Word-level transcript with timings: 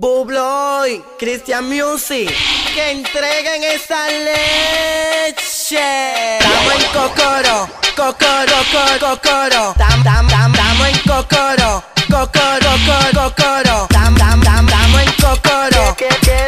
Bubloy, 0.00 1.02
Christian 1.18 1.68
Music, 1.68 2.30
que 2.72 2.90
entreguen 2.92 3.64
esa 3.64 4.06
leche. 4.08 5.48
Estamos 6.38 6.72
en 6.72 6.82
Cocoro, 6.92 7.68
Cocoro, 7.96 8.58
Cocoro. 9.00 9.74
Tam, 9.76 10.04
tam, 10.04 10.28
tam, 10.28 10.54
en 10.86 10.98
Cocoro, 10.98 11.82
Cocoro, 12.08 12.70
Cocoro. 13.12 13.88
Tam, 13.88 14.14
tam, 14.14 14.40
tam, 14.40 14.68
en 15.00 15.12
Cocoro. 15.20 15.96
Que 15.96 16.06
quiero 16.20 16.47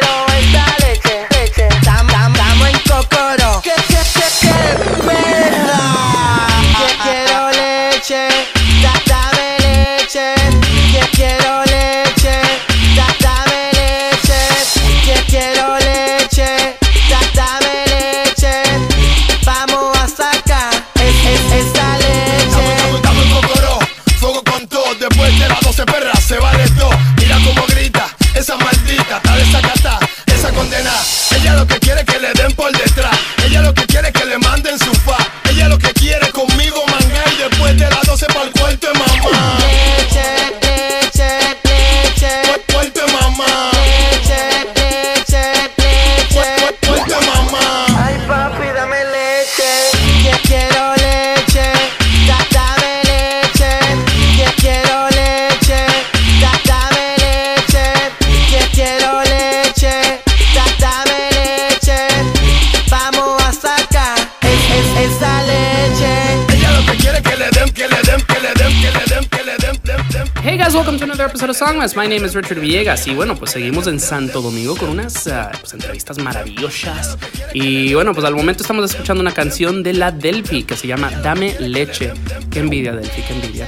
Songmas. 71.61 71.95
My 71.95 72.07
name 72.07 72.25
is 72.25 72.33
Richard 72.33 72.59
Villegas 72.59 73.05
y 73.05 73.13
bueno, 73.13 73.35
pues 73.35 73.51
seguimos 73.51 73.85
en 73.85 73.99
Santo 73.99 74.41
Domingo 74.41 74.75
con 74.75 74.89
unas 74.89 75.29
pues, 75.59 75.73
entrevistas 75.73 76.17
maravillosas. 76.17 77.19
Y 77.53 77.93
bueno, 77.93 78.15
pues 78.15 78.25
al 78.25 78.33
momento 78.33 78.63
estamos 78.63 78.89
escuchando 78.89 79.21
una 79.21 79.31
canción 79.31 79.83
de 79.83 79.93
la 79.93 80.11
Delphi 80.11 80.63
que 80.63 80.75
se 80.75 80.87
llama 80.87 81.11
Dame 81.21 81.55
Leche. 81.59 82.13
Qué 82.49 82.61
envidia, 82.61 82.93
Delphi, 82.93 83.21
qué 83.21 83.33
envidia. 83.35 83.67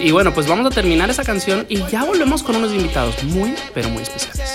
Y 0.00 0.10
bueno, 0.10 0.34
pues 0.34 0.48
vamos 0.48 0.66
a 0.66 0.70
terminar 0.74 1.10
esa 1.10 1.22
canción 1.22 1.64
y 1.68 1.86
ya 1.86 2.02
volvemos 2.02 2.42
con 2.42 2.56
unos 2.56 2.72
invitados 2.72 3.22
muy, 3.22 3.54
pero 3.72 3.88
muy 3.88 4.02
especiales. 4.02 4.50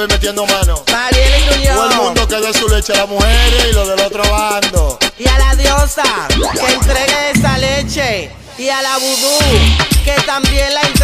Sabes 0.00 0.14
metiendo 0.14 0.46
mano. 0.46 0.82
Mariela 0.90 1.56
y 1.62 1.66
Todo 1.66 1.90
el 1.90 1.96
mundo 1.96 2.26
que 2.26 2.36
dé 2.36 2.54
su 2.54 2.66
leche 2.68 2.94
a 2.94 2.96
las 2.96 3.08
mujeres 3.08 3.66
y 3.68 3.72
lo 3.74 3.86
del 3.86 4.00
otro 4.00 4.22
bando. 4.30 4.98
Y 5.18 5.28
a 5.28 5.38
la 5.38 5.54
diosa, 5.56 6.02
que 6.28 6.72
entregue 6.72 7.30
esa 7.34 7.58
leche. 7.58 8.30
Y 8.56 8.70
a 8.70 8.80
la 8.80 8.96
vudú, 8.96 9.38
que 10.02 10.14
también 10.24 10.72
la 10.72 10.80
entregue. 10.80 10.99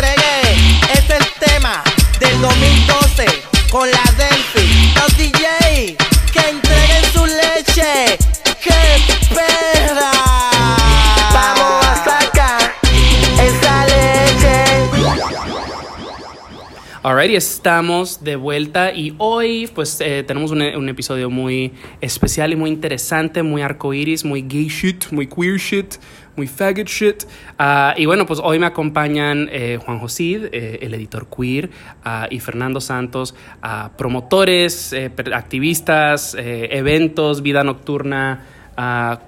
Alright, 17.07 17.31
estamos 17.37 18.25
de 18.25 18.35
vuelta 18.35 18.93
y 18.93 19.15
hoy 19.19 19.71
pues 19.73 20.01
eh, 20.01 20.25
tenemos 20.27 20.51
un, 20.51 20.61
un 20.61 20.89
episodio 20.89 21.31
muy 21.31 21.73
especial 22.01 22.53
y 22.53 22.57
muy 22.57 22.69
interesante, 22.69 23.45
muy 23.45 23.63
arcoiris, 23.63 24.25
muy 24.25 24.43
gay 24.43 24.67
shit, 24.67 25.13
muy 25.13 25.29
queer 25.29 25.57
shit, 25.57 25.95
muy 26.35 26.49
faggot 26.49 26.89
shit. 26.89 27.23
Ah, 27.61 27.95
y 27.97 28.07
bueno, 28.07 28.27
pues 28.27 28.41
hoy 28.43 28.59
me 28.59 28.67
acompañan 28.67 29.49
eh, 29.53 29.79
Juan 29.81 30.01
Josid, 30.01 30.47
eh, 30.51 30.81
el 30.83 30.95
editor 30.95 31.29
queer, 31.29 31.71
ah, 32.03 32.27
y 32.29 32.41
Fernando 32.41 32.81
Santos, 32.81 33.37
ah, 33.63 33.93
promotores, 33.97 34.93
eh, 34.93 35.13
activistas, 35.33 36.35
eh, 36.35 36.71
eventos, 36.73 37.41
vida 37.41 37.63
nocturna, 37.63 38.47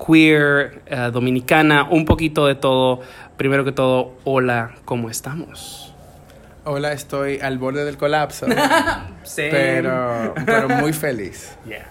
queer, 0.05 0.83
dominicana, 1.13 1.85
un 1.89 2.05
poquito 2.05 2.45
de 2.45 2.57
todo. 2.57 3.03
Primero 3.37 3.65
que 3.65 3.71
todo, 3.71 4.17
hola, 4.25 4.75
¿cómo 4.85 5.09
estamos? 5.11 5.88
Hola, 6.71 6.93
estoy 6.93 7.39
al 7.41 7.57
borde 7.57 7.87
del 7.87 7.97
colapso, 7.97 8.47
Sí. 9.25 9.45
pero, 9.51 10.35
pero 10.45 10.69
muy 10.69 10.93
feliz. 10.93 11.57
Yeah. 11.67 11.87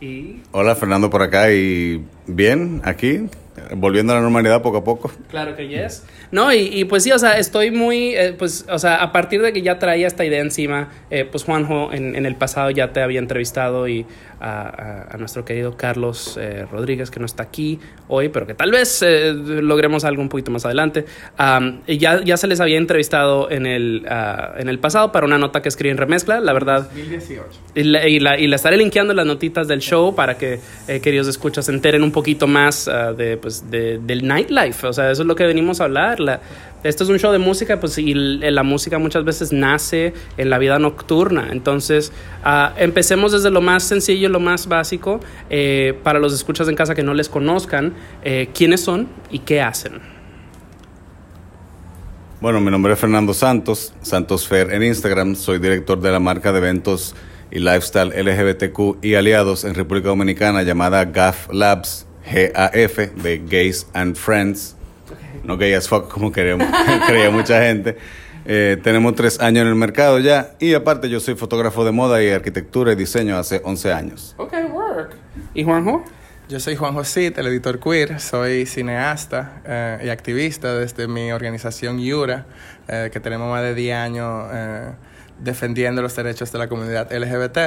Y 0.00 0.42
Hola, 0.50 0.74
Fernando 0.74 1.08
por 1.08 1.22
acá 1.22 1.52
y 1.52 2.04
bien, 2.26 2.80
aquí, 2.84 3.28
volviendo 3.76 4.12
a 4.12 4.16
la 4.16 4.22
normalidad 4.22 4.60
poco 4.62 4.78
a 4.78 4.84
poco. 4.84 5.12
claro 5.30 5.54
que 5.56 5.68
yes. 5.68 6.04
No, 6.32 6.52
y, 6.52 6.58
y 6.72 6.84
pues 6.84 7.02
sí, 7.04 7.12
o 7.12 7.18
sea, 7.18 7.38
estoy 7.38 7.70
muy, 7.70 8.14
eh, 8.16 8.32
pues, 8.36 8.64
o 8.68 8.78
sea, 8.78 8.96
a 9.02 9.12
partir 9.12 9.40
de 9.40 9.52
que 9.52 9.62
ya 9.62 9.78
traía 9.78 10.06
esta 10.08 10.24
idea 10.24 10.40
encima, 10.40 10.88
eh, 11.10 11.24
pues 11.24 11.44
Juanjo 11.44 11.92
en, 11.92 12.14
en 12.16 12.26
el 12.26 12.34
pasado 12.36 12.70
ya 12.70 12.92
te 12.92 13.02
había 13.02 13.18
entrevistado 13.20 13.86
y 13.88 14.04
a, 14.40 14.60
a- 14.68 15.14
a 15.14 15.16
nuestro 15.18 15.44
querido 15.44 15.76
Carlos 15.76 16.38
eh, 16.40 16.66
Rodríguez, 16.70 17.10
que 17.10 17.20
no 17.20 17.26
está 17.26 17.42
aquí 17.44 17.78
hoy, 18.08 18.28
pero 18.28 18.46
que 18.46 18.54
tal 18.54 18.70
vez 18.70 19.02
eh, 19.02 19.32
logremos 19.34 20.04
algo 20.04 20.22
un 20.22 20.28
poquito 20.28 20.50
más 20.50 20.64
adelante. 20.64 21.04
Y 21.86 21.98
ya, 21.98 22.22
ya 22.24 22.36
se 22.36 22.46
les 22.46 22.60
había 22.60 22.78
entrevistado 22.78 23.50
en 23.50 23.66
el, 23.66 24.06
ah, 24.08 24.54
en 24.58 24.68
el 24.68 24.78
pasado 24.78 25.12
para 25.12 25.26
una 25.26 25.38
nota 25.38 25.62
que 25.62 25.68
escribí 25.68 25.90
en 25.90 25.98
Remezcla, 25.98 26.40
la 26.40 26.52
verdad. 26.52 26.82
2018. 26.84 27.44
Y 27.74 27.82
la, 27.84 28.08
y, 28.08 28.20
la, 28.20 28.38
y 28.38 28.46
la 28.46 28.56
estaré 28.56 28.76
linkeando 28.76 29.12
en 29.12 29.16
las 29.18 29.26
notitas 29.26 29.68
del 29.68 29.80
show 29.80 30.14
para 30.14 30.36
que, 30.38 30.60
eh, 30.88 31.00
queridos 31.00 31.28
escuchas, 31.28 31.66
se 31.66 31.72
enteren 31.72 32.02
un 32.02 32.12
poquito 32.12 32.46
más 32.46 32.88
ah, 32.88 33.12
de, 33.12 33.36
pues, 33.36 33.70
de- 33.70 33.98
del 33.98 34.26
nightlife. 34.26 34.86
O 34.86 34.92
sea, 34.92 35.10
eso 35.10 35.22
es 35.22 35.28
lo 35.28 35.34
que 35.36 35.44
venimos 35.44 35.80
a 35.80 35.84
hablar. 35.84 36.20
La- 36.20 36.40
esto 36.82 37.04
es 37.04 37.10
un 37.10 37.18
show 37.18 37.32
de 37.32 37.38
música, 37.38 37.80
pues, 37.80 37.98
y 37.98 38.12
l- 38.12 38.50
la 38.50 38.62
música 38.62 38.98
muchas 38.98 39.24
veces 39.24 39.52
nace 39.52 40.12
en 40.36 40.50
la 40.50 40.58
vida 40.58 40.78
nocturna. 40.78 41.48
Entonces, 41.50 42.12
ah, 42.44 42.72
empecemos 42.76 43.32
desde 43.32 43.50
lo 43.50 43.60
más 43.60 43.82
sencillo, 43.82 44.28
lo 44.28 44.40
más 44.40 44.68
básico, 44.68 45.20
eh, 45.50 45.98
para 46.02 46.18
los 46.18 46.32
escuchas 46.32 46.68
en 46.68 46.74
casa 46.76 46.94
que 46.94 47.02
no 47.02 47.14
les 47.14 47.28
conozcan, 47.28 47.94
eh, 48.22 48.48
quiénes 48.54 48.80
son 48.82 49.08
y 49.30 49.40
qué 49.40 49.60
hacen. 49.60 50.00
Bueno, 52.40 52.60
mi 52.60 52.70
nombre 52.70 52.92
es 52.92 52.98
Fernando 53.00 53.34
Santos, 53.34 53.92
Santos 54.00 54.46
Fer 54.46 54.72
en 54.72 54.84
Instagram, 54.84 55.34
soy 55.34 55.58
director 55.58 56.00
de 56.00 56.12
la 56.12 56.20
marca 56.20 56.52
de 56.52 56.58
eventos 56.58 57.16
y 57.50 57.58
lifestyle 57.58 58.12
LGBTQ 58.14 58.98
y 59.02 59.14
aliados 59.14 59.64
en 59.64 59.74
República 59.74 60.08
Dominicana 60.08 60.62
llamada 60.62 61.04
GAF 61.06 61.52
Labs, 61.52 62.06
GAF, 62.32 62.98
de 63.22 63.42
Gays 63.44 63.88
and 63.92 64.14
Friends, 64.14 64.76
no 65.48 65.56
gay 65.56 65.72
as 65.72 65.88
fuck 65.88 66.08
como 66.08 66.30
queremos, 66.30 66.68
creía 67.06 67.30
mucha 67.30 67.62
gente. 67.62 67.96
Eh, 68.44 68.76
tenemos 68.82 69.14
tres 69.14 69.40
años 69.40 69.62
en 69.62 69.68
el 69.68 69.74
mercado 69.74 70.18
ya 70.20 70.52
y 70.60 70.74
aparte 70.74 71.08
yo 71.10 71.20
soy 71.20 71.34
fotógrafo 71.34 71.84
de 71.84 71.90
moda 71.90 72.22
y 72.22 72.30
arquitectura 72.30 72.92
y 72.92 72.96
diseño 72.96 73.36
hace 73.36 73.60
11 73.64 73.92
años. 73.92 74.34
Ok, 74.38 74.52
work. 74.72 75.16
¿Y 75.54 75.64
Juanjo? 75.64 76.04
Yo 76.48 76.60
soy 76.60 76.76
Juan 76.76 76.94
José, 76.94 77.32
el 77.36 77.46
editor 77.46 77.78
queer, 77.78 78.20
soy 78.20 78.64
cineasta 78.64 79.62
eh, 79.66 80.02
y 80.04 80.08
activista 80.08 80.74
desde 80.74 81.06
mi 81.06 81.30
organización 81.32 81.98
Yura, 81.98 82.46
eh, 82.88 83.10
que 83.12 83.20
tenemos 83.20 83.50
más 83.50 83.62
de 83.62 83.74
10 83.74 83.96
años 83.96 84.50
eh, 84.52 84.90
defendiendo 85.38 86.02
los 86.02 86.14
derechos 86.16 86.52
de 86.52 86.58
la 86.58 86.68
comunidad 86.68 87.12
LGBT 87.12 87.58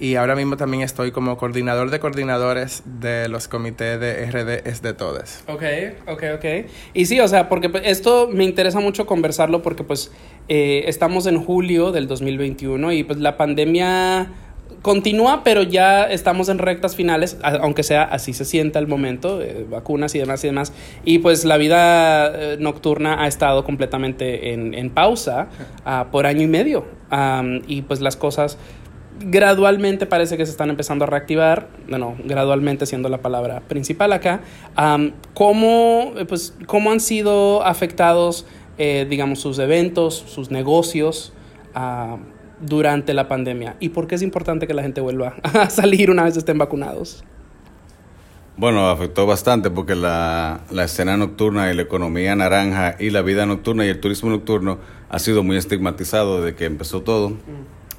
y 0.00 0.16
ahora 0.16 0.34
mismo 0.34 0.56
también 0.56 0.82
estoy 0.82 1.12
como 1.12 1.36
coordinador 1.36 1.90
de 1.90 2.00
coordinadores 2.00 2.82
de 2.84 3.28
los 3.28 3.46
comités 3.46 4.00
de 4.00 4.26
RD 4.26 4.66
es 4.66 4.82
de 4.82 4.92
todos. 4.92 5.44
Ok, 5.46 5.62
ok, 6.08 6.22
ok. 6.36 6.44
Y 6.94 7.06
sí, 7.06 7.20
o 7.20 7.28
sea, 7.28 7.48
porque 7.48 7.68
pues, 7.68 7.84
esto 7.86 8.28
me 8.28 8.44
interesa 8.44 8.80
mucho 8.80 9.06
conversarlo 9.06 9.62
porque 9.62 9.84
pues 9.84 10.10
eh, 10.48 10.84
estamos 10.86 11.26
en 11.26 11.42
julio 11.42 11.92
del 11.92 12.08
2021 12.08 12.92
y 12.92 13.04
pues 13.04 13.18
la 13.18 13.36
pandemia 13.36 14.32
continúa, 14.84 15.44
pero 15.44 15.62
ya 15.62 16.04
estamos 16.04 16.50
en 16.50 16.58
rectas 16.58 16.94
finales, 16.94 17.38
aunque 17.42 17.82
sea 17.82 18.02
así 18.02 18.34
se 18.34 18.44
sienta 18.44 18.78
al 18.78 18.86
momento, 18.86 19.40
eh, 19.40 19.64
vacunas 19.68 20.14
y 20.14 20.18
demás 20.18 20.44
y 20.44 20.48
demás. 20.48 20.74
Y 21.06 21.20
pues 21.20 21.46
la 21.46 21.56
vida 21.56 22.26
eh, 22.26 22.56
nocturna 22.60 23.22
ha 23.22 23.26
estado 23.26 23.64
completamente 23.64 24.52
en, 24.52 24.74
en 24.74 24.90
pausa 24.90 25.48
ah, 25.86 26.08
por 26.12 26.26
año 26.26 26.42
y 26.42 26.48
medio. 26.48 26.84
Am, 27.08 27.62
y 27.66 27.80
pues 27.80 28.02
las 28.02 28.16
cosas 28.18 28.58
gradualmente 29.20 30.04
parece 30.04 30.36
que 30.36 30.44
se 30.44 30.52
están 30.52 30.68
empezando 30.68 31.06
a 31.06 31.08
reactivar, 31.08 31.68
bueno, 31.88 32.14
gradualmente 32.22 32.84
siendo 32.84 33.08
la 33.08 33.22
palabra 33.22 33.60
principal 33.60 34.12
acá. 34.12 34.42
¿cómo, 35.32 36.12
eh, 36.18 36.26
pues, 36.26 36.54
¿Cómo 36.66 36.90
han 36.90 37.00
sido 37.00 37.64
afectados, 37.64 38.44
eh, 38.76 39.06
digamos, 39.08 39.38
sus 39.38 39.58
eventos, 39.58 40.14
sus 40.14 40.50
negocios 40.50 41.32
durante 42.66 43.14
la 43.14 43.28
pandemia? 43.28 43.76
¿Y 43.80 43.90
por 43.90 44.06
qué 44.06 44.14
es 44.14 44.22
importante 44.22 44.66
que 44.66 44.74
la 44.74 44.82
gente 44.82 45.00
vuelva 45.00 45.34
a 45.42 45.70
salir 45.70 46.10
una 46.10 46.24
vez 46.24 46.36
estén 46.36 46.58
vacunados? 46.58 47.24
Bueno, 48.56 48.88
afectó 48.88 49.26
bastante 49.26 49.70
porque 49.70 49.96
la, 49.96 50.60
la 50.70 50.84
escena 50.84 51.16
nocturna 51.16 51.72
y 51.72 51.74
la 51.74 51.82
economía 51.82 52.36
naranja 52.36 52.94
y 53.00 53.10
la 53.10 53.22
vida 53.22 53.46
nocturna 53.46 53.84
y 53.84 53.88
el 53.88 53.98
turismo 53.98 54.30
nocturno 54.30 54.78
ha 55.08 55.18
sido 55.18 55.42
muy 55.42 55.56
estigmatizado 55.56 56.40
desde 56.40 56.56
que 56.56 56.64
empezó 56.64 57.02
todo. 57.02 57.32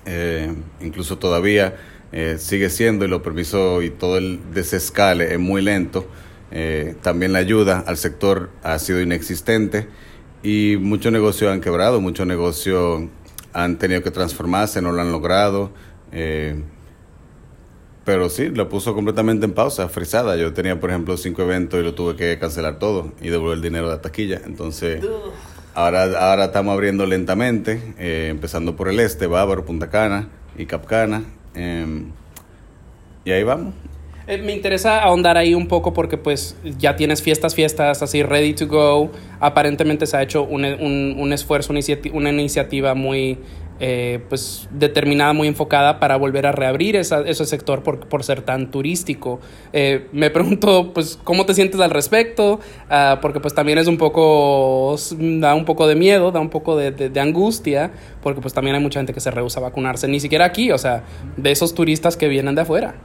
Eh, 0.05 0.53
incluso 0.81 1.17
todavía 1.17 1.75
eh, 2.11 2.37
sigue 2.39 2.69
siendo 2.69 3.03
y 3.03 3.07
los 3.07 3.21
permisos 3.21 3.83
y 3.83 3.89
todo 3.89 4.17
el 4.17 4.39
desescale 4.53 5.33
es 5.33 5.39
muy 5.39 5.61
lento. 5.61 6.07
Eh, 6.51 6.95
también 7.01 7.33
la 7.33 7.39
ayuda 7.39 7.83
al 7.85 7.97
sector 7.97 8.49
ha 8.63 8.79
sido 8.79 9.01
inexistente 9.01 9.87
y 10.43 10.77
muchos 10.79 11.11
negocios 11.11 11.51
han 11.51 11.59
quebrado, 11.59 11.99
muchos 11.99 12.25
negocios 12.27 13.03
han 13.55 13.77
tenido 13.77 14.03
que 14.03 14.11
transformarse, 14.11 14.81
no 14.81 14.91
lo 14.91 15.01
han 15.01 15.11
logrado. 15.11 15.71
Eh, 16.11 16.61
pero 18.03 18.29
sí, 18.29 18.49
lo 18.49 18.69
puso 18.69 18.93
completamente 18.93 19.45
en 19.45 19.53
pausa, 19.53 19.87
frisada. 19.87 20.35
Yo 20.35 20.53
tenía, 20.53 20.79
por 20.79 20.89
ejemplo, 20.89 21.15
cinco 21.17 21.41
eventos 21.41 21.79
y 21.79 21.83
lo 21.83 21.95
tuve 21.95 22.15
que 22.15 22.37
cancelar 22.37 22.77
todo 22.77 23.13
y 23.21 23.29
devolver 23.29 23.55
el 23.55 23.61
dinero 23.63 23.87
de 23.87 23.95
la 23.95 24.01
taquilla. 24.01 24.41
Entonces, 24.45 25.03
ahora, 25.73 26.03
ahora 26.19 26.45
estamos 26.45 26.73
abriendo 26.73 27.05
lentamente, 27.05 27.81
eh, 27.97 28.27
empezando 28.29 28.75
por 28.75 28.89
el 28.89 28.99
este, 28.99 29.25
Bávaro, 29.25 29.65
Punta 29.65 29.89
Cana 29.89 30.27
y 30.57 30.65
Capcana. 30.65 31.23
eh, 31.55 32.03
y 33.23 33.31
ahí 33.31 33.43
vamos. 33.43 33.73
Eh, 34.27 34.39
me 34.39 34.53
interesa 34.53 35.03
ahondar 35.03 35.37
ahí 35.37 35.53
un 35.53 35.67
poco 35.67 35.93
porque 35.93 36.17
pues 36.17 36.55
ya 36.79 36.95
tienes 36.95 37.21
fiestas, 37.21 37.53
fiestas 37.53 38.01
así 38.01 38.23
ready 38.23 38.53
to 38.53 38.67
go. 38.67 39.11
Aparentemente 39.39 40.07
se 40.07 40.17
ha 40.17 40.23
hecho 40.23 40.43
un, 40.43 40.65
un- 40.65 41.15
un 41.19 41.33
esfuerzo, 41.33 41.71
una 41.73 41.79
una 42.13 42.31
iniciativa 42.31 42.95
muy 42.95 43.37
eh, 43.79 44.21
pues 44.29 44.69
determinada, 44.71 45.33
muy 45.33 45.49
enfocada 45.49 45.99
para 45.99 46.15
volver 46.15 46.47
a 46.47 46.53
reabrir 46.53 46.95
esa- 46.95 47.21
ese 47.27 47.45
sector 47.45 47.83
por, 47.83 48.07
por 48.07 48.23
ser 48.23 48.41
tan 48.41 48.71
turístico. 48.71 49.41
Eh, 49.73 50.07
me 50.13 50.29
pregunto 50.31 50.91
pues 50.93 51.19
cómo 51.23 51.45
te 51.45 51.53
sientes 51.53 51.79
al 51.81 51.91
respecto, 51.91 52.59
Ah, 52.89 53.19
porque 53.21 53.39
pues 53.41 53.53
también 53.53 53.77
es 53.77 53.87
un 53.87 53.97
poco, 53.97 54.95
da 55.19 55.53
un 55.53 55.65
poco 55.65 55.87
de 55.87 55.95
miedo, 55.95 56.31
da 56.31 56.39
un 56.39 56.49
poco 56.49 56.75
de, 56.77 56.91
de- 56.91 57.09
de 57.09 57.19
angustia, 57.19 57.91
porque 58.23 58.41
pues 58.41 58.53
también 58.55 58.75
hay 58.75 58.81
mucha 58.81 58.99
gente 59.01 59.13
que 59.13 59.19
se 59.19 59.29
rehúsa 59.29 59.59
a 59.59 59.63
vacunarse, 59.63 60.07
ni 60.07 60.19
siquiera 60.19 60.45
aquí, 60.45 60.71
o 60.71 60.77
sea, 60.79 61.03
de 61.37 61.51
esos 61.51 61.75
turistas 61.75 62.15
que 62.17 62.27
vienen 62.29 62.55
de 62.55 62.61
afuera. 62.61 62.95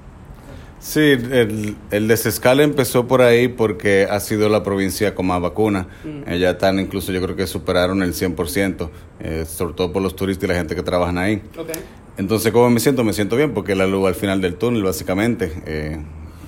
Sí, 0.81 1.01
el, 1.01 1.77
el 1.91 2.09
desescale 2.09 2.63
empezó 2.63 3.07
por 3.07 3.21
ahí 3.21 3.49
porque 3.49 4.09
ha 4.11 4.19
sido 4.19 4.49
la 4.49 4.63
provincia 4.63 5.15
con 5.15 5.27
más 5.27 5.41
vacunas. 5.41 5.87
Ellas 6.27 6.55
están, 6.55 6.81
incluso 6.81 7.13
yo 7.13 7.21
creo 7.21 7.37
que 7.37 7.47
superaron 7.47 8.03
el 8.03 8.15
100%, 8.15 8.89
eh, 9.21 9.45
sobre 9.47 9.75
todo 9.75 9.93
por 9.93 10.03
los 10.03 10.17
turistas 10.17 10.45
y 10.45 10.49
la 10.49 10.55
gente 10.55 10.75
que 10.75 10.83
trabajan 10.83 11.19
ahí. 11.19 11.43
Okay. 11.57 11.77
Entonces, 12.17 12.51
¿cómo 12.51 12.71
me 12.71 12.81
siento? 12.81 13.05
Me 13.05 13.13
siento 13.13 13.37
bien 13.37 13.53
porque 13.53 13.73
es 13.73 13.79
la 13.79 13.87
luz 13.87 14.09
al 14.09 14.15
final 14.15 14.41
del 14.41 14.57
túnel, 14.57 14.83
básicamente. 14.83 15.53
Eh, 15.67 15.99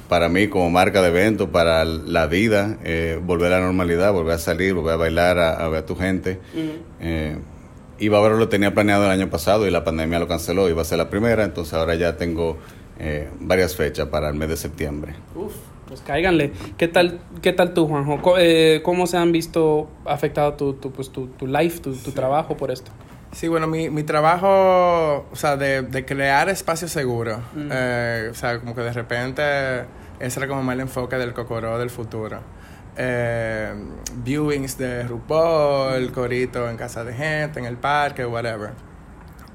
para 0.08 0.28
mí, 0.28 0.48
como 0.48 0.70
marca 0.70 1.02
de 1.02 1.08
evento, 1.08 1.50
para 1.50 1.84
la 1.84 2.26
vida, 2.26 2.78
eh, 2.84 3.20
volver 3.22 3.52
a 3.52 3.60
la 3.60 3.66
normalidad, 3.66 4.12
volver 4.12 4.34
a 4.34 4.38
salir, 4.38 4.74
volver 4.74 4.94
a 4.94 4.96
bailar, 4.96 5.38
a, 5.38 5.52
a 5.52 5.68
ver 5.68 5.80
a 5.80 5.86
tu 5.86 5.94
gente. 5.94 6.40
Eh, 7.00 7.36
y 7.98 8.08
Bávaro 8.08 8.36
lo 8.36 8.48
tenía 8.48 8.74
planeado 8.74 9.04
el 9.04 9.10
año 9.10 9.30
pasado 9.30 9.66
y 9.66 9.70
la 9.70 9.84
pandemia 9.84 10.18
lo 10.18 10.26
canceló, 10.26 10.68
iba 10.68 10.82
a 10.82 10.84
ser 10.84 10.98
la 10.98 11.08
primera, 11.08 11.44
entonces 11.44 11.72
ahora 11.74 11.94
ya 11.94 12.16
tengo 12.16 12.58
eh, 13.02 13.28
varias 13.40 13.74
fechas 13.76 14.08
para 14.08 14.28
el 14.28 14.34
mes 14.34 14.48
de 14.48 14.56
septiembre. 14.56 15.14
Uf, 15.34 15.52
pues 15.88 16.00
cáiganle. 16.00 16.52
¿Qué 16.78 16.88
tal, 16.88 17.20
qué 17.42 17.52
tal 17.52 17.74
tú, 17.74 17.86
Juanjo? 17.88 18.22
Co- 18.22 18.38
eh, 18.38 18.80
¿Cómo 18.82 19.06
se 19.06 19.16
han 19.18 19.32
visto 19.32 19.90
afectado 20.06 20.54
tu, 20.54 20.74
tu, 20.74 20.90
pues, 20.92 21.10
tu, 21.10 21.26
tu 21.26 21.46
life, 21.46 21.80
tu, 21.80 21.94
tu 21.94 22.12
trabajo 22.12 22.56
por 22.56 22.70
esto? 22.70 22.90
Sí, 23.32 23.48
bueno, 23.48 23.66
mi, 23.66 23.88
mi 23.90 24.02
trabajo, 24.02 25.26
o 25.32 25.34
sea, 25.36 25.56
de, 25.56 25.82
de 25.82 26.04
crear 26.04 26.48
espacios 26.50 26.90
seguros, 26.92 27.38
eh, 27.56 28.28
o 28.30 28.34
sea, 28.34 28.60
como 28.60 28.74
que 28.74 28.82
de 28.82 28.92
repente 28.92 29.42
ese 30.20 30.38
era 30.38 30.46
como 30.46 30.70
el 30.70 30.80
enfoque 30.80 31.16
del 31.16 31.32
cocoró 31.32 31.78
del 31.78 31.88
futuro. 31.90 32.40
Eh, 32.96 33.72
viewings 34.16 34.76
de 34.76 35.04
RuPaul, 35.04 36.12
corito 36.12 36.68
en 36.68 36.76
casa 36.76 37.04
de 37.04 37.14
gente, 37.14 37.58
en 37.58 37.64
el 37.64 37.78
parque, 37.78 38.26
whatever. 38.26 38.72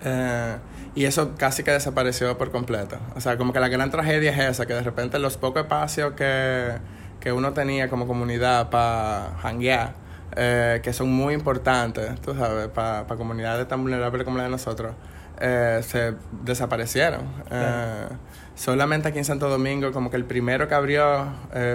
Eh, 0.03 0.55
y 0.95 1.05
eso 1.05 1.35
casi 1.37 1.63
que 1.63 1.71
desapareció 1.71 2.37
por 2.37 2.51
completo. 2.51 2.97
O 3.15 3.21
sea, 3.21 3.37
como 3.37 3.53
que 3.53 3.59
la 3.59 3.67
gran 3.67 3.91
tragedia 3.91 4.31
es 4.31 4.39
esa, 4.39 4.65
que 4.65 4.73
de 4.73 4.81
repente 4.83 5.19
los 5.19 5.37
pocos 5.37 5.63
espacios 5.63 6.13
que, 6.13 6.73
que 7.19 7.31
uno 7.31 7.53
tenía 7.53 7.89
como 7.89 8.07
comunidad 8.07 8.69
para 8.69 9.37
hanguear, 9.41 9.93
eh, 10.35 10.81
que 10.83 10.93
son 10.93 11.11
muy 11.11 11.33
importantes, 11.33 12.19
tú 12.21 12.35
sabes, 12.35 12.67
para 12.67 13.05
comunidades 13.05 13.67
tan 13.67 13.81
vulnerables 13.81 14.23
como 14.23 14.37
la 14.37 14.43
de 14.43 14.49
nosotros, 14.49 14.93
eh, 15.39 15.81
se 15.83 16.13
desaparecieron. 16.43 17.21
Eh, 17.51 18.07
solamente 18.55 19.07
aquí 19.07 19.17
en 19.19 19.25
Santo 19.25 19.49
Domingo, 19.49 19.91
como 19.91 20.09
que 20.09 20.17
el 20.17 20.25
primero 20.25 20.67
que 20.67 20.75
abrió 20.75 21.27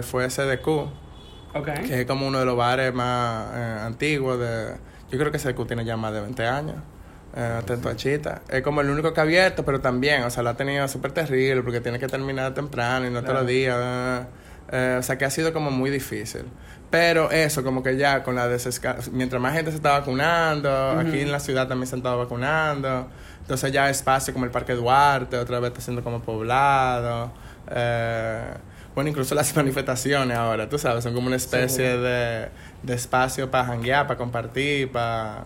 fue 0.02 0.28
SDQ, 0.28 0.68
Ok. 1.54 1.68
que 1.86 2.00
es 2.00 2.06
como 2.06 2.26
uno 2.26 2.38
de 2.38 2.44
los 2.44 2.56
bares 2.56 2.92
más 2.94 3.46
antiguos 3.82 4.38
de... 4.38 4.74
Yo 5.10 5.18
creo 5.18 5.30
que 5.30 5.38
SDQ 5.38 5.66
tiene 5.66 5.84
ya 5.84 5.96
más 5.96 6.12
de 6.14 6.20
20 6.22 6.46
años. 6.46 6.76
Eh, 7.34 7.56
atento 7.58 7.88
a 7.88 7.96
Chita. 7.96 8.42
Es 8.48 8.62
como 8.62 8.82
el 8.82 8.90
único 8.90 9.14
que 9.14 9.20
ha 9.20 9.22
abierto, 9.22 9.64
pero 9.64 9.80
también, 9.80 10.22
o 10.22 10.30
sea, 10.30 10.42
lo 10.42 10.50
ha 10.50 10.56
tenido 10.56 10.86
súper 10.88 11.12
terrible 11.12 11.62
porque 11.62 11.80
tiene 11.80 11.98
que 11.98 12.06
terminar 12.06 12.52
temprano 12.52 13.06
y 13.06 13.10
no 13.10 13.22
todos 13.22 13.34
los 13.40 13.46
días. 13.46 13.76
eh, 13.80 14.26
eh, 14.72 14.96
o 14.98 15.02
sea, 15.02 15.18
que 15.18 15.24
ha 15.24 15.30
sido 15.30 15.52
como 15.52 15.70
muy 15.70 15.90
difícil. 15.90 16.44
Pero 16.90 17.30
eso, 17.30 17.64
como 17.64 17.82
que 17.82 17.96
ya 17.96 18.22
con 18.22 18.34
la 18.34 18.48
desescala... 18.48 19.00
Mientras 19.12 19.40
más 19.40 19.54
gente 19.54 19.70
se 19.70 19.78
está 19.78 19.92
vacunando, 19.98 20.90
aquí 20.98 21.20
en 21.20 21.32
la 21.32 21.40
ciudad 21.40 21.66
también 21.68 21.86
se 21.86 21.94
han 21.94 22.00
estado 22.00 22.18
vacunando. 22.18 23.08
Entonces 23.40 23.72
ya 23.72 23.88
espacio 23.88 24.32
como 24.32 24.44
el 24.44 24.50
Parque 24.50 24.74
Duarte, 24.74 25.38
otra 25.38 25.58
vez 25.58 25.68
está 25.68 25.80
siendo 25.80 26.04
como 26.04 26.20
poblado. 26.20 27.32
Eh, 27.70 28.44
bueno, 28.94 29.08
incluso 29.10 29.34
las 29.34 29.54
manifestaciones 29.56 30.36
ahora, 30.36 30.68
tú 30.68 30.78
sabes, 30.78 31.02
son 31.04 31.14
como 31.14 31.28
una 31.28 31.36
especie 31.36 31.96
de, 31.96 32.48
de 32.82 32.94
espacio 32.94 33.50
para 33.50 33.64
janguear, 33.64 34.06
para 34.06 34.18
compartir, 34.18 34.92
para 34.92 35.44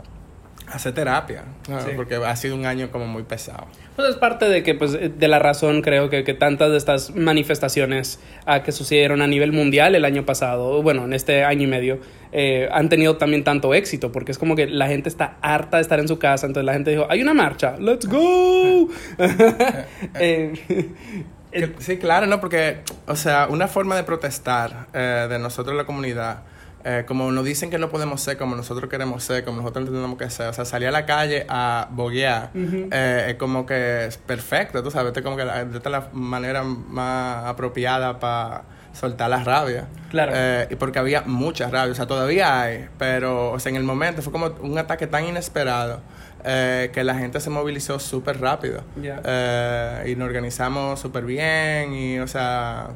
hacer 0.66 0.94
terapia. 0.94 1.44
¿no? 1.68 1.80
Sí. 1.80 1.90
Porque 1.96 2.16
ha 2.16 2.36
sido 2.36 2.54
un 2.54 2.66
año 2.66 2.90
como 2.90 3.06
muy 3.06 3.22
pesado. 3.22 3.66
Pues 3.94 4.10
es 4.10 4.16
parte 4.16 4.48
de 4.48 4.62
que, 4.62 4.74
pues, 4.74 4.92
de 4.92 5.28
la 5.28 5.38
razón 5.38 5.82
creo 5.82 6.10
que, 6.10 6.24
que 6.24 6.34
tantas 6.34 6.70
de 6.70 6.76
estas 6.76 7.14
manifestaciones 7.14 8.20
ah, 8.44 8.62
que 8.62 8.72
sucedieron 8.72 9.22
a 9.22 9.26
nivel 9.26 9.52
mundial 9.52 9.94
el 9.94 10.04
año 10.04 10.26
pasado, 10.26 10.82
bueno, 10.82 11.04
en 11.04 11.12
este 11.12 11.44
año 11.44 11.62
y 11.62 11.66
medio, 11.66 12.00
eh, 12.32 12.68
han 12.72 12.88
tenido 12.88 13.16
también 13.16 13.44
tanto 13.44 13.74
éxito, 13.74 14.12
porque 14.12 14.32
es 14.32 14.38
como 14.38 14.56
que 14.56 14.66
la 14.66 14.88
gente 14.88 15.08
está 15.08 15.36
harta 15.40 15.78
de 15.78 15.82
estar 15.82 15.98
en 15.98 16.08
su 16.08 16.18
casa, 16.18 16.46
entonces 16.46 16.66
la 16.66 16.74
gente 16.74 16.90
dijo, 16.90 17.06
hay 17.08 17.22
una 17.22 17.34
marcha, 17.34 17.76
let's 17.78 18.06
go. 18.06 18.88
Eh, 21.52 21.74
sí, 21.78 21.96
claro, 21.96 22.26
¿no? 22.26 22.40
Porque, 22.40 22.82
o 23.06 23.16
sea, 23.16 23.46
una 23.48 23.66
forma 23.66 23.96
de 23.96 24.02
protestar 24.02 24.88
eh, 24.92 25.26
de 25.28 25.38
nosotros 25.38 25.74
la 25.74 25.84
comunidad, 25.84 26.42
eh, 26.88 27.04
como 27.04 27.32
nos 27.32 27.44
dicen 27.44 27.68
que 27.68 27.78
no 27.78 27.88
podemos 27.88 28.20
ser 28.20 28.36
como 28.36 28.54
nosotros 28.54 28.88
queremos 28.88 29.24
ser, 29.24 29.44
como 29.44 29.56
nosotros 29.56 29.88
entendemos 29.88 30.16
que 30.16 30.30
ser, 30.30 30.46
o 30.46 30.52
sea, 30.52 30.64
salir 30.64 30.86
a 30.86 30.92
la 30.92 31.04
calle 31.04 31.44
a 31.48 31.88
boguear 31.90 32.50
eh, 32.54 33.26
es 33.30 33.34
como 33.34 33.66
que 33.66 34.06
es 34.06 34.18
perfecto, 34.18 34.84
tú 34.84 34.92
sabes, 34.92 35.12
es 35.16 35.22
como 35.24 35.36
que 35.36 35.44
la, 35.44 35.62
esta 35.62 35.78
es 35.78 35.86
la 35.86 36.08
manera 36.12 36.62
más 36.62 37.44
apropiada 37.46 38.20
para 38.20 38.62
soltar 38.92 39.28
la 39.30 39.42
rabia. 39.42 39.88
Claro. 40.10 40.30
Eh, 40.34 40.68
y 40.70 40.76
porque 40.76 41.00
había 41.00 41.22
mucha 41.22 41.68
rabia, 41.68 41.90
o 41.90 41.96
sea, 41.96 42.06
todavía 42.06 42.62
hay, 42.62 42.86
pero, 42.98 43.50
o 43.50 43.58
sea, 43.58 43.70
en 43.70 43.76
el 43.76 43.82
momento 43.82 44.22
fue 44.22 44.30
como 44.30 44.54
un 44.60 44.78
ataque 44.78 45.08
tan 45.08 45.24
inesperado 45.24 46.00
eh, 46.44 46.90
que 46.92 47.02
la 47.02 47.16
gente 47.16 47.40
se 47.40 47.50
movilizó 47.50 47.98
súper 47.98 48.40
rápido. 48.40 48.84
Ya. 49.02 49.20
Eh, 49.24 50.12
y 50.12 50.14
nos 50.14 50.28
organizamos 50.28 51.00
súper 51.00 51.24
bien 51.24 51.92
y, 51.94 52.20
o 52.20 52.28
sea, 52.28 52.90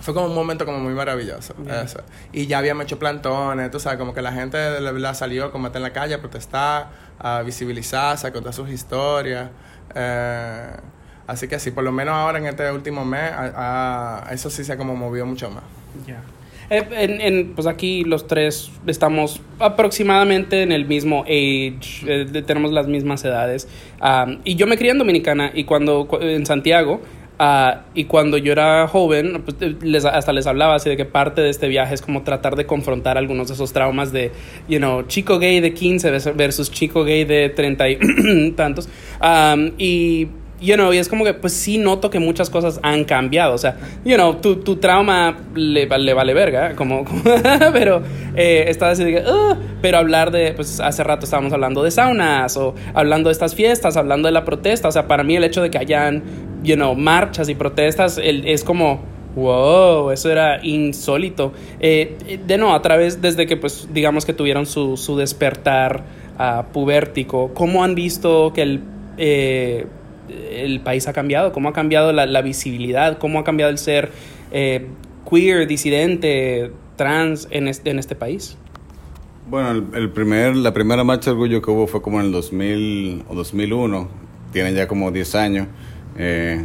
fue 0.00 0.14
como 0.14 0.26
un 0.26 0.34
momento 0.34 0.64
como 0.64 0.78
muy 0.78 0.94
maravilloso. 0.94 1.54
Eso. 1.84 2.00
Y 2.32 2.46
ya 2.46 2.58
habíamos 2.58 2.84
hecho 2.84 2.98
plantones, 2.98 3.70
tú 3.70 3.78
sabes, 3.78 3.98
como 3.98 4.14
que 4.14 4.22
la 4.22 4.32
gente 4.32 4.58
de 4.58 4.80
verdad 4.80 5.14
salió 5.14 5.52
como 5.52 5.68
en 5.68 5.82
la 5.82 5.92
calle 5.92 6.14
a 6.14 6.20
protestar, 6.20 6.88
a 7.18 7.42
visibilizarse, 7.42 8.26
a 8.26 8.32
contar 8.32 8.52
sus 8.52 8.70
historias. 8.70 9.50
Eh, 9.94 10.70
así 11.26 11.48
que 11.48 11.58
sí, 11.58 11.70
por 11.70 11.84
lo 11.84 11.92
menos 11.92 12.14
ahora 12.14 12.38
en 12.38 12.46
este 12.46 12.70
último 12.70 13.04
mes, 13.04 13.30
a, 13.32 14.28
a, 14.28 14.32
eso 14.32 14.50
sí 14.50 14.64
se 14.64 14.76
como 14.76 14.96
movió 14.96 15.26
mucho 15.26 15.50
más. 15.50 15.64
Ya. 16.06 16.22
Eh, 16.70 16.86
en, 16.92 17.20
en, 17.20 17.54
pues 17.54 17.66
aquí 17.66 18.04
los 18.04 18.28
tres 18.28 18.70
estamos 18.86 19.40
aproximadamente 19.58 20.62
en 20.62 20.70
el 20.70 20.86
mismo 20.86 21.22
age, 21.24 21.80
eh, 22.06 22.42
tenemos 22.46 22.70
las 22.70 22.86
mismas 22.86 23.24
edades. 23.24 23.68
Um, 24.00 24.38
y 24.44 24.54
yo 24.54 24.68
me 24.68 24.78
crié 24.78 24.92
en 24.92 24.98
Dominicana 24.98 25.50
y 25.52 25.64
cuando 25.64 26.08
en 26.20 26.46
Santiago 26.46 27.00
Uh, 27.40 27.78
y 27.94 28.04
cuando 28.04 28.36
yo 28.36 28.52
era 28.52 28.86
joven, 28.86 29.42
pues, 29.42 29.56
les, 29.82 30.04
hasta 30.04 30.30
les 30.34 30.46
hablaba 30.46 30.74
así 30.74 30.90
de 30.90 30.98
que 30.98 31.06
parte 31.06 31.40
de 31.40 31.48
este 31.48 31.68
viaje 31.68 31.94
es 31.94 32.02
como 32.02 32.22
tratar 32.22 32.54
de 32.54 32.66
confrontar 32.66 33.16
algunos 33.16 33.48
de 33.48 33.54
esos 33.54 33.72
traumas 33.72 34.12
de, 34.12 34.30
you 34.68 34.76
know, 34.76 35.04
chico 35.04 35.38
gay 35.38 35.60
de 35.60 35.72
15 35.72 36.10
versus 36.34 36.70
chico 36.70 37.02
gay 37.02 37.24
de 37.24 37.48
30 37.48 37.88
y 37.88 38.52
tantos. 38.56 38.90
Y 39.78 40.28
you 40.60 40.74
know, 40.74 40.92
y 40.92 40.98
es 40.98 41.08
como 41.08 41.24
que, 41.24 41.34
pues 41.34 41.52
sí 41.52 41.78
noto 41.78 42.10
que 42.10 42.18
muchas 42.18 42.50
cosas 42.50 42.78
han 42.82 43.04
cambiado. 43.04 43.54
O 43.54 43.58
sea, 43.58 43.76
you 44.04 44.16
know, 44.16 44.34
tu, 44.34 44.56
tu 44.56 44.76
trauma 44.76 45.36
le, 45.54 45.86
le, 45.86 46.14
vale 46.14 46.34
verga, 46.34 46.76
como, 46.76 47.04
como 47.04 47.22
pero 47.72 48.02
eh, 48.36 48.76
así 48.80 49.04
de 49.04 49.12
que, 49.12 49.30
uh, 49.30 49.56
pero 49.80 49.98
hablar 49.98 50.30
de, 50.30 50.52
pues 50.52 50.80
hace 50.80 51.02
rato 51.02 51.24
estábamos 51.24 51.52
hablando 51.52 51.82
de 51.82 51.90
saunas 51.90 52.56
o 52.56 52.74
hablando 52.94 53.28
de 53.28 53.32
estas 53.32 53.54
fiestas, 53.54 53.96
hablando 53.96 54.28
de 54.28 54.32
la 54.32 54.44
protesta. 54.44 54.88
O 54.88 54.92
sea, 54.92 55.08
para 55.08 55.24
mí 55.24 55.36
el 55.36 55.44
hecho 55.44 55.62
de 55.62 55.70
que 55.70 55.78
hayan, 55.78 56.22
you 56.62 56.76
know, 56.76 56.94
marchas 56.94 57.48
y 57.48 57.54
protestas 57.54 58.20
es 58.22 58.64
como, 58.64 59.00
wow, 59.34 60.10
eso 60.10 60.30
era 60.30 60.64
insólito. 60.64 61.52
Eh, 61.80 62.40
de 62.46 62.58
no, 62.58 62.74
a 62.74 62.82
través, 62.82 63.20
desde 63.20 63.46
que, 63.46 63.56
pues, 63.56 63.88
digamos 63.92 64.24
que 64.24 64.32
tuvieron 64.32 64.66
su, 64.66 64.96
su 64.96 65.16
despertar 65.16 66.04
uh, 66.38 66.64
pubértico, 66.72 67.52
¿cómo 67.54 67.84
han 67.84 67.94
visto 67.94 68.52
que 68.54 68.62
el. 68.62 68.82
Eh, 69.18 69.86
el 70.52 70.80
país 70.80 71.08
ha 71.08 71.12
cambiado, 71.12 71.52
cómo 71.52 71.68
ha 71.68 71.72
cambiado 71.72 72.12
la, 72.12 72.42
visibilidad, 72.42 73.18
cómo 73.18 73.40
ha 73.40 73.44
cambiado 73.44 73.72
el 73.72 73.78
ser 73.78 74.12
eh, 74.52 74.86
queer, 75.28 75.66
disidente, 75.66 76.70
trans 76.94 77.48
en 77.50 77.66
este, 77.66 77.90
en 77.90 77.98
este 77.98 78.14
país. 78.14 78.56
Bueno, 79.48 79.70
el, 79.72 79.84
el, 79.94 80.10
primer, 80.10 80.54
la 80.54 80.72
primera 80.72 81.02
marcha 81.02 81.30
de 81.30 81.32
orgullo 81.32 81.60
que 81.60 81.70
hubo 81.70 81.88
fue 81.88 82.00
como 82.00 82.20
en 82.20 82.26
el 82.26 82.32
2000 82.32 83.24
o 83.28 83.34
2001, 83.34 84.08
tiene 84.52 84.72
ya 84.72 84.86
como 84.86 85.10
10 85.10 85.34
años. 85.34 85.66
Eh, 86.16 86.64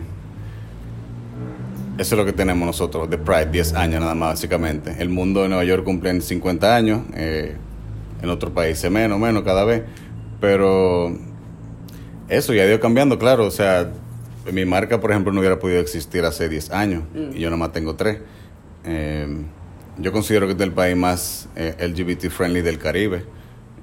eso 1.97 2.15
es 2.15 2.19
lo 2.19 2.25
que 2.25 2.33
tenemos 2.33 2.65
nosotros, 2.65 3.09
de 3.09 3.17
Pride, 3.17 3.47
10 3.51 3.73
años 3.73 4.01
nada 4.01 4.15
más, 4.15 4.31
básicamente. 4.31 4.95
El 4.99 5.09
mundo 5.09 5.43
de 5.43 5.49
Nueva 5.49 5.63
York 5.63 5.83
cumple 5.83 6.09
en 6.09 6.21
50 6.21 6.75
años, 6.75 7.01
eh, 7.13 7.55
en 8.21 8.29
otros 8.29 8.51
países 8.51 8.91
menos, 8.91 9.19
menos 9.19 9.43
cada 9.43 9.63
vez, 9.63 9.83
pero 10.41 11.17
eso 12.27 12.53
ya 12.53 12.63
ha 12.63 12.65
ido 12.67 12.79
cambiando, 12.79 13.17
claro. 13.17 13.45
O 13.45 13.51
sea, 13.51 13.91
mi 14.51 14.65
marca, 14.65 14.99
por 14.99 15.11
ejemplo, 15.11 15.31
no 15.31 15.39
hubiera 15.39 15.59
podido 15.59 15.79
existir 15.79 16.25
hace 16.25 16.49
10 16.49 16.71
años 16.71 17.03
y 17.33 17.39
yo 17.39 17.49
nomás 17.49 17.71
tengo 17.71 17.95
3. 17.95 18.17
Eh, 18.85 19.27
yo 19.97 20.11
considero 20.11 20.45
que 20.47 20.53
es 20.53 20.59
el 20.59 20.73
país 20.73 20.95
más 20.97 21.47
eh, 21.55 21.75
LGBT 21.79 22.29
friendly 22.29 22.61
del 22.61 22.77
Caribe, 22.77 23.23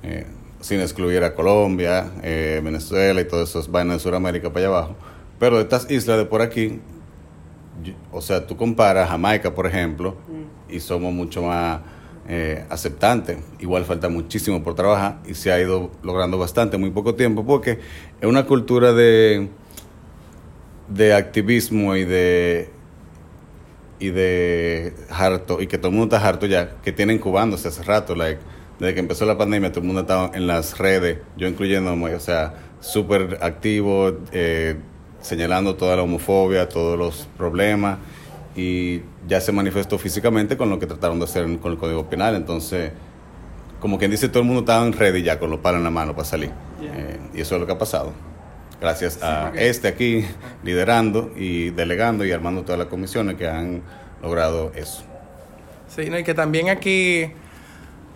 eh, 0.03 0.27
sin 0.61 0.81
excluir 0.81 1.25
a 1.25 1.35
Colombia, 1.35 2.11
eh, 2.23 2.61
Venezuela 2.63 3.21
y 3.21 3.25
todos 3.25 3.49
esos 3.49 3.71
vainas 3.71 3.97
de 3.97 4.01
Sudamérica 4.01 4.53
para 4.53 4.67
allá 4.67 4.77
abajo. 4.77 4.97
Pero 5.43 5.57
de 5.57 5.63
estas 5.63 5.91
islas 5.91 6.19
de 6.19 6.25
por 6.25 6.41
aquí, 6.41 6.79
yo, 7.83 7.95
o 8.13 8.23
sea, 8.23 8.47
tú 8.47 8.57
comparas 8.57 9.09
Jamaica, 9.09 9.53
por 9.53 9.67
ejemplo, 9.67 10.15
y 10.69 10.79
somos 10.79 11.13
mucho 11.13 11.43
más 11.43 11.81
eh, 12.29 12.65
aceptante. 12.71 13.39
Igual 13.59 13.85
falta 13.85 14.09
muchísimo 14.09 14.63
por 14.63 14.77
trabajar 14.77 15.19
y 15.27 15.35
se 15.35 15.51
ha 15.51 15.61
ido 15.61 15.91
logrando 16.05 16.39
bastante 16.39 16.79
muy 16.79 16.91
poco 16.91 17.17
tiempo 17.17 17.45
porque 17.45 17.81
es 18.21 18.29
una 18.29 18.47
cultura 18.47 18.93
de, 18.93 19.49
de 20.87 21.13
activismo 21.13 21.97
y 21.97 22.05
de 22.05 22.71
y 23.99 24.11
de 24.11 24.95
harto 25.11 25.61
y 25.61 25.67
que 25.67 25.77
todo 25.77 25.89
el 25.89 25.97
mundo 25.97 26.15
está 26.15 26.29
harto 26.29 26.47
ya 26.47 26.77
que 26.83 26.93
tiene 26.93 27.15
incubándose 27.15 27.67
hace 27.67 27.83
rato 27.83 28.15
like, 28.15 28.41
desde 28.79 28.95
que 28.95 29.01
empezó 29.01 29.27
la 29.27 29.37
pandemia 29.37 29.71
todo 29.71 29.81
el 29.81 29.87
mundo 29.87 30.03
estaba 30.03 30.31
en 30.35 30.47
las 30.47 30.79
redes 30.79 31.19
yo 31.37 31.49
incluyéndome 31.49 32.15
o 32.15 32.21
sea 32.21 32.55
súper 32.81 33.39
activo 33.41 34.13
eh, 34.33 34.77
señalando 35.23 35.77
toda 35.77 35.97
la 35.97 36.03
homofobia 36.03 36.69
todos 36.69 36.99
los 36.99 37.29
problemas 37.37 37.99
y 38.55 39.01
ya 39.27 39.41
se 39.41 39.53
manifestó 39.53 39.99
físicamente 39.99 40.57
con 40.57 40.69
lo 40.69 40.79
que 40.79 40.87
trataron 40.87 41.19
de 41.19 41.25
hacer 41.25 41.45
con 41.59 41.73
el 41.73 41.79
Código 41.79 42.09
Penal. 42.09 42.35
Entonces, 42.35 42.93
como 43.81 43.99
quien 43.99 44.11
dice, 44.11 44.29
todo 44.29 44.41
el 44.41 44.47
mundo 44.47 44.61
estaba 44.61 44.87
en 44.87 44.93
ready 44.93 45.23
ya 45.23 45.39
con 45.39 45.51
los 45.51 45.61
palos 45.61 45.79
en 45.79 45.85
la 45.85 45.91
mano 45.91 46.13
para 46.13 46.25
salir. 46.25 46.51
Yeah. 46.81 46.93
Eh, 46.95 47.21
y 47.35 47.41
eso 47.41 47.55
es 47.55 47.61
lo 47.61 47.67
que 47.67 47.73
ha 47.73 47.79
pasado. 47.79 48.13
Gracias 48.81 49.15
sí, 49.15 49.21
a 49.23 49.53
este 49.55 49.89
aquí 49.89 50.25
liderando 50.65 51.33
y 51.37 51.71
delegando 51.71 52.25
y 52.25 52.33
armando 52.33 52.63
todas 52.63 52.79
las 52.79 52.89
comisiones 52.89 53.37
que 53.37 53.49
han 53.49 53.83
logrado 54.21 54.73
eso. 54.75 55.05
Sí, 55.89 56.11
no, 56.11 56.19
y 56.19 56.25
que 56.25 56.35
también 56.35 56.69
aquí, 56.69 57.31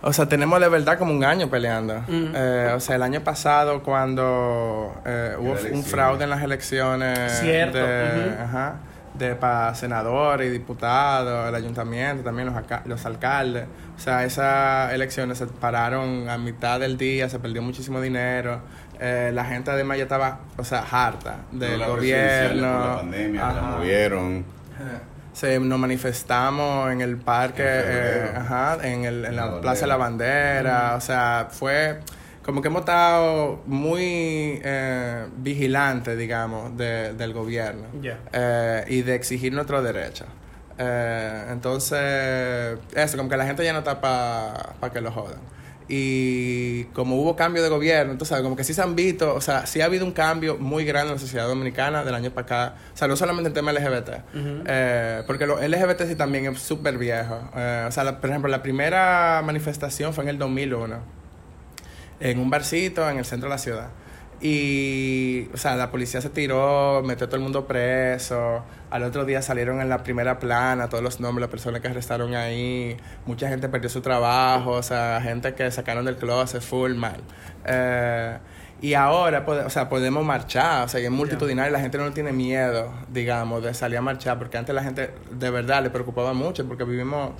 o 0.01 0.13
sea, 0.13 0.27
tenemos 0.27 0.59
de 0.59 0.69
verdad 0.69 0.97
como 0.97 1.13
un 1.13 1.23
año 1.23 1.49
peleando. 1.49 1.95
Mm. 2.07 2.33
Eh, 2.35 2.73
o 2.75 2.79
sea, 2.79 2.95
el 2.95 3.03
año 3.03 3.21
pasado 3.21 3.81
cuando 3.83 4.93
eh, 5.05 5.35
hubo 5.39 5.55
un 5.71 5.83
fraude 5.83 6.23
en 6.23 6.29
las 6.29 6.43
elecciones. 6.43 7.39
Cierto. 7.39 7.77
De, 7.77 7.83
uh 7.83 7.87
-huh. 7.87 8.43
ajá, 8.43 8.75
de 9.15 9.35
para 9.35 9.73
senadores 9.75 10.47
y 10.47 10.51
diputados, 10.51 11.49
el 11.49 11.55
ayuntamiento, 11.55 12.23
también 12.23 12.47
los, 12.47 12.55
los 12.85 13.05
alcaldes. 13.05 13.65
O 13.95 13.99
sea, 13.99 14.23
esas 14.23 14.93
elecciones 14.93 15.39
se 15.39 15.47
pararon 15.47 16.29
a 16.29 16.37
mitad 16.37 16.79
del 16.79 16.97
día, 16.97 17.27
se 17.29 17.39
perdió 17.39 17.61
muchísimo 17.61 17.99
dinero. 17.99 18.61
Eh, 18.99 19.31
la 19.33 19.45
gente 19.45 19.71
además 19.71 19.97
ya 19.97 20.03
estaba, 20.03 20.39
o 20.57 20.63
sea, 20.63 20.85
harta 20.89 21.37
del 21.51 21.79
la 21.79 21.87
gobierno. 21.87 22.61
La 22.61 22.95
pandemia, 22.97 23.53
la 23.53 23.61
movieron. 23.61 24.45
Se, 25.37 25.59
nos 25.59 25.77
manifestamos 25.77 26.91
en 26.91 27.01
el 27.01 27.17
parque, 27.17 27.63
eh, 27.63 28.31
ajá, 28.35 28.79
en, 28.81 29.05
el, 29.05 29.23
en 29.23 29.35
la, 29.35 29.45
la 29.45 29.61
Plaza 29.61 29.81
de 29.81 29.87
la 29.87 29.97
Bandera. 29.97 30.95
O 30.95 31.01
sea, 31.01 31.49
fue 31.51 31.99
como 32.47 32.61
que 32.61 32.69
hemos 32.69 32.79
estado 32.79 33.61
muy 33.67 34.59
eh, 34.63 35.27
vigilantes, 35.35 36.17
digamos, 36.17 36.75
de, 36.75 37.13
del 37.13 37.33
gobierno 37.33 37.83
yeah. 38.01 38.17
eh, 38.31 38.85
y 38.87 39.03
de 39.03 39.13
exigir 39.13 39.53
nuestros 39.53 39.83
derechos. 39.83 40.27
Eh, 40.79 41.45
entonces, 41.51 42.79
eso, 42.95 43.17
como 43.17 43.29
que 43.29 43.37
la 43.37 43.45
gente 43.45 43.63
ya 43.63 43.73
no 43.73 43.79
está 43.79 44.01
para 44.01 44.73
pa 44.79 44.89
que 44.91 45.01
lo 45.01 45.11
jodan. 45.11 45.39
Y 45.89 46.83
como 46.93 47.15
hubo 47.15 47.35
cambio 47.35 47.63
de 47.63 47.69
gobierno, 47.69 48.11
entonces, 48.11 48.41
como 48.41 48.55
que 48.55 48.63
sí 48.63 48.73
se 48.73 48.81
han 48.81 48.95
visto, 48.95 49.33
o 49.33 49.41
sea, 49.41 49.65
sí 49.65 49.79
ha 49.81 49.85
habido 49.85 50.05
un 50.05 50.11
cambio 50.11 50.57
muy 50.57 50.83
grande 50.83 51.09
en 51.09 51.15
la 51.15 51.19
sociedad 51.19 51.47
dominicana 51.47 52.03
del 52.03 52.13
año 52.13 52.31
para 52.31 52.45
acá. 52.45 52.75
O 52.93 52.97
sea, 52.97 53.07
no 53.07 53.15
solamente 53.15 53.47
en 53.47 53.53
tema 53.53 53.71
LGBT, 53.71 54.09
uh 54.09 54.37
-huh. 54.37 55.25
porque 55.25 55.45
lo 55.47 55.61
LGBT 55.61 56.01
sí 56.07 56.15
también 56.15 56.45
es 56.45 56.59
súper 56.59 56.97
viejo. 56.97 57.39
Eh, 57.55 57.85
o 57.87 57.91
sea, 57.91 58.03
la, 58.03 58.19
por 58.19 58.29
ejemplo, 58.29 58.49
la 58.49 58.61
primera 58.61 59.41
manifestación 59.45 60.13
fue 60.13 60.23
en 60.25 60.29
el 60.31 60.37
2001 60.37 61.17
en 62.19 62.39
un 62.39 62.49
barcito 62.49 63.09
en 63.09 63.17
el 63.17 63.25
centro 63.25 63.49
de 63.49 63.55
la 63.55 63.59
ciudad. 63.59 63.89
Y, 64.39 65.49
o 65.53 65.57
sea, 65.57 65.75
la 65.75 65.89
policía 65.89 66.21
se 66.21 66.29
tiró, 66.29 67.01
metió 67.03 67.25
a 67.25 67.27
todo 67.27 67.37
el 67.37 67.43
mundo 67.43 67.65
preso. 67.65 68.63
Al 68.91 69.03
otro 69.03 69.25
día 69.25 69.41
salieron 69.41 69.81
en 69.81 69.89
la 69.89 70.03
primera 70.03 70.37
plana 70.37 70.89
todos 70.89 71.03
los 71.03 71.19
nombres 71.19 71.37
de 71.37 71.41
las 71.41 71.49
personas 71.49 71.81
que 71.81 71.87
arrestaron 71.87 72.35
ahí. 72.35 72.97
Mucha 73.25 73.49
gente 73.49 73.67
perdió 73.67 73.89
su 73.89 74.01
trabajo, 74.01 74.71
o 74.71 74.83
sea, 74.83 75.19
gente 75.21 75.55
que 75.55 75.71
sacaron 75.71 76.05
del 76.05 76.17
closet 76.17 76.61
full 76.61 76.93
mal. 76.93 77.21
Eh, 77.65 78.37
y 78.79 78.93
ahora, 78.93 79.43
o 79.47 79.69
sea, 79.71 79.89
podemos 79.89 80.23
marchar, 80.23 80.85
o 80.85 80.87
sea, 80.87 80.99
es 80.99 81.09
multitudinario, 81.09 81.71
la 81.71 81.79
gente 81.79 81.97
no 81.97 82.11
tiene 82.11 82.31
miedo, 82.31 82.93
digamos, 83.09 83.63
de 83.63 83.73
salir 83.73 83.97
a 83.97 84.01
marchar, 84.01 84.37
porque 84.37 84.57
antes 84.59 84.75
la 84.75 84.83
gente 84.83 85.15
de 85.31 85.49
verdad 85.49 85.81
le 85.81 85.89
preocupaba 85.89 86.33
mucho, 86.33 86.67
porque 86.67 86.83
vivimos 86.83 87.31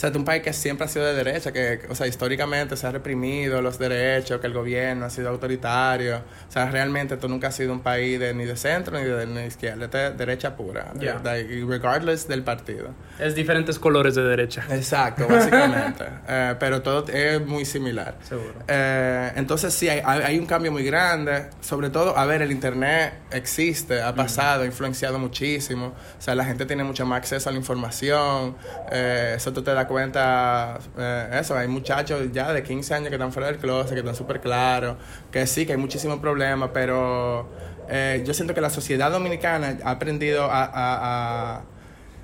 sea, 0.00 0.08
es 0.08 0.16
un 0.16 0.24
país 0.24 0.42
que 0.42 0.54
siempre 0.54 0.86
ha 0.86 0.88
sido 0.88 1.04
de 1.04 1.12
derecha, 1.12 1.52
que, 1.52 1.80
o 1.90 1.94
sea, 1.94 2.06
históricamente 2.06 2.74
se 2.74 2.86
ha 2.86 2.90
reprimido 2.90 3.60
los 3.60 3.78
derechos, 3.78 4.40
que 4.40 4.46
el 4.46 4.54
gobierno 4.54 5.04
ha 5.04 5.10
sido 5.10 5.28
autoritario. 5.28 6.16
O 6.48 6.50
sea, 6.50 6.70
realmente 6.70 7.14
esto 7.14 7.28
nunca 7.28 7.48
ha 7.48 7.52
sido 7.52 7.72
un 7.74 7.80
país 7.80 8.18
de, 8.18 8.32
ni 8.32 8.46
de 8.46 8.56
centro 8.56 8.98
ni 8.98 9.04
de, 9.04 9.26
ni 9.26 9.42
izquierda, 9.42 9.88
de 9.88 10.12
derecha 10.12 10.56
pura, 10.56 10.92
Yeah. 10.98 11.18
de, 11.18 11.44
de, 11.44 11.66
regardless 11.66 12.26
del 12.26 12.42
partido. 12.42 12.94
Es 13.18 13.34
diferentes 13.34 13.78
colores 13.78 14.14
de 14.14 14.22
derecha. 14.22 14.64
Exacto, 14.70 15.26
básicamente. 15.28 16.04
eh, 16.28 16.54
pero 16.58 16.80
todo 16.80 17.06
es 17.08 17.44
muy 17.46 17.66
similar. 17.66 18.16
Seguro. 18.26 18.54
Eh, 18.68 19.32
entonces 19.36 19.74
sí, 19.74 19.88
hay, 19.88 20.00
hay, 20.00 20.38
un 20.38 20.46
cambio 20.46 20.72
muy 20.72 20.84
grande. 20.84 21.50
Sobre 21.60 21.90
todo, 21.90 22.16
a 22.16 22.24
ver, 22.24 22.40
el 22.40 22.52
Internet 22.52 23.14
existe, 23.30 24.00
ha 24.00 24.14
pasado, 24.14 24.60
mm. 24.60 24.62
ha 24.62 24.66
influenciado 24.66 25.18
muchísimo. 25.18 25.88
O 26.18 26.22
sea, 26.22 26.34
la 26.34 26.44
gente 26.44 26.64
tiene 26.64 26.84
mucho 26.84 27.04
más 27.04 27.18
acceso 27.18 27.50
a 27.50 27.52
la 27.52 27.58
información. 27.58 28.56
Eh, 28.90 29.34
eso 29.36 29.52
te 29.52 29.74
da 29.74 29.86
cuenta, 29.90 30.78
eh, 30.96 31.38
eso, 31.40 31.56
hay 31.56 31.66
muchachos 31.66 32.30
ya 32.32 32.52
de 32.52 32.62
15 32.62 32.94
años 32.94 33.08
que 33.08 33.16
están 33.16 33.32
fuera 33.32 33.48
del 33.48 33.58
closet, 33.58 33.94
que 33.94 33.98
están 33.98 34.14
súper 34.14 34.40
claros, 34.40 34.96
que 35.32 35.46
sí, 35.48 35.66
que 35.66 35.72
hay 35.72 35.78
muchísimos 35.78 36.20
problemas, 36.20 36.70
pero 36.72 37.48
eh, 37.88 38.22
yo 38.24 38.32
siento 38.32 38.54
que 38.54 38.60
la 38.60 38.70
sociedad 38.70 39.10
dominicana 39.10 39.78
ha 39.82 39.90
aprendido 39.90 40.44
a, 40.44 40.64
a, 40.64 41.56
a 41.56 41.62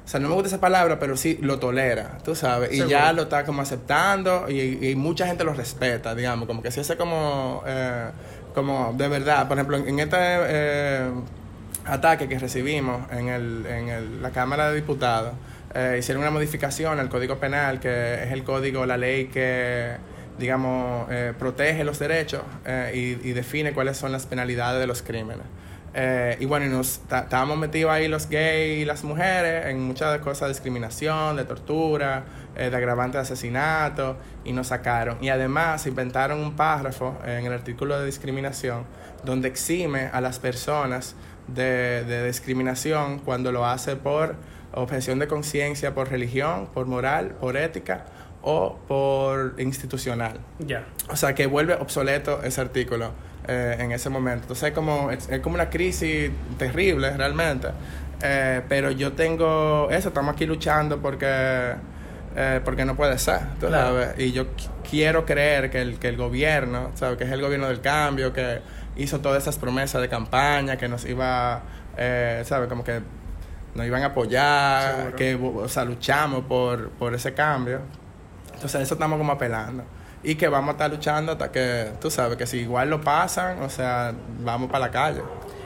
o 0.06 0.08
sea, 0.08 0.20
no 0.20 0.28
me 0.28 0.34
gusta 0.34 0.46
esa 0.46 0.60
palabra, 0.60 1.00
pero 1.00 1.16
sí 1.16 1.36
lo 1.42 1.58
tolera, 1.58 2.18
tú 2.24 2.36
sabes, 2.36 2.72
y 2.72 2.86
ya 2.86 3.12
lo 3.12 3.22
está 3.22 3.44
como 3.44 3.62
aceptando 3.62 4.48
y, 4.48 4.90
y 4.90 4.94
mucha 4.94 5.26
gente 5.26 5.42
lo 5.42 5.52
respeta, 5.52 6.14
digamos, 6.14 6.46
como 6.46 6.62
que 6.62 6.70
se 6.70 6.82
hace 6.82 6.96
como, 6.96 7.64
eh, 7.66 8.10
como 8.54 8.94
de 8.96 9.08
verdad, 9.08 9.48
por 9.48 9.56
ejemplo, 9.56 9.76
en 9.78 9.98
este 9.98 10.16
eh, 10.20 11.10
ataque 11.84 12.28
que 12.28 12.38
recibimos 12.38 13.10
en, 13.10 13.28
el, 13.28 13.66
en 13.66 13.88
el, 13.88 14.22
la 14.22 14.30
Cámara 14.30 14.70
de 14.70 14.76
Diputados, 14.76 15.32
eh, 15.74 15.96
hicieron 15.98 16.22
una 16.22 16.30
modificación 16.30 16.98
al 16.98 17.08
Código 17.08 17.38
Penal, 17.38 17.80
que 17.80 18.24
es 18.24 18.32
el 18.32 18.44
código, 18.44 18.86
la 18.86 18.96
ley 18.96 19.26
que, 19.26 19.96
digamos, 20.38 21.08
eh, 21.10 21.34
protege 21.38 21.84
los 21.84 21.98
derechos 21.98 22.42
eh, 22.64 23.18
y, 23.22 23.32
define 23.32 23.72
cuáles 23.72 23.96
son 23.96 24.12
las 24.12 24.26
penalidades 24.26 24.80
de 24.80 24.86
los 24.86 25.02
crímenes. 25.02 25.46
Y 26.38 26.44
bueno, 26.44 26.66
y 26.66 26.68
nos 26.68 26.98
estábamos 26.98 27.56
metidos 27.56 27.90
ahí 27.90 28.06
los 28.06 28.28
gays 28.28 28.82
y 28.82 28.84
las 28.84 29.02
mujeres 29.02 29.64
en 29.64 29.80
muchas 29.80 30.18
cosas 30.18 30.48
de 30.48 30.48
discriminación, 30.48 31.36
de 31.36 31.44
tortura, 31.44 32.22
de 32.54 32.66
agravante 32.66 33.16
de 33.16 33.22
asesinato, 33.22 34.18
y 34.44 34.52
nos 34.52 34.66
sacaron. 34.66 35.16
Y 35.22 35.30
además 35.30 35.86
inventaron 35.86 36.40
un 36.40 36.54
párrafo 36.54 37.18
en 37.24 37.46
el 37.46 37.52
artículo 37.54 37.98
de 37.98 38.04
discriminación 38.04 38.84
donde 39.24 39.48
exime 39.48 40.10
a 40.12 40.20
las 40.20 40.38
personas 40.38 41.14
de, 41.48 42.04
de 42.04 42.26
discriminación 42.26 43.18
cuando 43.20 43.50
lo 43.50 43.64
hace 43.64 43.96
por 43.96 44.36
objeción 44.76 45.18
de 45.18 45.26
conciencia, 45.26 45.94
por 45.94 46.08
religión, 46.10 46.68
por 46.72 46.86
moral, 46.86 47.32
por 47.40 47.56
ética 47.56 48.04
o 48.42 48.78
por 48.86 49.54
institucional. 49.58 50.38
Ya. 50.60 50.84
O 51.10 51.16
sea, 51.16 51.34
que 51.34 51.46
vuelve 51.46 51.74
obsoleto 51.74 52.42
ese 52.44 52.60
artículo 52.60 53.10
eh, 53.48 53.76
en 53.80 53.90
ese 53.92 54.08
momento. 54.10 54.42
Entonces 54.42 54.68
es 54.68 54.74
como, 54.74 55.10
es, 55.10 55.28
es 55.28 55.40
como 55.40 55.54
una 55.56 55.68
crisis 55.70 56.30
terrible 56.58 57.10
realmente. 57.16 57.68
Eh, 58.22 58.62
pero 58.68 58.90
yo 58.90 59.12
tengo 59.12 59.88
eso, 59.90 60.08
estamos 60.08 60.34
aquí 60.34 60.46
luchando 60.46 61.00
porque, 61.02 61.74
eh, 62.36 62.60
porque 62.64 62.84
no 62.84 62.94
puede 62.96 63.18
ser. 63.18 63.40
¿tú 63.60 63.66
Claro. 63.66 63.88
sabes? 64.00 64.18
Y 64.18 64.32
yo 64.32 64.44
qu- 64.44 64.68
quiero 64.88 65.26
creer 65.26 65.70
que 65.70 65.82
el, 65.82 65.98
que 65.98 66.08
el 66.08 66.16
gobierno, 66.16 66.92
¿sabes? 66.94 67.18
que 67.18 67.24
es 67.24 67.30
el 67.30 67.40
gobierno 67.42 67.66
del 67.68 67.80
cambio, 67.80 68.32
que 68.32 68.60
hizo 68.96 69.20
todas 69.20 69.42
esas 69.42 69.58
promesas 69.58 70.00
de 70.00 70.08
campaña, 70.08 70.76
que 70.78 70.88
nos 70.88 71.04
iba, 71.04 71.62
eh, 71.98 72.42
¿sabes? 72.46 72.68
Como 72.68 72.82
que 72.84 73.00
nos 73.76 73.86
iban 73.86 74.02
a 74.02 74.06
apoyar, 74.06 74.96
Seguro. 75.14 75.16
que 75.16 75.34
o 75.64 75.68
sea, 75.68 75.84
luchamos 75.84 76.44
por, 76.44 76.90
por 76.90 77.14
ese 77.14 77.34
cambio. 77.34 77.80
Entonces 78.54 78.82
eso 78.82 78.94
estamos 78.94 79.18
como 79.18 79.32
apelando. 79.32 79.84
Y 80.22 80.34
que 80.34 80.48
vamos 80.48 80.70
a 80.70 80.72
estar 80.72 80.90
luchando 80.90 81.32
hasta 81.32 81.52
que, 81.52 81.92
tú 82.00 82.10
sabes, 82.10 82.36
que 82.36 82.46
si 82.46 82.58
igual 82.58 82.90
lo 82.90 83.00
pasan, 83.00 83.62
o 83.62 83.68
sea, 83.68 84.12
vamos 84.40 84.70
para 84.70 84.86
la 84.86 84.90
calle. 84.90 85.20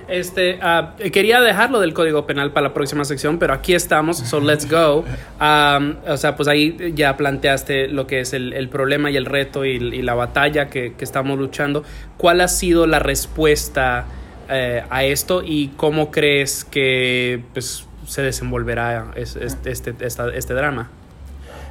Este, 0.08 0.58
ah, 0.60 0.96
quería 1.12 1.40
dejarlo 1.40 1.78
del 1.78 1.94
Código 1.94 2.26
Penal 2.26 2.52
para 2.52 2.68
la 2.68 2.74
próxima 2.74 3.04
sección, 3.04 3.38
pero 3.38 3.54
aquí 3.54 3.74
estamos, 3.74 4.18
so 4.18 4.40
let's 4.40 4.68
go. 4.68 5.04
Um, 5.40 5.96
o 6.06 6.18
sea, 6.18 6.36
pues 6.36 6.48
ahí 6.50 6.92
ya 6.94 7.16
planteaste 7.16 7.88
lo 7.88 8.06
que 8.06 8.20
es 8.20 8.34
el, 8.34 8.52
el 8.52 8.68
problema 8.68 9.10
y 9.10 9.16
el 9.16 9.24
reto 9.24 9.64
y, 9.64 9.76
y 9.76 10.02
la 10.02 10.12
batalla 10.12 10.68
que, 10.68 10.92
que 10.92 11.02
estamos 11.02 11.38
luchando. 11.38 11.82
¿Cuál 12.18 12.42
ha 12.42 12.48
sido 12.48 12.86
la 12.86 12.98
respuesta 12.98 14.04
eh, 14.52 14.82
a 14.90 15.04
esto 15.04 15.42
y 15.44 15.68
cómo 15.76 16.10
crees 16.10 16.64
que 16.64 17.40
pues, 17.52 17.86
se 18.10 18.22
desenvolverá 18.22 19.12
es- 19.14 19.36
este, 19.36 19.70
este, 19.70 19.94
esta- 20.00 20.28
este 20.34 20.52
drama? 20.54 20.88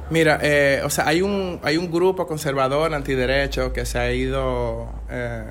Mira, 0.08 0.38
eh, 0.42 0.80
o 0.84 0.90
sea, 0.90 1.06
hay 1.06 1.20
un, 1.22 1.60
hay 1.62 1.76
un 1.76 1.90
grupo 1.90 2.26
conservador 2.26 2.92
antiderecho 2.94 3.72
que 3.72 3.84
se 3.86 3.98
ha 3.98 4.10
ido 4.10 4.88
eh, 5.10 5.44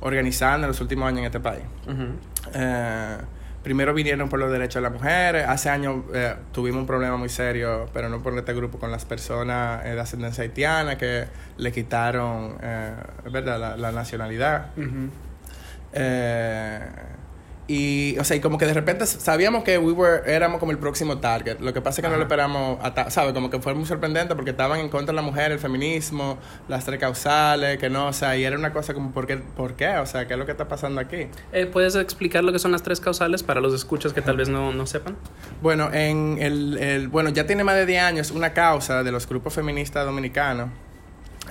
organizando 0.00 0.66
en 0.66 0.68
los 0.72 0.80
últimos 0.80 1.06
años 1.08 1.20
en 1.20 1.24
este 1.26 1.40
país. 1.40 1.62
Eh, 2.54 3.16
primero 3.62 3.94
vinieron 3.94 4.28
por 4.28 4.38
los 4.40 4.50
derechos 4.50 4.74
de 4.74 4.80
las 4.82 4.92
mujeres. 4.92 5.46
Hace 5.48 5.70
años 5.70 6.02
eh, 6.12 6.34
tuvimos 6.52 6.80
un 6.80 6.86
problema 6.86 7.16
muy 7.16 7.28
serio, 7.28 7.88
pero 7.94 8.08
no 8.08 8.20
por 8.22 8.36
este 8.36 8.52
grupo, 8.52 8.78
con 8.78 8.90
las 8.90 9.04
personas 9.04 9.84
de 9.84 9.98
ascendencia 10.00 10.42
haitiana 10.42 10.98
que 10.98 11.24
le 11.56 11.70
quitaron 11.72 12.58
¿verdad? 13.32 13.58
La, 13.60 13.76
la 13.76 13.92
nacionalidad. 13.92 14.66
Y, 17.68 18.16
o 18.18 18.24
sea, 18.24 18.36
y 18.36 18.40
como 18.40 18.58
que 18.58 18.66
de 18.66 18.74
repente 18.74 19.06
sabíamos 19.06 19.62
que 19.62 19.78
we 19.78 19.92
were, 19.92 20.22
éramos 20.34 20.58
como 20.58 20.72
el 20.72 20.78
próximo 20.78 21.18
target. 21.18 21.60
Lo 21.60 21.72
que 21.72 21.80
pasa 21.80 22.00
es 22.00 22.04
que 22.04 22.10
no 22.10 22.16
lo 22.16 22.22
esperamos, 22.24 22.78
ata- 22.82 23.08
¿sabes? 23.10 23.32
Como 23.32 23.50
que 23.50 23.60
fue 23.60 23.72
muy 23.74 23.86
sorprendente 23.86 24.34
porque 24.34 24.50
estaban 24.50 24.80
en 24.80 24.88
contra 24.88 25.12
de 25.12 25.16
la 25.16 25.22
mujer, 25.22 25.52
el 25.52 25.58
feminismo, 25.60 26.38
las 26.68 26.84
tres 26.84 26.98
causales, 26.98 27.78
que 27.78 27.88
no, 27.88 28.08
o 28.08 28.12
sea, 28.12 28.36
y 28.36 28.44
era 28.44 28.58
una 28.58 28.72
cosa 28.72 28.94
como, 28.94 29.12
¿por 29.12 29.26
qué? 29.28 29.36
¿Por 29.36 29.74
qué? 29.74 29.88
O 29.98 30.06
sea, 30.06 30.26
¿qué 30.26 30.34
es 30.34 30.38
lo 30.38 30.44
que 30.44 30.52
está 30.52 30.66
pasando 30.68 31.00
aquí? 31.00 31.28
Eh, 31.52 31.66
¿Puedes 31.66 31.94
explicar 31.94 32.42
lo 32.42 32.52
que 32.52 32.58
son 32.58 32.72
las 32.72 32.82
tres 32.82 33.00
causales 33.00 33.42
para 33.44 33.60
los 33.60 33.72
escuchas 33.74 34.12
que 34.12 34.22
tal 34.22 34.36
vez 34.36 34.48
no, 34.48 34.72
no 34.72 34.86
sepan? 34.86 35.16
Bueno, 35.62 35.88
en 35.92 36.38
el, 36.40 36.76
el- 36.78 37.08
bueno, 37.08 37.30
ya 37.30 37.46
tiene 37.46 37.62
más 37.64 37.76
de 37.76 37.86
10 37.86 38.02
años 38.02 38.30
una 38.32 38.52
causa 38.52 39.02
de 39.04 39.12
los 39.12 39.28
grupos 39.28 39.54
feministas 39.54 40.04
dominicanos. 40.04 40.68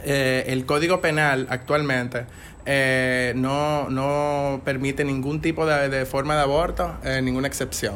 Eh, 0.03 0.45
el 0.47 0.65
Código 0.65 1.01
Penal 1.01 1.47
actualmente 1.49 2.25
eh, 2.65 3.33
no, 3.35 3.89
no 3.89 4.61
permite 4.63 5.03
ningún 5.03 5.41
tipo 5.41 5.65
de, 5.65 5.89
de 5.89 6.05
forma 6.05 6.35
de 6.35 6.41
aborto, 6.41 6.95
eh, 7.03 7.21
ninguna 7.21 7.47
excepción 7.47 7.95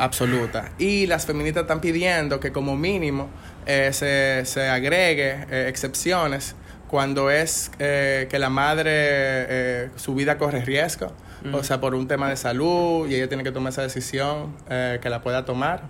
absoluta. 0.00 0.70
Y 0.78 1.06
las 1.06 1.26
feministas 1.26 1.62
están 1.62 1.80
pidiendo 1.80 2.38
que 2.40 2.52
como 2.52 2.76
mínimo 2.76 3.28
eh, 3.66 3.90
se, 3.92 4.44
se 4.46 4.68
agregue 4.68 5.46
excepciones 5.68 6.54
cuando 6.88 7.30
es 7.30 7.70
que 7.78 8.36
la 8.38 8.48
madre, 8.50 9.90
su 9.96 10.14
vida 10.14 10.38
corre 10.38 10.64
riesgo, 10.64 11.12
o 11.52 11.62
sea, 11.62 11.80
por 11.80 11.94
un 11.94 12.08
tema 12.08 12.28
de 12.30 12.36
salud 12.36 13.08
y 13.08 13.14
ella 13.14 13.28
tiene 13.28 13.44
que 13.44 13.52
tomar 13.52 13.72
esa 13.72 13.82
decisión 13.82 14.54
que 14.68 15.08
la 15.10 15.20
pueda 15.22 15.44
tomar. 15.44 15.82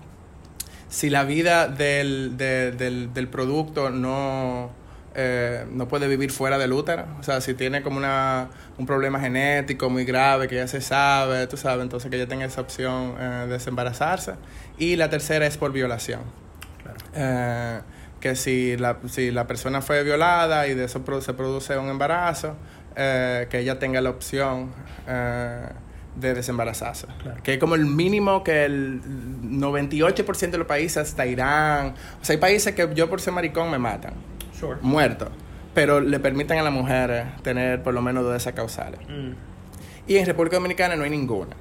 Si 0.88 1.10
la 1.10 1.24
vida 1.24 1.68
del, 1.68 2.36
de- 2.36 2.72
del, 2.72 3.12
del 3.14 3.28
producto 3.28 3.90
no, 3.90 4.70
eh, 5.14 5.66
no 5.72 5.88
puede 5.88 6.08
vivir 6.08 6.30
fuera 6.30 6.58
del 6.58 6.72
útero, 6.72 7.06
o 7.18 7.22
sea, 7.22 7.40
si 7.40 7.54
tiene 7.54 7.82
como 7.82 7.98
una, 7.98 8.48
un 8.76 8.86
problema 8.86 9.20
genético 9.20 9.90
muy 9.90 10.04
grave 10.04 10.48
que 10.48 10.56
ya 10.56 10.68
se 10.68 10.80
sabe, 10.80 11.46
tú 11.46 11.56
sabes, 11.56 11.82
entonces 11.82 12.10
que 12.10 12.16
ella 12.16 12.28
tenga 12.28 12.44
esa 12.44 12.60
opción 12.60 13.14
eh, 13.18 13.44
de 13.46 13.52
desembarazarse. 13.54 14.34
Y 14.78 14.96
la 14.96 15.10
tercera 15.10 15.46
es 15.46 15.56
por 15.56 15.72
violación. 15.72 16.20
Eh, 17.14 17.80
que 18.20 18.34
si 18.34 18.76
la, 18.76 18.98
si 19.08 19.30
la 19.30 19.46
persona 19.46 19.80
fue 19.80 20.02
violada 20.02 20.66
y 20.66 20.74
de 20.74 20.84
eso 20.84 21.02
se 21.20 21.34
produce 21.34 21.78
un 21.78 21.88
embarazo, 21.88 22.56
eh, 22.96 23.46
que 23.48 23.60
ella 23.60 23.78
tenga 23.78 24.00
la 24.00 24.10
opción 24.10 24.72
eh, 25.06 25.68
de 26.16 26.34
desembarazarse. 26.34 27.06
Que 27.44 27.54
es 27.54 27.58
como 27.60 27.76
el 27.76 27.86
mínimo 27.86 28.42
que 28.42 28.64
el 28.64 29.00
98% 29.02 30.50
de 30.50 30.58
los 30.58 30.66
países, 30.66 30.96
hasta 30.96 31.26
Irán, 31.26 31.94
o 32.20 32.24
sea, 32.24 32.34
hay 32.34 32.40
países 32.40 32.74
que 32.74 32.88
yo 32.94 33.08
por 33.08 33.20
ser 33.20 33.32
maricón 33.34 33.70
me 33.70 33.78
matan, 33.78 34.14
Sure. 34.58 34.78
muerto, 34.82 35.28
pero 35.74 36.00
le 36.00 36.18
permiten 36.18 36.58
a 36.58 36.62
las 36.62 36.72
mujeres 36.72 37.26
tener 37.42 37.82
por 37.82 37.94
lo 37.94 38.02
menos 38.02 38.22
dos 38.24 38.32
de 38.32 38.38
esas 38.38 38.54
causales. 38.54 39.00
Mm. 39.08 39.32
Y 40.06 40.16
en 40.16 40.26
República 40.26 40.56
Dominicana 40.56 40.96
no 40.96 41.04
hay 41.04 41.10
ninguna. 41.10 41.54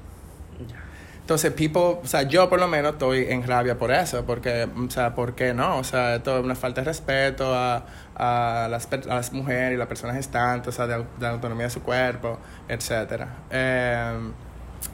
Entonces, 1.19 1.51
people, 1.51 1.99
o 2.01 2.07
sea, 2.07 2.21
yo 2.21 2.49
por 2.49 2.57
lo 2.57 2.69
menos 2.69 2.93
estoy 2.93 3.25
en 3.27 3.45
rabia 3.45 3.77
por 3.77 3.91
eso, 3.91 4.23
porque, 4.25 4.65
o 4.65 4.89
sea, 4.89 5.13
¿por 5.13 5.35
qué 5.35 5.53
no? 5.53 5.77
O 5.77 5.83
sea, 5.83 6.15
esto 6.15 6.37
es 6.37 6.45
una 6.45 6.55
falta 6.55 6.79
de 6.79 6.85
respeto 6.85 7.53
a, 7.53 7.83
a, 8.15 8.69
las, 8.69 8.87
a 8.93 9.15
las 9.15 9.33
mujeres 9.33 9.73
y 9.73 9.77
las 9.77 9.87
personas 9.87 10.15
gestantes, 10.15 10.69
o 10.69 10.71
sea, 10.71 10.87
de, 10.87 10.99
de 10.99 11.03
la 11.19 11.31
autonomía 11.31 11.65
de 11.65 11.69
su 11.69 11.83
cuerpo, 11.83 12.39
etcétera. 12.69 13.27
Eh, 13.51 14.19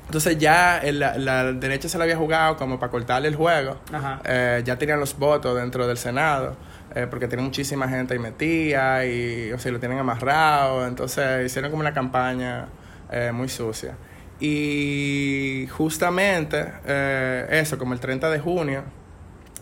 entonces 0.08 0.38
ya 0.40 0.80
el, 0.80 0.98
la, 1.00 1.20
la 1.20 1.54
derecha 1.54 1.88
se 1.88 2.00
la 2.00 2.06
había 2.06 2.18
jugado 2.18 2.58
como 2.58 2.80
para 2.80 2.92
cortarle 2.92 3.28
el 3.28 3.36
juego. 3.36 3.78
Eh, 4.26 4.64
ya 4.66 4.76
tenían 4.80 5.00
los 5.00 5.16
votos 5.20 5.56
dentro 5.56 5.86
del 5.86 5.98
Senado, 5.98 6.56
eh, 6.96 7.08
porque 7.10 7.28
tiene 7.28 7.44
muchísima 7.44 7.88
gente 7.88 8.14
ahí 8.14 8.20
metida 8.20 9.06
y, 9.06 9.52
o 9.52 9.60
sea, 9.60 9.72
lo 9.72 9.80
tienen 9.80 10.00
amarrado. 10.00 10.88
Entonces 10.88 11.46
hicieron 11.46 11.72
como 11.72 11.82
una 11.82 11.94
campaña 11.94 12.68
eh, 13.12 13.32
muy 13.32 13.50
sucia. 13.50 13.96
Y 14.40 15.68
justamente 15.72 16.66
eh, 16.86 17.48
eso, 17.52 17.78
como 17.78 17.94
el 17.94 18.00
30 18.00 18.30
de 18.30 18.40
junio, 18.40 18.84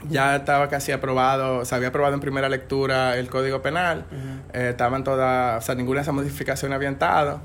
ya 0.09 0.35
estaba 0.37 0.69
casi 0.69 0.91
aprobado, 0.91 1.65
se 1.65 1.75
había 1.75 1.89
aprobado 1.89 2.15
en 2.15 2.19
primera 2.19 2.49
lectura 2.49 3.17
el 3.17 3.29
Código 3.29 3.61
Penal, 3.61 4.05
eh, 4.53 4.69
estaban 4.71 5.03
todas, 5.03 5.63
o 5.63 5.65
sea, 5.65 5.75
ninguna 5.75 5.99
de 5.99 6.01
esas 6.03 6.15
modificaciones 6.15 6.75
había 6.75 6.89
entrado. 6.89 7.41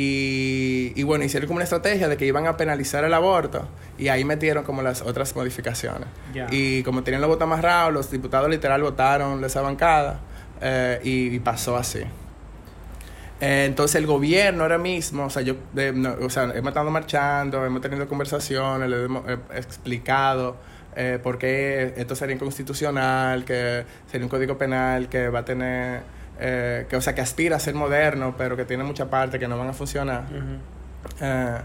Y, 0.00 0.92
y 0.94 1.02
bueno, 1.02 1.24
hicieron 1.24 1.48
como 1.48 1.56
una 1.56 1.64
estrategia 1.64 2.06
de 2.08 2.16
que 2.16 2.24
iban 2.24 2.46
a 2.46 2.56
penalizar 2.56 3.02
el 3.04 3.12
aborto 3.14 3.68
y 3.98 4.06
ahí 4.08 4.24
metieron 4.24 4.62
como 4.62 4.80
las 4.80 5.02
otras 5.02 5.34
modificaciones. 5.34 6.06
Y 6.52 6.84
como 6.84 7.02
tenían 7.02 7.20
los 7.20 7.28
votos 7.28 7.42
amarrados, 7.42 7.92
los 7.92 8.08
diputados 8.10 8.48
literal 8.48 8.80
votaron 8.82 9.40
de 9.40 9.48
esa 9.48 9.60
bancada 9.60 10.20
eh, 10.60 11.00
y, 11.02 11.34
y 11.34 11.40
pasó 11.40 11.76
así. 11.76 12.00
Eh, 13.40 13.64
entonces 13.66 13.96
el 13.96 14.06
gobierno 14.06 14.62
ahora 14.62 14.78
mismo, 14.78 15.24
o 15.26 15.30
sea, 15.30 15.42
yo, 15.42 15.54
de- 15.72 15.92
no, 15.92 16.14
o 16.22 16.30
sea, 16.30 16.44
hemos 16.44 16.68
estado 16.68 16.90
marchando, 16.90 17.64
hemos 17.66 17.80
tenido 17.80 18.08
conversaciones, 18.08 18.88
le 18.88 19.04
hemos 19.04 19.28
eh, 19.28 19.36
explicado 19.54 20.56
eh, 20.96 21.18
por 21.22 21.38
qué 21.38 21.94
esto 21.96 22.14
sería 22.16 22.34
inconstitucional, 22.36 23.44
que 23.44 23.84
sería 24.10 24.24
un 24.26 24.30
código 24.30 24.56
penal 24.58 25.08
que 25.08 25.28
va 25.28 25.40
a 25.40 25.44
tener, 25.44 26.02
eh, 26.38 26.86
que, 26.88 26.96
o 26.96 27.00
sea, 27.00 27.14
que 27.14 27.20
aspira 27.20 27.56
a 27.56 27.60
ser 27.60 27.74
moderno, 27.74 28.34
pero 28.36 28.56
que 28.56 28.64
tiene 28.64 28.84
mucha 28.84 29.06
parte 29.10 29.38
que 29.38 29.48
no 29.48 29.58
van 29.58 29.68
a 29.68 29.72
funcionar. 29.72 30.24
Eh, 31.20 31.58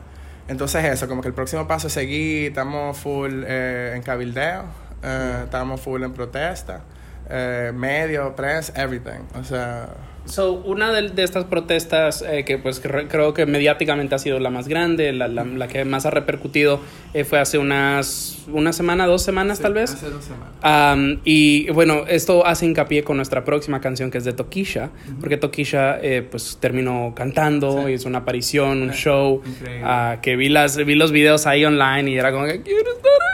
entonces 0.48 0.84
eso, 0.86 1.08
como 1.08 1.22
que 1.22 1.30
el 1.30 1.34
próximo 1.34 1.68
paso 1.68 1.88
es 1.88 1.94
seguir, 1.94 2.50
estamos 2.50 2.98
full 2.98 3.44
eh, 3.46 3.94
en 3.96 4.02
cabildeo, 4.02 4.64
Eh, 5.06 5.42
estábamos 5.44 5.82
full 5.82 6.02
en 6.04 6.14
protesta. 6.14 6.82
Eh, 7.30 7.72
medio, 7.76 8.34
prensa, 8.36 8.72
everything. 8.82 9.22
O 9.36 9.44
sea, 9.44 9.88
So, 10.26 10.54
una 10.54 10.92
de, 10.94 11.10
de 11.10 11.24
estas 11.24 11.44
protestas 11.46 12.22
eh, 12.28 12.46
que 12.46 12.58
pues 12.58 12.82
cre- 12.84 13.08
creo 13.10 13.34
que 13.34 13.46
mediáticamente 13.46 14.16
ha 14.16 14.20
sido 14.20 14.40
la 14.40 14.50
más 14.50 14.68
grande, 14.70 15.12
la, 15.12 15.28
la- 15.28 15.44
la 15.44 15.68
que 15.68 15.84
más 15.84 16.06
ha 16.06 16.12
repercutido, 16.12 16.80
eh, 17.14 17.26
fue 17.26 17.40
hace 17.40 17.58
unas 17.58 18.38
una 18.48 18.72
semana, 18.74 19.06
dos 19.06 19.22
semanas 19.22 19.60
tal 19.60 19.74
vez. 19.74 19.92
hace 19.94 20.10
dos 20.10 20.24
semanas. 20.24 20.48
Am, 20.62 21.20
y 21.26 21.70
bueno, 21.72 22.06
esto 22.08 22.46
hace 22.46 22.66
hincapié 22.66 23.04
con 23.04 23.18
nuestra 23.18 23.44
próxima 23.44 23.82
canción 23.82 24.12
que 24.12 24.18
es 24.18 24.24
de 24.26 24.32
Tokisha, 24.34 24.92
porque 25.20 25.38
Tokisha 25.38 26.00
eh, 26.02 26.26
pues 26.30 26.58
terminó 26.60 27.14
cantando, 27.16 27.86
Sí. 27.88 27.94
hizo 27.94 28.08
una 28.08 28.20
aparición, 28.20 28.82
un 28.82 28.92
show, 28.92 29.42
Increíble. 29.46 29.82
ah, 29.86 30.18
que 30.22 30.36
vi, 30.38 30.48
las, 30.50 30.78
vi 30.78 30.96
los 30.96 31.12
videos 31.12 31.48
ahí 31.48 31.66
online 31.66 32.12
y 32.12 32.18
era 32.18 32.32
como 32.32 32.46
que 32.46 32.62
quiero 32.62 32.80
estar 32.94 33.12
ahí. 33.12 33.33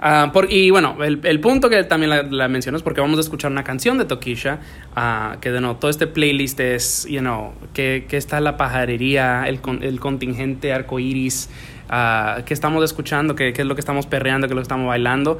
Ah, 0.00 0.32
y 0.48 0.70
bueno, 0.70 1.02
el, 1.02 1.20
el 1.22 1.40
punto 1.40 1.70
que 1.70 1.82
también 1.84 2.10
la, 2.10 2.22
la 2.22 2.48
menciono 2.48 2.76
es 2.76 2.82
porque 2.82 3.00
vamos 3.00 3.18
a 3.18 3.20
escuchar 3.20 3.50
una 3.50 3.64
canción 3.64 3.98
de 3.98 4.04
Tokisha, 4.04 4.58
ah, 4.94 5.36
que 5.40 5.50
de 5.50 5.60
nuevo, 5.60 5.76
todo 5.76 5.90
este 5.90 6.06
playlist 6.06 6.60
es, 6.60 7.06
you 7.08 7.20
know, 7.20 7.52
que, 7.72 8.06
está 8.10 8.40
la 8.40 8.56
pajarería, 8.56 9.44
el, 9.46 9.60
el 9.82 10.00
contingente 10.00 10.72
arcoíris, 10.72 11.50
ah, 11.88 12.42
que 12.44 12.54
estamos 12.54 12.84
escuchando, 12.84 13.34
que, 13.34 13.48
es 13.48 13.58
lo 13.66 13.74
que 13.74 13.80
estamos 13.80 14.06
perreando, 14.06 14.46
que 14.46 14.52
es 14.52 14.56
lo 14.56 14.60
que 14.60 14.64
estamos 14.64 14.86
bailando. 14.86 15.38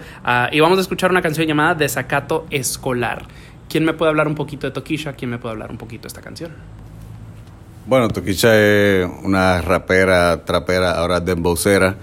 Y 0.52 0.60
vamos 0.60 0.78
a 0.78 0.80
escuchar 0.80 1.10
una 1.10 1.22
canción 1.22 1.46
llamada 1.46 1.74
Desacato 1.74 2.46
Escolar. 2.50 3.26
¿Quién 3.68 3.84
me 3.84 3.92
puede 3.92 4.10
hablar 4.10 4.28
un 4.28 4.34
poquito 4.34 4.66
de 4.66 4.72
Tokisha? 4.72 5.14
¿Quién 5.14 5.30
me 5.30 5.38
puede 5.38 5.52
hablar 5.52 5.70
un 5.70 5.78
poquito 5.78 6.02
de 6.02 6.08
esta 6.08 6.20
canción? 6.20 6.52
Bueno, 7.86 8.08
Toquicha 8.08 8.58
es 8.58 9.06
una 9.24 9.60
rapera, 9.60 10.42
trapera, 10.46 10.92
ahora 10.92 11.20
dembowcera. 11.20 11.96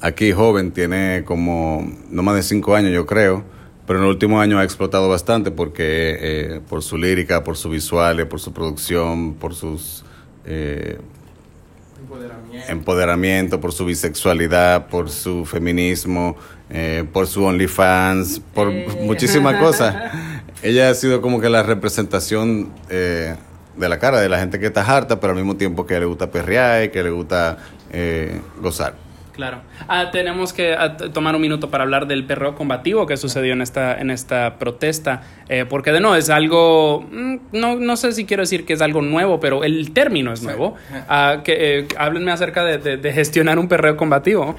Aquí 0.00 0.32
joven, 0.32 0.72
tiene 0.72 1.22
como 1.24 1.90
no 2.10 2.22
más 2.22 2.36
de 2.36 2.42
cinco 2.42 2.74
años, 2.74 2.92
yo 2.92 3.06
creo. 3.06 3.44
Pero 3.86 4.00
en 4.00 4.04
el 4.04 4.10
último 4.10 4.40
año 4.40 4.58
ha 4.58 4.64
explotado 4.64 5.08
bastante 5.08 5.50
porque 5.52 6.16
eh, 6.20 6.60
por 6.68 6.82
su 6.82 6.98
lírica, 6.98 7.44
por 7.44 7.56
su 7.56 7.70
visuales, 7.70 8.26
por 8.26 8.40
su 8.40 8.52
producción, 8.52 9.34
por 9.34 9.54
sus 9.54 10.04
eh, 10.44 10.98
Empoderamiento. 12.00 12.72
empoderamiento, 12.72 13.60
por 13.60 13.72
su 13.72 13.84
bisexualidad, 13.84 14.88
por 14.88 15.08
su 15.08 15.44
feminismo, 15.44 16.36
eh, 16.68 17.04
por 17.12 17.26
su 17.26 17.44
OnlyFans, 17.44 18.40
por 18.54 18.72
muchísimas 19.00 19.56
cosas. 19.60 19.94
Ella 20.62 20.90
ha 20.90 20.94
sido 20.94 21.20
como 21.22 21.40
que 21.40 21.48
la 21.48 21.62
representación 21.62 22.72
eh, 22.90 23.36
de 23.76 23.88
la 23.88 23.98
cara 23.98 24.20
de 24.20 24.28
la 24.28 24.38
gente 24.38 24.58
que 24.58 24.66
está 24.66 24.82
harta, 24.82 25.20
pero 25.20 25.32
al 25.32 25.36
mismo 25.36 25.56
tiempo 25.56 25.86
que 25.86 25.98
le 25.98 26.06
gusta 26.06 26.30
perrear 26.30 26.84
y 26.84 26.88
que 26.90 27.02
le 27.02 27.10
gusta 27.10 27.58
eh, 27.92 28.40
gozar. 28.60 29.05
Claro. 29.36 29.58
Ah, 29.86 30.10
tenemos 30.10 30.52
que 30.54 30.72
ah, 30.72 30.96
tomar 30.96 31.34
un 31.36 31.42
minuto 31.42 31.70
para 31.70 31.84
hablar 31.84 32.06
del 32.06 32.24
perreo 32.24 32.54
combativo 32.54 33.06
que 33.06 33.16
sucedió 33.18 33.52
en 33.52 33.60
esta, 33.62 34.00
en 34.00 34.10
esta 34.10 34.58
protesta, 34.58 35.22
eh, 35.48 35.66
porque 35.68 35.92
de 35.92 36.00
no, 36.00 36.16
es 36.16 36.30
algo, 36.30 37.06
mm, 37.12 37.36
no, 37.52 37.76
no 37.76 37.96
sé 37.96 38.12
si 38.12 38.24
quiero 38.24 38.42
decir 38.42 38.64
que 38.64 38.72
es 38.72 38.80
algo 38.82 39.02
nuevo, 39.02 39.38
pero 39.38 39.62
el 39.62 39.92
término 39.92 40.32
es 40.32 40.42
nuevo. 40.42 40.74
Ah, 41.08 41.42
que, 41.44 41.80
eh, 41.80 41.88
háblenme 41.98 42.32
acerca 42.32 42.64
de, 42.64 42.78
de- 42.78 42.96
de 42.96 43.12
gestionar 43.12 43.58
un 43.58 43.68
perreo 43.68 43.96
combativo. 43.96 44.56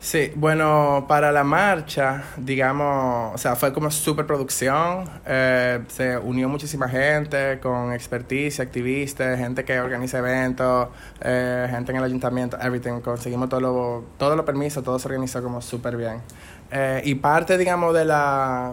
Sí, 0.00 0.32
bueno, 0.34 1.04
para 1.06 1.30
la 1.30 1.44
marcha, 1.44 2.22
digamos, 2.38 3.34
o 3.34 3.38
sea, 3.38 3.54
fue 3.54 3.70
como 3.70 3.90
superproducción. 3.90 5.04
Eh, 5.26 5.80
se 5.88 6.16
unió 6.16 6.48
muchísima 6.48 6.88
gente 6.88 7.60
con 7.60 7.92
expertise, 7.92 8.60
activistas, 8.60 9.38
gente 9.38 9.62
que 9.62 9.78
organiza 9.78 10.16
eventos, 10.18 10.88
eh, 11.20 11.66
gente 11.70 11.92
en 11.92 11.98
el 11.98 12.04
ayuntamiento, 12.04 12.56
everything. 12.62 13.00
Conseguimos 13.00 13.50
todos 13.50 13.62
los 13.62 14.04
todo 14.16 14.36
los 14.36 14.46
permisos, 14.46 14.82
todo 14.82 14.98
se 14.98 15.06
organizó 15.06 15.42
como 15.42 15.60
súper 15.60 15.98
bien. 15.98 16.22
Eh, 16.70 17.02
y 17.04 17.16
parte, 17.16 17.58
digamos, 17.58 17.92
de 17.92 18.06
la, 18.06 18.72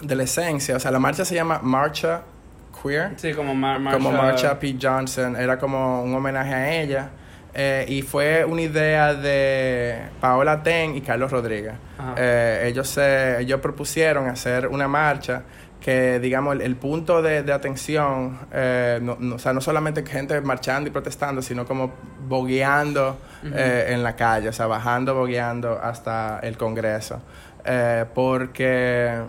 de 0.00 0.16
la 0.16 0.22
esencia, 0.22 0.76
o 0.76 0.80
sea, 0.80 0.90
la 0.90 0.98
marcha 0.98 1.26
se 1.26 1.34
llama 1.34 1.60
Marcha 1.62 2.22
Queer 2.82 3.12
Sí, 3.16 3.34
como 3.34 3.54
mar 3.54 3.80
como 3.92 4.12
Marsha 4.12 4.58
P. 4.58 4.78
Johnson, 4.80 5.36
era 5.36 5.58
como 5.58 6.02
un 6.02 6.14
homenaje 6.14 6.54
a 6.54 6.74
ella. 6.80 7.10
Eh, 7.60 7.84
y 7.88 8.02
fue 8.02 8.44
una 8.44 8.62
idea 8.62 9.14
de 9.14 9.98
Paola 10.20 10.62
Ten 10.62 10.94
y 10.96 11.00
Carlos 11.00 11.32
Rodríguez. 11.32 11.74
Eh, 12.16 12.66
ellos, 12.70 12.88
se, 12.88 13.40
ellos 13.40 13.60
propusieron 13.60 14.28
hacer 14.28 14.68
una 14.68 14.86
marcha 14.86 15.42
que, 15.80 16.18
digamos, 16.20 16.54
el, 16.54 16.60
el 16.62 16.76
punto 16.76 17.20
de, 17.22 17.42
de 17.42 17.52
atención, 17.52 18.38
eh, 18.52 18.98
no, 19.02 19.16
no- 19.18 19.34
o 19.36 19.38
sea, 19.38 19.52
no 19.52 19.60
solamente 19.60 20.04
gente 20.06 20.40
marchando 20.40 20.88
y 20.88 20.92
protestando, 20.92 21.42
sino 21.42 21.64
como 21.66 21.94
bogueando 22.28 23.18
eh, 23.44 23.86
en 23.90 24.02
la 24.04 24.14
calle, 24.14 24.48
o 24.48 24.52
sea, 24.52 24.66
bajando, 24.66 25.14
bogueando 25.14 25.80
hasta 25.82 26.38
el 26.42 26.56
Congreso. 26.56 27.20
Porque 28.14 29.20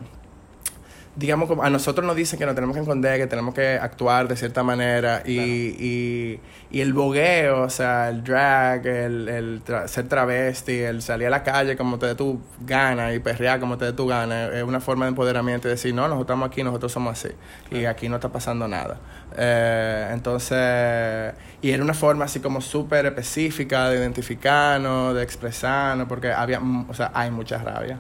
digamos, 1.20 1.50
como 1.50 1.64
a 1.64 1.70
nosotros 1.70 2.08
nos 2.08 2.16
dicen 2.16 2.40
que 2.40 2.46
nos 2.46 2.56
tenemos 2.56 2.74
que 2.76 2.82
esconder, 2.82 3.20
que 3.20 3.28
tenemos 3.28 3.54
que 3.54 3.74
actuar 3.74 4.28
de 4.30 4.38
cierta 4.38 4.64
manera 4.64 5.22
y, 5.26 5.38
y, 5.78 6.40
y 6.72 6.80
el 6.82 6.94
bogueo, 6.94 7.64
o 7.64 7.70
sea, 7.70 8.08
el 8.10 8.24
drag, 8.24 8.88
el, 8.88 9.28
el 9.28 9.62
tra- 9.66 9.88
ser 9.88 10.08
travesti, 10.08 10.80
el 10.80 11.02
salir 11.02 11.28
a 11.28 11.30
la 11.30 11.44
calle 11.44 11.76
como 11.76 12.00
te 12.00 12.06
dé 12.06 12.16
tu 12.16 12.40
gana 12.66 13.14
y 13.14 13.20
perrear 13.20 13.60
como 13.60 13.78
te 13.78 13.84
dé 13.86 13.94
tu 13.94 14.08
gana, 14.08 14.48
es 14.48 14.64
una 14.64 14.80
forma 14.80 15.06
de 15.06 15.10
empoderamiento 15.10 15.68
y 15.68 15.72
decir, 15.72 15.94
no, 15.94 16.04
nosotros 16.04 16.22
estamos 16.28 16.48
aquí, 16.48 16.64
nosotros 16.64 16.92
somos 16.92 17.12
así 17.24 17.34
y 17.70 17.84
aquí 17.86 18.08
no 18.08 18.16
está 18.16 18.30
pasando 18.30 18.68
nada. 18.68 18.98
Eh, 19.38 20.10
entonces, 20.14 21.34
y 21.62 21.72
era 21.72 21.84
una 21.84 21.94
forma 21.94 22.26
así 22.26 22.40
como 22.40 22.62
súper 22.62 23.06
específica 23.08 23.90
de 23.90 23.98
identificarnos, 23.98 25.16
de 25.16 25.24
expresarnos, 25.24 26.08
porque 26.08 26.32
había, 26.32 26.62
o 26.88 26.94
sea, 26.94 27.12
hay 27.14 27.30
mucha 27.32 27.58
rabia. 27.58 27.98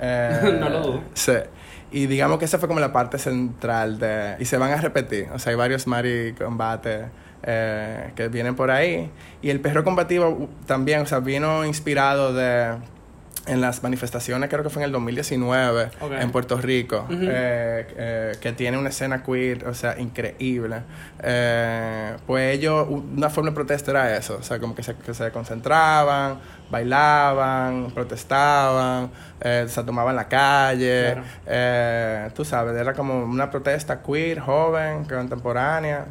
Eh, 0.00 0.56
No 0.60 0.68
lo 0.68 0.80
dudo. 0.82 1.00
Sí. 1.14 1.32
Y 1.90 2.06
digamos 2.06 2.38
que 2.38 2.44
esa 2.44 2.58
fue 2.58 2.68
como 2.68 2.80
la 2.80 2.92
parte 2.92 3.18
central 3.18 3.98
de... 3.98 4.36
Y 4.38 4.44
se 4.44 4.58
van 4.58 4.72
a 4.72 4.76
repetir. 4.76 5.28
O 5.32 5.38
sea, 5.38 5.50
hay 5.50 5.56
varios 5.56 5.86
Mari 5.86 6.34
combates 6.36 7.06
eh, 7.42 8.10
que 8.14 8.28
vienen 8.28 8.54
por 8.54 8.70
ahí. 8.70 9.10
Y 9.40 9.50
el 9.50 9.60
perro 9.60 9.84
combativo 9.84 10.48
también, 10.66 11.00
o 11.00 11.06
sea, 11.06 11.20
vino 11.20 11.64
inspirado 11.64 12.34
de... 12.34 12.76
En 13.48 13.60
las 13.62 13.82
manifestaciones, 13.82 14.50
creo 14.50 14.62
que 14.62 14.68
fue 14.70 14.82
en 14.82 14.86
el 14.86 14.92
2019, 14.92 15.90
Ok. 16.00 16.12
en 16.20 16.30
Puerto 16.30 16.58
Rico, 16.58 17.06
eh, 17.10 17.86
eh, 17.96 18.32
que 18.40 18.52
tiene 18.52 18.76
una 18.76 18.90
escena 18.90 19.22
queer, 19.22 19.66
o 19.66 19.72
sea, 19.74 19.98
increíble. 19.98 20.82
Eh, 21.22 22.14
pues 22.26 22.54
ellos, 22.54 22.86
una 22.88 23.30
forma 23.30 23.50
de 23.50 23.54
protesta 23.54 23.90
era 23.92 24.16
eso, 24.16 24.36
o 24.38 24.42
sea, 24.42 24.58
como 24.58 24.74
que 24.74 24.82
se, 24.82 24.94
que 24.96 25.14
se 25.14 25.30
concentraban, 25.30 26.38
bailaban, 26.70 27.90
protestaban, 27.92 29.10
se 29.40 29.82
tomaban 29.84 30.14
la 30.16 30.28
calle, 30.28 31.16
Claro. 31.44 32.32
tú 32.34 32.44
sabes, 32.44 32.76
era 32.76 32.92
como 32.92 33.24
una 33.24 33.50
protesta 33.50 34.02
queer, 34.02 34.40
joven, 34.40 35.04
contemporánea, 35.04 36.04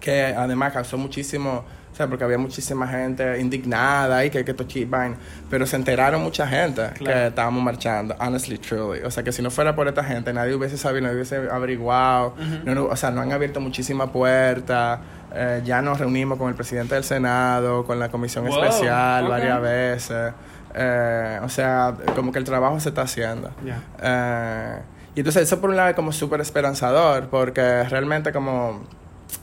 que 0.00 0.34
además 0.36 0.72
causó 0.72 0.96
muchísimo, 0.98 1.64
o 1.94 1.96
sea, 1.96 2.08
porque 2.08 2.24
había 2.24 2.38
muchísima 2.38 2.88
gente 2.88 3.40
indignada 3.40 4.24
y 4.24 4.30
que 4.30 4.44
que 4.44 4.50
esto 4.50 4.64
cheap 4.64 4.90
vaina, 4.90 5.14
pero 5.48 5.64
se 5.64 5.76
enteraron 5.76 6.24
mucha 6.24 6.44
gente 6.44 6.90
que 6.98 7.28
estábamos 7.28 7.62
marchando, 7.62 8.16
honestly, 8.18 8.58
truly. 8.58 9.02
O 9.04 9.12
sea, 9.12 9.22
que 9.22 9.30
si 9.30 9.42
no 9.42 9.50
fuera 9.52 9.76
por 9.76 9.86
esta 9.86 10.02
gente, 10.02 10.32
nadie 10.32 10.56
hubiese 10.56 10.76
sabido, 10.76 11.02
nadie 11.02 11.14
hubiese 11.14 11.36
averiguado. 11.48 12.34
No, 12.64 12.74
no, 12.74 12.86
o 12.86 12.96
sea, 12.96 13.12
no 13.12 13.20
han 13.20 13.30
abierto 13.30 13.60
muchísimas 13.60 14.10
puertas. 14.10 14.98
Eh, 15.32 15.62
ya 15.64 15.80
nos 15.82 16.00
reunimos 16.00 16.36
con 16.36 16.48
el 16.48 16.56
presidente 16.56 16.96
del 16.96 17.04
Senado, 17.04 17.84
con 17.84 18.00
la 18.00 18.08
comisión 18.08 18.44
Wow, 18.44 18.64
especial 18.64 19.28
varias 19.28 19.62
veces. 19.62 20.32
Eh, 20.74 21.38
o 21.44 21.48
sea, 21.48 21.94
como 22.16 22.32
que 22.32 22.40
el 22.40 22.44
trabajo 22.44 22.80
se 22.80 22.88
está 22.88 23.02
haciendo. 23.02 23.52
Eh, 24.02 24.78
y 25.14 25.20
entonces 25.20 25.44
eso 25.44 25.60
por 25.60 25.70
un 25.70 25.76
lado 25.76 25.90
es 25.90 25.94
como 25.94 26.10
súper 26.10 26.40
esperanzador, 26.40 27.28
porque 27.28 27.84
realmente 27.84 28.32
como 28.32 28.82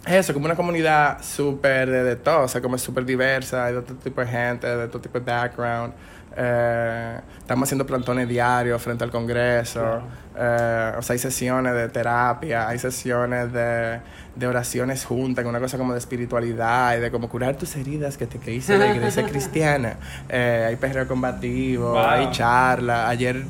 eso, 0.08 0.34
como 0.34 0.46
una 0.46 0.56
comunidad 0.56 1.22
súper 1.24 1.90
de, 1.90 2.04
de 2.04 2.16
todo, 2.16 2.42
o 2.44 2.48
sea, 2.48 2.62
como 2.62 2.76
es 2.76 2.82
súper 2.82 3.06
diversa, 3.06 3.66
hay 3.66 3.74
de 3.76 3.82
todo 3.82 3.96
tipo 3.98 4.22
de 4.22 4.28
gente, 4.28 4.68
de 4.68 4.88
todo 4.88 5.02
tipo 5.02 5.20
de 5.20 5.32
background. 5.32 5.94
Eh, 6.36 7.20
estamos 7.40 7.68
haciendo 7.68 7.86
plantones 7.86 8.28
diarios 8.28 8.82
frente 8.82 9.04
al 9.04 9.12
Congreso. 9.12 10.02
Eh, 10.38 10.94
o 10.98 11.02
sea, 11.02 11.14
hay 11.14 11.20
sesiones 11.20 11.74
de 11.74 11.90
terapia, 11.90 12.68
hay 12.70 12.80
sesiones 12.80 13.52
de, 13.52 14.00
de 14.36 14.48
oraciones 14.48 15.04
juntas, 15.04 15.46
una 15.46 15.60
cosa 15.60 15.78
como 15.78 15.92
de 15.92 16.00
espiritualidad 16.00 16.96
y 16.98 17.02
de 17.02 17.12
como 17.12 17.28
curar 17.28 17.56
tus 17.58 17.76
heridas 17.76 18.18
que 18.18 18.28
te 18.28 18.40
que 18.40 18.54
hizo 18.54 18.76
la 18.78 18.88
iglesia 18.96 19.24
cristiana. 19.28 19.98
Eh, 20.30 20.66
hay 20.70 20.76
perreo 20.78 21.08
combativo, 21.08 21.92
Wow. 21.92 22.00
hay 22.00 22.32
charla. 22.32 23.10
Ayer 23.10 23.44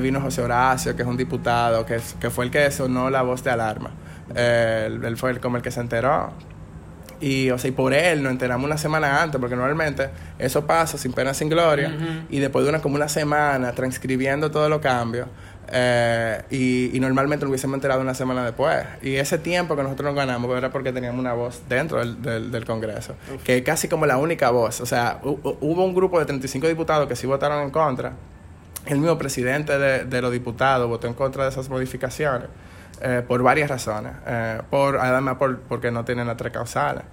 vino 0.00 0.18
José 0.18 0.40
Horacio, 0.40 0.96
que 0.96 1.02
es 1.02 1.08
un 1.08 1.18
diputado, 1.18 1.84
que, 1.84 2.00
que 2.18 2.30
fue 2.30 2.46
el 2.46 2.50
que 2.50 2.70
sonó 2.70 3.10
la 3.10 3.20
voz 3.20 3.44
de 3.44 3.50
alarma. 3.50 3.90
Eh, 4.34 4.84
él, 4.86 5.04
él 5.04 5.16
fue 5.16 5.30
el, 5.32 5.40
como 5.40 5.56
el 5.56 5.62
que 5.62 5.70
se 5.70 5.80
enteró. 5.80 6.30
Y, 7.20 7.50
o 7.50 7.58
sea, 7.58 7.68
y 7.68 7.72
por 7.72 7.94
él 7.94 8.22
nos 8.22 8.32
enteramos 8.32 8.66
una 8.66 8.76
semana 8.76 9.22
antes, 9.22 9.40
porque 9.40 9.56
normalmente 9.56 10.10
eso 10.38 10.66
pasa 10.66 10.98
sin 10.98 11.12
pena, 11.12 11.32
sin 11.32 11.48
gloria, 11.48 11.88
y 12.28 12.38
después 12.40 12.64
de 12.64 12.68
una, 12.70 12.80
como 12.82 12.96
una 12.96 13.08
semana 13.08 13.72
transcribiendo 13.72 14.50
todos 14.50 14.68
los 14.68 14.80
cambios, 14.80 15.28
eh, 15.72 16.42
y, 16.50 16.94
y 16.94 17.00
normalmente 17.00 17.44
lo 17.46 17.50
hubiésemos 17.50 17.74
enterado 17.76 18.00
una 18.02 18.14
semana 18.14 18.44
después. 18.44 18.84
Y 19.00 19.14
ese 19.14 19.38
tiempo 19.38 19.74
que 19.76 19.82
nosotros 19.84 20.06
nos 20.06 20.14
ganamos 20.16 20.54
era 20.58 20.70
porque 20.70 20.92
teníamos 20.92 21.18
una 21.20 21.32
voz 21.32 21.62
dentro 21.68 21.98
del, 22.00 22.20
del, 22.20 22.50
del 22.50 22.64
Congreso, 22.66 23.14
que 23.44 23.58
es 23.58 23.62
casi 23.62 23.88
como 23.88 24.04
la 24.06 24.18
única 24.18 24.50
voz. 24.50 24.80
O 24.82 24.86
sea, 24.86 25.20
hu- 25.22 25.40
hu- 25.40 25.56
hubo 25.60 25.84
un 25.84 25.94
grupo 25.94 26.18
de 26.18 26.26
35 26.26 26.66
diputados 26.68 27.08
que 27.08 27.16
sí 27.16 27.26
votaron 27.26 27.62
en 27.62 27.70
contra, 27.70 28.12
el 28.86 28.98
mismo 28.98 29.16
presidente 29.16 29.78
de, 29.78 30.04
de 30.04 30.20
los 30.20 30.30
diputados 30.32 30.88
votó 30.88 31.06
en 31.06 31.14
contra 31.14 31.44
de 31.44 31.50
esas 31.50 31.70
modificaciones 31.70 32.48
eh, 33.00 33.22
por 33.26 33.42
varias 33.42 33.68
razones. 33.68 34.12
Eh, 34.26 34.60
por, 34.70 34.96
además, 34.98 35.36
por, 35.36 35.60
porque 35.60 35.90
no 35.90 36.04
tienen 36.04 36.26
las 36.26 36.36
tres 36.36 36.52
causales. 36.52 37.04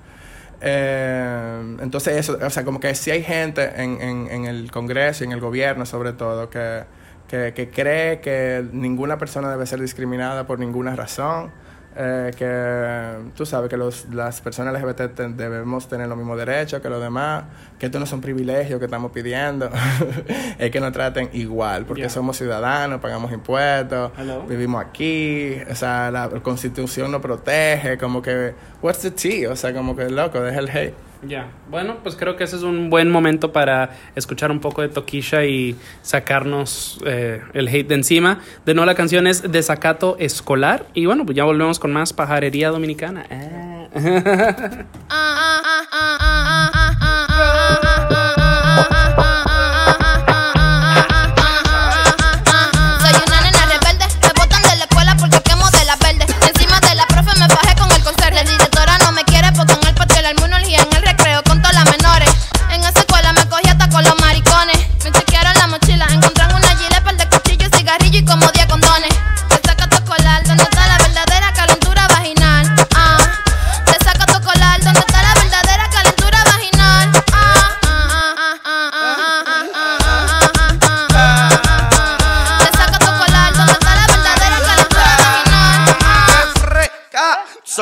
Eh, 0.61 1.77
entonces, 1.81 2.17
eso, 2.17 2.37
o 2.41 2.49
sea, 2.49 2.63
como 2.63 2.79
que 2.79 2.93
si 2.95 3.11
hay 3.11 3.23
gente 3.23 3.81
en, 3.81 4.01
en, 4.01 4.27
en 4.29 4.45
el 4.45 4.71
Congreso 4.71 5.23
y 5.23 5.27
en 5.27 5.33
el 5.33 5.39
gobierno, 5.39 5.85
sobre 5.85 6.13
todo, 6.13 6.49
que, 6.49 6.83
que, 7.27 7.53
que 7.53 7.69
cree 7.69 8.19
que 8.19 8.63
ninguna 8.71 9.17
persona 9.17 9.49
debe 9.49 9.65
ser 9.65 9.81
discriminada 9.81 10.45
por 10.45 10.59
ninguna 10.59 10.95
razón. 10.95 11.51
Eh, 11.93 12.31
que 12.37 13.31
tú 13.35 13.45
sabes 13.45 13.69
que 13.69 13.75
los, 13.75 14.05
las 14.13 14.39
personas 14.39 14.73
LGBT 14.73 15.13
te- 15.13 15.27
debemos 15.27 15.89
tener 15.89 16.07
los 16.07 16.17
mismos 16.17 16.37
derechos 16.37 16.79
que 16.81 16.89
los 16.89 17.01
demás, 17.01 17.43
que 17.77 17.87
esto 17.87 17.99
no 17.99 18.05
son 18.05 18.21
privilegios 18.21 18.79
que 18.79 18.85
estamos 18.85 19.11
pidiendo, 19.11 19.69
es 20.57 20.71
que 20.71 20.79
nos 20.79 20.93
traten 20.93 21.29
igual, 21.33 21.85
porque 21.85 22.01
Yeah. 22.03 22.09
somos 22.09 22.37
ciudadanos, 22.37 23.01
pagamos 23.01 23.31
impuestos, 23.33 24.11
Hello. 24.17 24.43
vivimos 24.43 24.81
aquí, 24.85 25.57
o 25.69 25.75
sea, 25.75 26.09
la 26.11 26.29
constitución 26.41 27.11
nos 27.11 27.21
protege, 27.21 27.97
como 27.97 28.21
que, 28.21 28.53
what's 28.81 28.99
the 28.99 29.11
tea? 29.11 29.51
O 29.51 29.55
sea, 29.57 29.73
como 29.73 29.93
que 29.95 30.09
loco, 30.09 30.39
deja 30.39 30.59
el 30.59 30.69
hate. 30.69 30.93
Ya, 31.27 31.51
bueno, 31.69 31.97
pues 32.01 32.15
creo 32.15 32.35
que 32.35 32.43
ese 32.43 32.55
es 32.55 32.63
un 32.63 32.89
buen 32.89 33.11
momento 33.11 33.53
para 33.53 33.91
escuchar 34.15 34.49
un 34.49 34.59
poco 34.59 34.81
de 34.81 34.89
Toquisha 34.89 35.45
y 35.45 35.75
sacarnos 36.01 36.99
eh, 37.05 37.41
el 37.53 37.67
hate 37.67 37.87
de 37.87 37.95
encima. 37.95 38.39
De 38.65 38.73
nuevo, 38.73 38.87
la 38.87 38.95
canción 38.95 39.27
es 39.27 39.51
Desacato 39.51 40.15
Escolar. 40.19 40.85
Y 40.93 41.05
bueno, 41.05 41.25
pues 41.25 41.35
ya 41.35 41.43
volvemos 41.43 41.79
con 41.79 41.91
más 41.91 42.13
pajarería 42.13 42.69
dominicana. 42.69 43.25
Ah. 45.09 45.51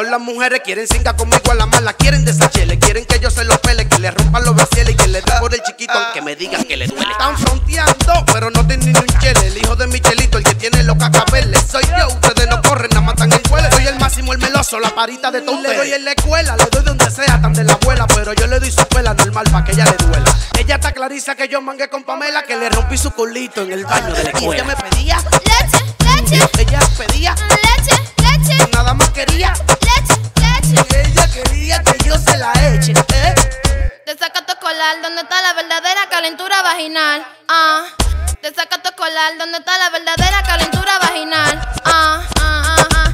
Las 0.10 0.20
mujeres, 0.20 0.62
quieren 0.64 0.88
cinga 0.88 1.16
conmigo 1.16 1.52
a 1.52 1.54
la 1.54 1.66
mala, 1.68 1.94
quieren 1.94 2.26
desachele, 2.26 2.80
quieren 2.80 3.06
que 3.06 3.20
yo 3.20 3.30
se 3.30 3.44
los 3.44 3.60
pele, 3.60 3.88
que 3.88 4.00
le 4.00 4.12
rompan 4.12 4.44
los 4.44 4.56
brasieles 4.56 4.94
y 4.94 4.98
que 4.98 5.08
le 5.08 5.22
dé 5.22 5.32
por 5.40 5.54
el 5.54 5.62
chiquito, 5.62 5.94
aunque 5.94 6.22
me 6.22 6.36
digan 6.36 6.64
que 6.64 6.78
le 6.78 6.88
duele. 6.88 7.12
Están 7.12 7.38
fronteando, 7.38 8.26
pero 8.34 8.50
no 8.50 8.66
tienen 8.66 8.92
ni 8.92 9.00
un 9.00 9.20
chele. 9.20 9.48
El 9.48 9.58
hijo 9.58 9.76
de 9.76 9.88
Michelito, 9.88 10.38
el 10.38 10.44
que 10.44 10.56
tiene 10.56 10.84
los 10.84 10.98
cacabeles. 10.98 11.64
Soy 11.72 11.84
yo, 11.98 12.08
ustedes 12.08 12.48
no 12.50 12.62
corren, 12.62 12.90
nada 12.90 13.02
matan 13.02 13.32
en 13.32 13.40
cuele. 13.50 13.70
Máximo, 14.20 14.34
el 14.34 14.40
meloso, 14.40 14.80
la 14.82 14.90
parita 14.90 15.32
de 15.32 15.42
todo. 15.42 15.62
Le 15.62 15.74
doy 15.74 15.94
en 15.94 16.04
la 16.04 16.12
escuela, 16.12 16.58
le 16.58 16.66
doy 16.66 16.84
donde 16.84 17.10
sea, 17.10 17.40
tan 17.42 17.54
de 17.54 17.64
la 17.64 17.74
abuela, 17.74 18.06
pero 18.08 18.34
yo 18.34 18.48
le 18.48 18.60
doy 18.60 18.70
su 18.70 18.86
pela 18.88 19.14
normal 19.14 19.46
para 19.50 19.64
que 19.64 19.72
ella 19.72 19.86
le 19.86 20.06
duela. 20.06 20.36
Ella 20.58 20.76
está 20.76 20.92
clariza 20.92 21.36
que 21.36 21.48
yo 21.48 21.62
mangué 21.62 21.88
con 21.88 22.04
Pamela, 22.04 22.44
que 22.44 22.58
le 22.58 22.70
rompí 22.70 22.98
su 22.98 23.12
culito 23.12 23.62
en 23.62 23.72
el 23.72 23.86
baño 23.86 24.14
de 24.14 24.24
la 24.26 24.30
escuela. 24.32 24.56
Ella 24.56 24.64
me 24.66 24.76
pedía, 24.76 25.18
Leche, 25.46 26.36
leche, 26.36 26.62
ella 26.62 26.80
pedía, 26.98 27.34
leche, 27.50 27.96
leche, 28.18 28.70
nada 28.74 28.94
más 28.94 29.10
quería. 29.12 29.54
leche, 29.54 30.20
leche. 30.36 30.86
Y 30.90 31.12
ella 31.12 31.30
quería 31.32 31.84
que 31.84 32.04
yo 32.04 32.18
se 32.18 32.38
la 32.38 32.52
eche, 32.74 32.92
¿eh? 32.92 33.36
Te 34.06 34.18
saca 34.18 34.46
tu 34.46 34.54
colar, 34.60 35.02
donde 35.02 35.22
está 35.22 35.42
la 35.42 35.54
verdadera 35.54 36.10
calentura 36.10 36.62
vaginal. 36.62 37.26
Ah, 37.48 37.86
te 38.42 38.54
saca 38.54 38.82
tu 38.82 38.92
colar, 38.98 39.38
donde 39.38 39.60
está 39.60 39.78
la 39.78 39.90
verdadera 39.92 40.44
calentura 40.44 41.00
vaginal. 41.00 41.62
Ah, 41.86 42.22
ah, 42.22 42.22
ah, 42.42 42.42
ah, 42.42 42.76
ah, 42.80 42.88
ah, 42.92 43.04
ah, 43.06 43.09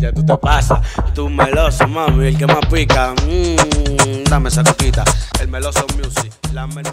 quilla, 0.00 0.12
tú 0.12 0.24
te 0.24 0.36
pasas. 0.38 0.80
Tu 1.14 1.28
meloso, 1.28 1.86
mami, 1.86 2.28
el 2.28 2.38
que 2.38 2.46
más 2.46 2.64
pica. 2.70 3.14
Mm, 3.26 4.24
dame 4.28 4.48
esa 4.48 4.64
coquita. 4.64 5.04
El 5.40 5.48
meloso 5.48 5.84
music, 5.96 6.32
la 6.52 6.66
music. 6.66 6.90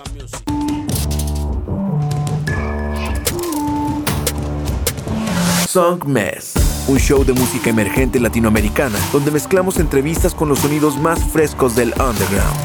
Song 5.67 6.05
Mess, 6.05 6.53
un 6.87 6.97
show 6.97 7.23
de 7.23 7.33
música 7.33 7.69
emergente 7.69 8.19
latinoamericana 8.19 8.97
donde 9.11 9.31
mezclamos 9.31 9.77
entrevistas 9.77 10.33
con 10.33 10.49
los 10.49 10.59
sonidos 10.59 10.97
más 10.97 11.19
frescos 11.19 11.75
del 11.75 11.93
underground. 11.99 12.57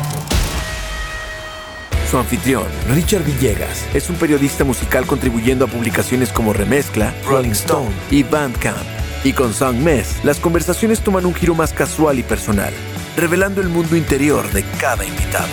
Su 2.10 2.18
anfitrión, 2.18 2.64
Richard 2.88 3.24
Villegas, 3.24 3.86
es 3.94 4.08
un 4.08 4.16
periodista 4.16 4.64
musical 4.64 5.06
contribuyendo 5.06 5.64
a 5.64 5.68
publicaciones 5.68 6.30
como 6.30 6.52
Remezcla, 6.52 7.12
Rolling 7.26 7.52
Stone 7.52 7.90
y 8.10 8.22
Bandcamp. 8.22 9.01
Y 9.24 9.32
con 9.32 9.54
Song 9.54 9.76
Mess, 9.76 10.24
las 10.24 10.40
conversaciones 10.40 11.00
toman 11.00 11.26
un 11.26 11.34
giro 11.34 11.54
más 11.54 11.72
casual 11.72 12.18
y 12.18 12.24
personal, 12.24 12.72
revelando 13.16 13.60
el 13.60 13.68
mundo 13.68 13.94
interior 13.94 14.50
de 14.50 14.64
cada 14.80 15.04
invitado. 15.04 15.46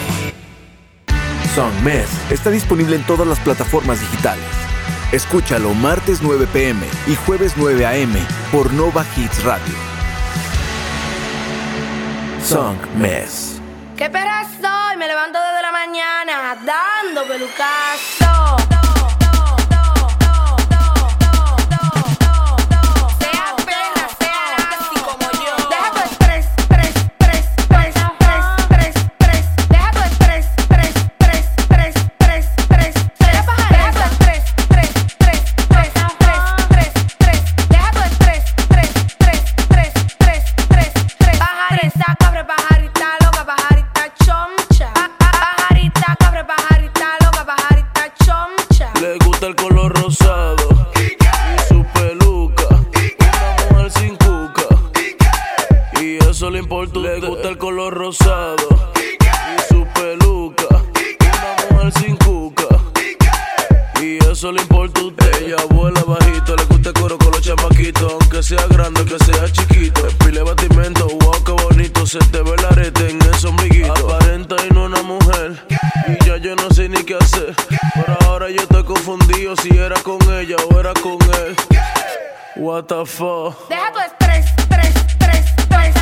Song 1.54 1.74
Mess 1.84 2.10
está 2.32 2.50
disponible 2.50 2.96
en 2.96 3.04
todas 3.04 3.28
las 3.28 3.40
plataformas 3.40 4.00
digitales. 4.00 4.46
Escúchalo 5.12 5.74
martes 5.76 6.22
9 6.22 6.48
pm 6.52 6.86
y 7.08 7.16
jueves 7.16 7.54
9 7.58 7.86
am 7.86 8.14
por 8.52 8.74
Nova 8.74 9.06
Hits 9.16 9.44
Radio. 9.44 9.76
Song 12.44 12.78
Mess. 12.96 13.62
¿Qué 13.98 14.10
perra 14.10 14.46
soy? 14.46 14.98
Me 14.98 15.08
levanto 15.08 15.38
desde 15.38 15.62
la 15.62 15.72
mañana 15.72 16.58
dando 16.66 17.28
pelucazo. 17.28 18.79
Rosado 57.90 58.92
y 58.96 59.74
su 59.74 59.86
peluca. 59.94 60.68
Una 60.70 61.78
mujer 61.78 61.94
sin 62.02 62.18
cuca. 62.18 62.66
Y 64.02 64.18
eso 64.26 64.52
le 64.52 64.62
importa 64.62 65.02
a 65.02 65.04
usted. 65.06 65.46
Ella 65.46 65.58
vuela 65.70 66.02
bajito, 66.04 66.56
le 66.56 66.64
gusta 66.66 66.90
el 66.90 66.96
coro 66.96 67.18
con 67.18 67.32
los 67.32 67.42
chamaquitos. 67.42 68.14
Aunque 68.14 68.44
sea 68.44 68.66
grande, 68.68 69.04
que 69.06 69.18
sea 69.24 69.52
chiquito. 69.52 70.02
Pile 70.20 70.42
batimento, 70.44 71.08
wow, 71.08 71.44
qué 71.44 71.52
bonito. 71.52 72.06
Se 72.06 72.20
te 72.20 72.42
ve 72.42 72.52
el 72.58 72.66
arete 72.66 73.10
en 73.10 73.22
ese 73.22 73.48
ombliguito. 73.48 74.14
Aparenta 74.14 74.56
y 74.70 74.74
no 74.74 74.86
una 74.86 75.02
mujer. 75.02 75.66
Y 76.08 76.26
ya 76.26 76.38
yo 76.38 76.56
no 76.56 76.70
sé 76.72 76.90
ni 76.90 77.04
qué 77.04 77.16
hacer. 77.16 77.56
Por 77.96 78.24
ahora 78.26 78.50
yo 78.50 78.62
estoy 78.62 78.84
confundido 78.84 79.56
si 79.58 79.70
era 79.78 80.00
con 80.02 80.20
ella 80.34 80.56
o 80.70 80.80
era 80.80 80.94
con 80.94 81.18
él. 81.46 81.56
What 82.56 82.86
the 82.86 83.06
fuck. 83.06 83.70
Deja 83.70 83.92
tu 83.92 84.00
estrés, 84.00 84.46
estrés, 84.58 84.96
estrés, 84.96 85.46
estrés, 85.58 85.96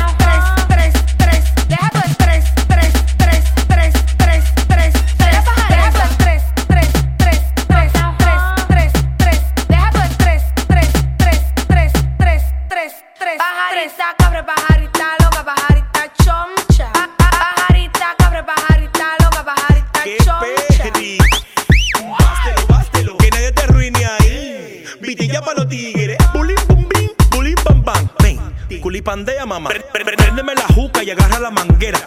culipandea, 29.08 29.46
mamá. 29.46 29.70
Préndeme 29.92 30.54
la 30.54 30.66
juca 30.74 31.02
y 31.02 31.10
agarra 31.10 31.38
la 31.38 31.50
manguera. 31.50 31.98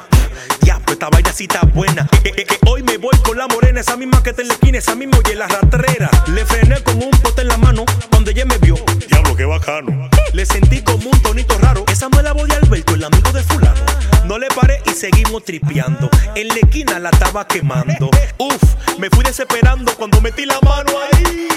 Ya, 0.61 0.75
pues 0.79 0.93
esta 0.93 1.09
vaina 1.09 1.31
sí 1.33 1.45
está 1.45 1.61
buena. 1.61 2.07
Que, 2.23 2.31
que- 2.31 2.45
que 2.45 2.57
hoy 2.67 2.83
me 2.83 2.97
voy 2.97 3.17
con 3.23 3.37
la 3.37 3.47
morena, 3.47 3.79
esa 3.81 3.97
misma 3.97 4.21
que 4.21 4.29
está 4.29 4.43
en 4.43 4.49
la 4.49 4.53
esquina, 4.53 4.77
esa 4.77 4.93
misma 4.95 5.17
y 5.27 5.31
en 5.31 5.39
la 5.39 5.47
rastrera. 5.47 6.09
Le 6.27 6.45
frené 6.45 6.81
con 6.83 7.01
un 7.01 7.09
pote 7.09 7.41
en 7.41 7.47
la 7.47 7.57
mano 7.57 7.85
cuando 8.11 8.29
ella 8.29 8.45
me 8.45 8.57
vio. 8.59 8.75
Diablo, 9.07 9.35
qué 9.35 9.45
bacano. 9.45 10.09
Le 10.33 10.45
sentí 10.45 10.81
como 10.83 11.09
un 11.09 11.21
tonito 11.23 11.57
raro. 11.57 11.83
Esa 11.91 12.07
no 12.09 12.17
es 12.19 12.23
la 12.23 12.33
voz 12.33 12.47
de 12.47 12.55
Alberto, 12.55 12.93
el 12.93 13.03
amigo 13.03 13.31
de 13.31 13.43
fulano. 13.43 13.81
No 14.25 14.37
le 14.37 14.47
paré 14.49 14.81
y 14.85 14.91
seguimos 14.91 15.43
tripeando. 15.43 16.07
En 16.35 16.49
la 16.49 16.53
esquina 16.55 16.99
la 16.99 17.09
estaba 17.09 17.47
quemando. 17.47 18.11
Uf, 18.37 18.63
me 18.99 19.09
fui 19.09 19.23
desesperando 19.23 19.95
cuando 19.95 20.21
metí 20.21 20.45
la 20.45 20.59
mano 20.61 20.91
ahí. 21.13 21.47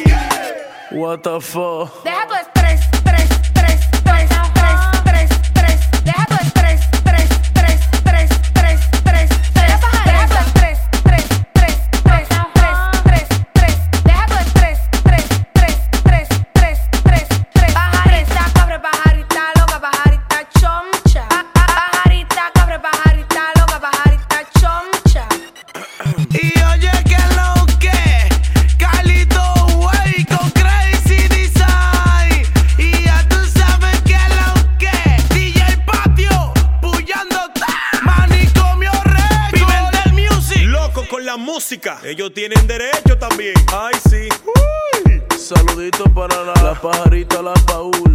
What 0.91 1.19
the 1.21 1.41
fuck? 1.41 2.03
Deja 2.05 2.27
tu 2.29 2.35
estrés, 2.35 2.81
Deja 6.05 6.27
tu 6.29 6.35
estrés, 6.35 6.74
Ellos 42.03 42.33
tienen 42.35 42.67
derecho 42.67 43.17
también. 43.19 43.55
Ay, 43.73 43.95
sí. 44.09 44.29
Uy. 44.45 45.23
Saludito 45.39 46.05
para 46.13 46.43
la, 46.43 46.55
la 46.63 46.75
pajarita, 46.81 47.43
la 47.43 47.55
Paul. 47.67 48.14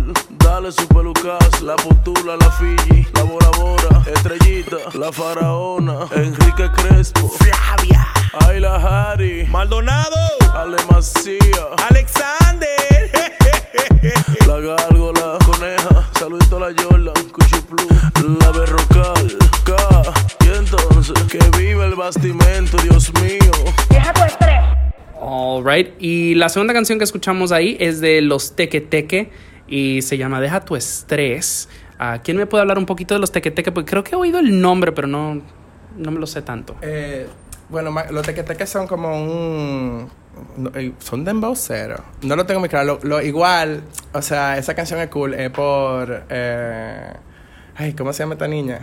Dale 0.70 0.82
su 0.82 0.88
pelucas, 0.90 1.62
la 1.64 1.76
putula, 1.78 2.38
la 2.38 2.52
Fiji, 2.52 3.08
la 3.16 3.24
Bora 3.24 3.50
Bora, 3.58 4.04
Estrellita, 4.06 4.78
la 4.94 5.12
Faraona, 5.12 6.06
Enrique 6.14 6.70
Crespo, 6.76 7.28
Flavia 7.28 8.08
Ay, 8.46 8.60
la 8.60 8.76
Harry, 8.76 9.48
Maldonado. 9.48 10.16
Ale 10.54 10.78
Macía, 10.92 11.40
Alexander. 11.90 12.70
la 14.48 14.60
Gárgola, 14.60 15.40
Coneja, 15.44 16.08
saludito 16.20 16.58
a 16.58 16.60
la 16.60 16.84
Jordan, 16.84 17.30
Cuchi 17.32 17.62
Plus, 17.68 18.38
la 18.40 18.52
Berrocal, 18.52 19.38
K. 19.64 19.76
Y 20.46 20.56
entonces, 20.56 21.24
que 21.24 21.40
vive 21.58 21.86
el 21.86 21.96
bastimento, 21.96 22.78
Dios 22.84 23.12
mío. 23.16 23.74
Deja 23.90 24.14
tu 24.14 24.24
estrés. 24.24 24.62
Alright, 25.20 25.96
y 25.98 26.36
la 26.36 26.48
segunda 26.50 26.76
canción 26.76 27.00
que 27.00 27.06
escuchamos 27.06 27.52
ahí 27.52 27.76
es 27.80 28.02
de 28.02 28.22
los 28.22 28.56
Teque 28.56 28.82
Teque 28.82 29.32
y 29.70 30.02
se 30.02 30.18
llama 30.18 30.42
Deja 30.42 30.62
tu 30.66 30.76
estrés. 30.76 31.70
Ah, 31.98 32.20
¿Quién 32.24 32.38
me 32.38 32.46
puede 32.46 32.62
hablar 32.62 32.78
un 32.78 32.86
poquito 32.86 33.14
de 33.14 33.20
los 33.20 33.32
Teque 33.32 33.52
Teque? 33.52 33.72
Porque 33.72 33.90
creo 33.90 34.04
que 34.04 34.12
he 34.14 34.18
oído 34.18 34.40
el 34.40 34.60
nombre, 34.62 34.92
pero 34.92 35.08
no, 35.08 35.42
no 35.98 36.12
me 36.12 36.20
lo 36.20 36.28
sé 36.28 36.42
tanto. 36.42 36.76
Eh, 36.82 37.28
bueno, 37.70 37.94
los 38.10 38.26
tequeteques 38.26 38.70
son 38.70 38.88
como 38.88 39.22
un... 39.22 40.10
no, 40.58 40.72
eh, 40.74 40.94
son 41.00 41.24
dembowceros. 41.24 42.00
No 42.24 42.36
lo 42.36 42.46
tengo 42.46 42.60
muy 42.62 42.70
claro. 42.70 43.00
Lo, 43.04 43.10
lo- 43.18 43.22
igual, 43.22 43.82
o 44.14 44.22
sea, 44.22 44.58
esa 44.58 44.74
canción 44.74 45.00
es 45.02 45.08
cool. 45.10 45.34
Es 45.36 45.50
por... 45.52 46.24
eh, 46.30 47.14
ay, 47.76 47.94
¿cómo 47.94 48.12
se 48.14 48.24
llama 48.24 48.34
esta 48.34 48.48
niña? 48.48 48.80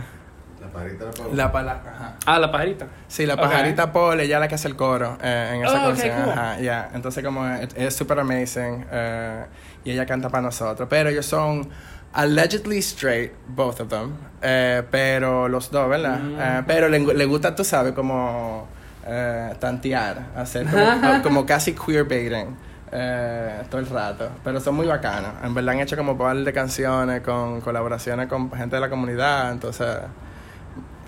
La 0.61 0.67
pajarita 0.71 1.05
la 1.05 1.35
La 1.35 1.51
pala... 1.51 1.71
Ajá. 1.85 2.15
Ah, 2.25 2.39
la 2.39 2.51
pajarita. 2.51 2.87
Sí, 3.07 3.25
la 3.25 3.35
pajarita 3.35 3.91
Paul, 3.91 4.19
ella 4.21 4.37
es 4.37 4.41
la 4.41 4.47
que 4.47 4.55
hace 4.55 4.67
el 4.67 4.75
coro 4.75 5.17
eh, 5.21 5.51
en 5.55 5.65
esa 5.65 5.83
Oh, 5.83 5.87
canción. 5.87 6.21
cool. 6.23 6.31
Ajá, 6.33 6.59
ya. 6.59 6.89
Entonces, 6.93 7.25
como 7.25 7.45
es 7.47 7.95
super 7.95 8.19
amazing. 8.19 8.85
eh, 8.91 9.45
y 9.83 9.91
ella 9.91 10.05
canta 10.05 10.29
para 10.29 10.41
nosotros. 10.43 10.87
Pero 10.89 11.09
ellos 11.09 11.25
son 11.25 11.69
allegedly 12.13 12.77
straight, 12.79 13.31
both 13.47 13.79
of 13.81 13.89
them. 13.89 14.11
eh, 14.41 14.83
pero 14.91 15.47
los 15.47 15.69
dos, 15.71 15.89
¿verdad? 15.89 16.19
Mm. 16.19 16.35
Eh, 16.39 16.63
pero 16.67 16.89
le, 16.89 16.99
le 16.99 17.25
gusta, 17.25 17.55
tú 17.55 17.63
sabes, 17.63 17.93
como 17.93 18.67
eh, 19.05 19.53
tantear, 19.59 20.27
hacer 20.35 20.65
como, 20.67 21.21
como 21.23 21.45
casi 21.45 21.73
queerbaiting. 21.73 22.55
eh, 22.91 23.63
todo 23.69 23.81
el 23.81 23.87
rato, 23.87 24.29
pero 24.43 24.59
son 24.59 24.75
muy 24.75 24.87
bacanos. 24.87 25.31
En 25.43 25.53
verdad 25.53 25.75
han 25.75 25.81
hecho 25.81 25.97
como 25.97 26.17
par 26.17 26.37
de 26.37 26.53
canciones 26.53 27.21
con 27.21 27.59
colaboraciones 27.61 28.27
con 28.27 28.49
gente 28.51 28.75
de 28.77 28.79
la 28.81 28.89
comunidad, 28.89 29.51
entonces 29.51 29.87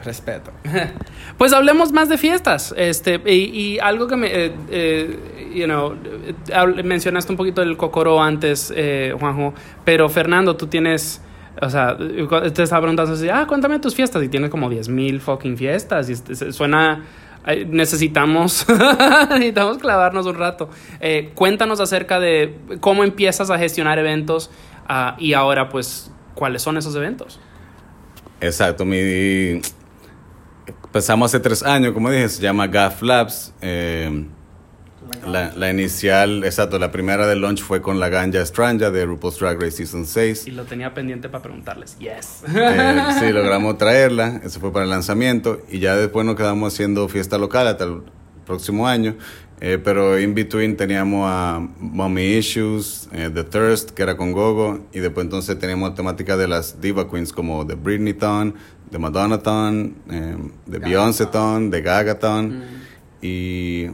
respeto. 0.03 0.51
Pues 1.37 1.53
hablemos 1.53 1.93
más 1.93 2.09
de 2.09 2.17
fiestas. 2.17 2.73
Este, 2.75 3.21
y, 3.25 3.31
y 3.75 3.79
algo 3.79 4.07
que 4.07 4.17
me, 4.17 4.27
eh, 4.27 4.51
eh, 4.69 5.51
you 5.55 5.63
know, 5.65 5.95
habl- 6.47 6.83
mencionaste 6.83 7.31
un 7.31 7.37
poquito 7.37 7.61
del 7.61 7.77
Cocoró 7.77 8.21
antes, 8.21 8.73
eh, 8.75 9.15
Juanjo, 9.17 9.53
pero 9.85 10.09
Fernando, 10.09 10.57
tú 10.57 10.67
tienes, 10.67 11.21
o 11.61 11.69
sea, 11.69 11.95
te 11.97 12.63
estaba 12.63 12.81
preguntando 12.81 13.13
así, 13.13 13.29
ah, 13.29 13.45
cuéntame 13.47 13.79
tus 13.79 13.95
fiestas, 13.95 14.21
y 14.23 14.27
tienes 14.27 14.49
como 14.49 14.69
10 14.69 14.89
mil 14.89 15.21
fucking 15.21 15.55
fiestas, 15.57 16.09
y 16.09 16.13
este, 16.13 16.35
se- 16.35 16.51
suena, 16.51 17.05
necesitamos, 17.67 18.65
necesitamos 19.29 19.77
clavarnos 19.77 20.25
un 20.25 20.35
rato. 20.35 20.69
Eh, 20.99 21.31
cuéntanos 21.35 21.79
acerca 21.79 22.19
de 22.19 22.55
cómo 22.81 23.05
empiezas 23.05 23.49
a 23.49 23.57
gestionar 23.57 23.97
eventos 23.97 24.51
ah, 24.89 25.15
y 25.19 25.33
ahora, 25.33 25.69
pues, 25.69 26.11
¿cuáles 26.35 26.61
son 26.61 26.75
esos 26.77 26.93
eventos? 26.97 27.39
Exacto, 28.41 28.83
mi 28.83 29.61
empezamos 30.83 31.31
hace 31.31 31.39
tres 31.39 31.63
años, 31.63 31.93
como 31.93 32.09
dije, 32.09 32.29
se 32.29 32.41
llama 32.41 32.67
GAF 32.67 33.01
Labs. 33.01 33.53
eh, 33.61 34.25
la, 35.25 35.53
la 35.55 35.71
inicial, 35.71 36.43
exacto, 36.43 36.77
la 36.79 36.91
primera 36.91 37.27
del 37.27 37.41
launch 37.41 37.61
fue 37.61 37.81
con 37.81 37.99
la 37.99 38.09
Ganja 38.09 38.45
Stranja 38.45 38.91
de 38.91 39.05
RuPaul's 39.05 39.39
Drag 39.39 39.59
Race 39.59 39.71
Season 39.71 40.05
6. 40.05 40.47
Y 40.47 40.51
lo 40.51 40.65
tenía 40.65 40.93
pendiente 40.93 41.29
para 41.29 41.41
preguntarles. 41.41 41.97
Yes. 41.97 42.43
Eh, 42.47 43.01
sí, 43.19 43.29
logramos 43.31 43.77
traerla, 43.77 44.41
eso 44.43 44.59
fue 44.59 44.71
para 44.71 44.85
el 44.85 44.91
lanzamiento 44.91 45.61
y 45.69 45.79
ya 45.79 45.95
después 45.95 46.25
nos 46.25 46.35
quedamos 46.35 46.73
haciendo 46.73 47.07
fiesta 47.09 47.37
local 47.37 47.67
hasta 47.67 47.85
el 47.85 48.01
próximo 48.45 48.87
año. 48.87 49.15
Eh, 49.61 49.77
pero 49.83 50.17
in 50.17 50.33
between 50.33 50.77
teníamos 50.77 51.25
a 51.27 51.59
Mommy 51.79 52.37
Issues, 52.37 53.09
eh, 53.11 53.29
The 53.33 53.43
Thirst, 53.43 53.91
que 53.91 54.03
era 54.03 54.15
con 54.15 54.31
Gogo, 54.31 54.85
y 54.93 54.99
después 54.99 55.25
entonces 55.25 55.59
teníamos 55.59 55.95
temática 55.95 56.37
de 56.37 56.47
las 56.47 56.79
Diva 56.79 57.09
Queens 57.09 57.33
como 57.33 57.65
de 57.65 57.75
Britney-ton, 57.75 58.55
de 58.91 58.99
Madonna-ton, 58.99 59.95
eh, 60.09 60.37
de 60.65 60.79
Beyoncé-ton, 60.79 61.69
de 61.69 61.81
Gaga-ton. 61.81 62.63
Y 63.21 63.87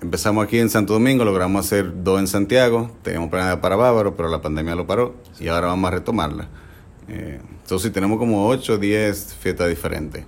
empezamos 0.00 0.44
aquí 0.44 0.58
en 0.58 0.70
Santo 0.70 0.92
Domingo, 0.92 1.24
logramos 1.24 1.66
hacer 1.66 2.04
dos 2.04 2.20
en 2.20 2.26
Santiago, 2.26 2.90
teníamos 3.02 3.30
planeado 3.30 3.60
para 3.60 3.76
Bávaro, 3.76 4.16
pero 4.16 4.28
la 4.28 4.40
pandemia 4.40 4.74
lo 4.74 4.86
paró 4.86 5.14
y 5.40 5.48
ahora 5.48 5.68
vamos 5.68 5.88
a 5.88 5.94
retomarla. 5.94 6.48
Eh, 7.08 7.40
entonces 7.62 7.92
tenemos 7.92 8.18
como 8.18 8.46
8 8.48 8.74
o 8.74 8.78
10 8.78 9.34
fiestas 9.34 9.68
diferentes. 9.68 10.24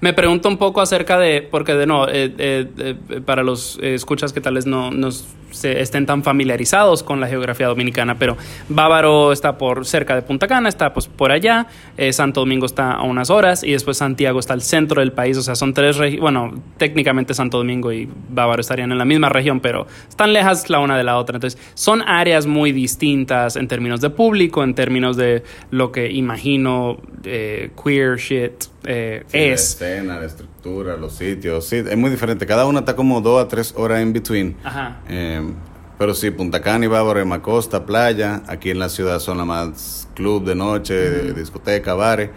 Me 0.00 0.12
pregunto 0.12 0.48
un 0.48 0.56
poco 0.56 0.80
acerca 0.80 1.18
de, 1.18 1.42
porque 1.42 1.74
de 1.74 1.86
no, 1.86 2.08
eh, 2.08 2.32
eh, 2.38 2.66
eh, 2.78 2.94
para 3.24 3.42
los 3.42 3.78
escuchas 3.82 4.32
que 4.32 4.40
tal 4.40 4.54
vez 4.54 4.66
no, 4.66 4.90
no 4.90 5.10
se 5.10 5.80
estén 5.80 6.06
tan 6.06 6.22
familiarizados 6.22 7.02
con 7.02 7.20
la 7.20 7.26
geografía 7.26 7.66
dominicana, 7.66 8.18
pero 8.18 8.36
Bávaro 8.68 9.32
está 9.32 9.58
por 9.58 9.84
cerca 9.84 10.14
de 10.14 10.22
Punta 10.22 10.46
Cana, 10.46 10.68
está 10.68 10.92
pues 10.92 11.08
por 11.08 11.32
allá, 11.32 11.66
Santo 12.12 12.40
Domingo 12.40 12.66
está 12.66 12.92
a 12.92 13.02
unas 13.02 13.30
horas 13.30 13.64
y 13.64 13.72
después 13.72 13.96
Santiago 13.96 14.38
está 14.38 14.54
al 14.54 14.62
centro 14.62 15.00
del 15.00 15.12
país, 15.12 15.36
o 15.38 15.42
sea, 15.42 15.56
son 15.56 15.74
tres 15.74 15.96
regiones, 15.96 16.20
bueno, 16.20 16.62
técnicamente 16.76 17.34
Santo 17.34 17.58
Domingo 17.58 17.92
y 17.92 18.08
Bávaro 18.28 18.60
estarían 18.60 18.92
en 18.92 18.98
la 18.98 19.04
misma 19.04 19.28
región, 19.28 19.58
pero 19.58 19.88
están 20.08 20.32
lejas 20.32 20.70
la 20.70 20.78
una 20.78 20.96
de 20.96 21.02
la 21.02 21.18
otra, 21.18 21.36
entonces 21.36 21.60
son 21.74 22.02
áreas 22.02 22.46
muy 22.46 22.70
distintas 22.70 23.56
en 23.56 23.66
términos 23.66 24.00
de 24.00 24.10
público, 24.10 24.62
en 24.62 24.74
términos 24.74 25.16
de 25.16 25.42
lo 25.72 25.90
que 25.90 26.12
imagino 26.12 27.00
queer 27.22 28.18
shit 28.18 28.66
Sí, 29.28 29.38
La 29.38 29.44
es. 29.54 29.60
escena, 29.72 30.18
la 30.20 30.26
estructura, 30.26 30.96
los 30.96 31.12
sitios, 31.14 31.66
sí, 31.66 31.76
es 31.76 31.96
muy 31.96 32.10
diferente. 32.10 32.46
Cada 32.46 32.66
una 32.66 32.80
está 32.80 32.96
como 32.96 33.20
dos 33.20 33.42
a 33.44 33.48
tres 33.48 33.74
horas 33.76 34.00
en 34.00 34.12
between. 34.12 34.56
Ajá. 34.64 35.00
Eh, 35.08 35.42
pero 35.98 36.14
sí, 36.14 36.30
Punta 36.30 36.60
Cana 36.62 36.84
y 36.86 36.88
Bávaro, 36.88 37.20
en 37.20 37.40
costa, 37.40 37.84
playa. 37.84 38.42
Aquí 38.46 38.70
en 38.70 38.78
la 38.78 38.88
ciudad 38.88 39.18
son 39.18 39.36
la 39.38 39.44
más 39.44 40.08
club 40.14 40.44
de 40.44 40.54
noche, 40.54 41.32
discoteca, 41.34 41.94
bares. 41.94 42.30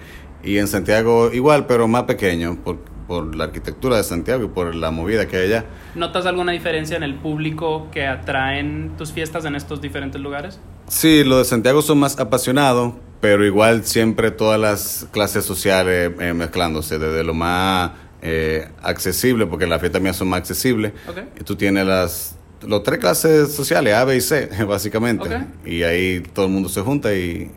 Y 0.43 0.57
en 0.57 0.67
Santiago 0.67 1.31
igual, 1.31 1.65
pero 1.67 1.87
más 1.87 2.03
pequeño, 2.03 2.57
por, 2.61 2.79
por 3.07 3.33
la 3.35 3.45
arquitectura 3.45 3.95
de 3.95 4.03
Santiago 4.03 4.43
y 4.43 4.47
por 4.49 4.75
la 4.75 4.91
movida 4.91 5.27
que 5.27 5.37
hay 5.37 5.45
allá. 5.45 5.65
¿Notas 5.95 6.25
alguna 6.25 6.51
diferencia 6.51 6.97
en 6.97 7.03
el 7.03 7.15
público 7.15 7.87
que 7.91 8.05
atraen 8.05 8.91
tus 8.97 9.13
fiestas 9.13 9.45
en 9.45 9.55
estos 9.55 9.79
diferentes 9.79 10.19
lugares? 10.19 10.59
Sí, 10.89 11.23
los 11.23 11.37
de 11.39 11.45
Santiago 11.45 11.81
son 11.81 11.99
más 11.99 12.19
apasionados, 12.19 12.95
pero 13.23 13.45
igual 13.45 13.85
siempre 13.85 14.31
todas 14.31 14.59
las 14.59 15.07
clases 15.11 15.45
sociales 15.45 16.11
eh, 16.19 16.33
mezclándose, 16.33 16.99
desde 16.99 17.23
lo 17.23 17.33
más 17.33 17.91
eh, 18.21 18.67
accesible, 18.81 19.45
porque 19.47 19.65
las 19.65 19.79
fiestas 19.79 20.01
mías 20.01 20.17
son 20.17 20.27
más 20.27 20.39
accesibles. 20.39 20.91
Y 21.39 21.43
tú 21.45 21.55
tienes 21.55 21.87
las 21.87 22.37
los 22.67 22.83
tres 22.83 22.99
clases 22.99 23.53
sociales, 23.55 23.93
A, 23.93 24.03
B 24.03 24.17
y 24.17 24.19
C, 24.21 24.49
básicamente. 24.67 25.29
Y 25.65 25.83
ahí 25.83 26.19
todo 26.33 26.47
el 26.47 26.51
mundo 26.51 26.67
se 26.67 26.81
junta 26.81 27.13
y 27.13 27.49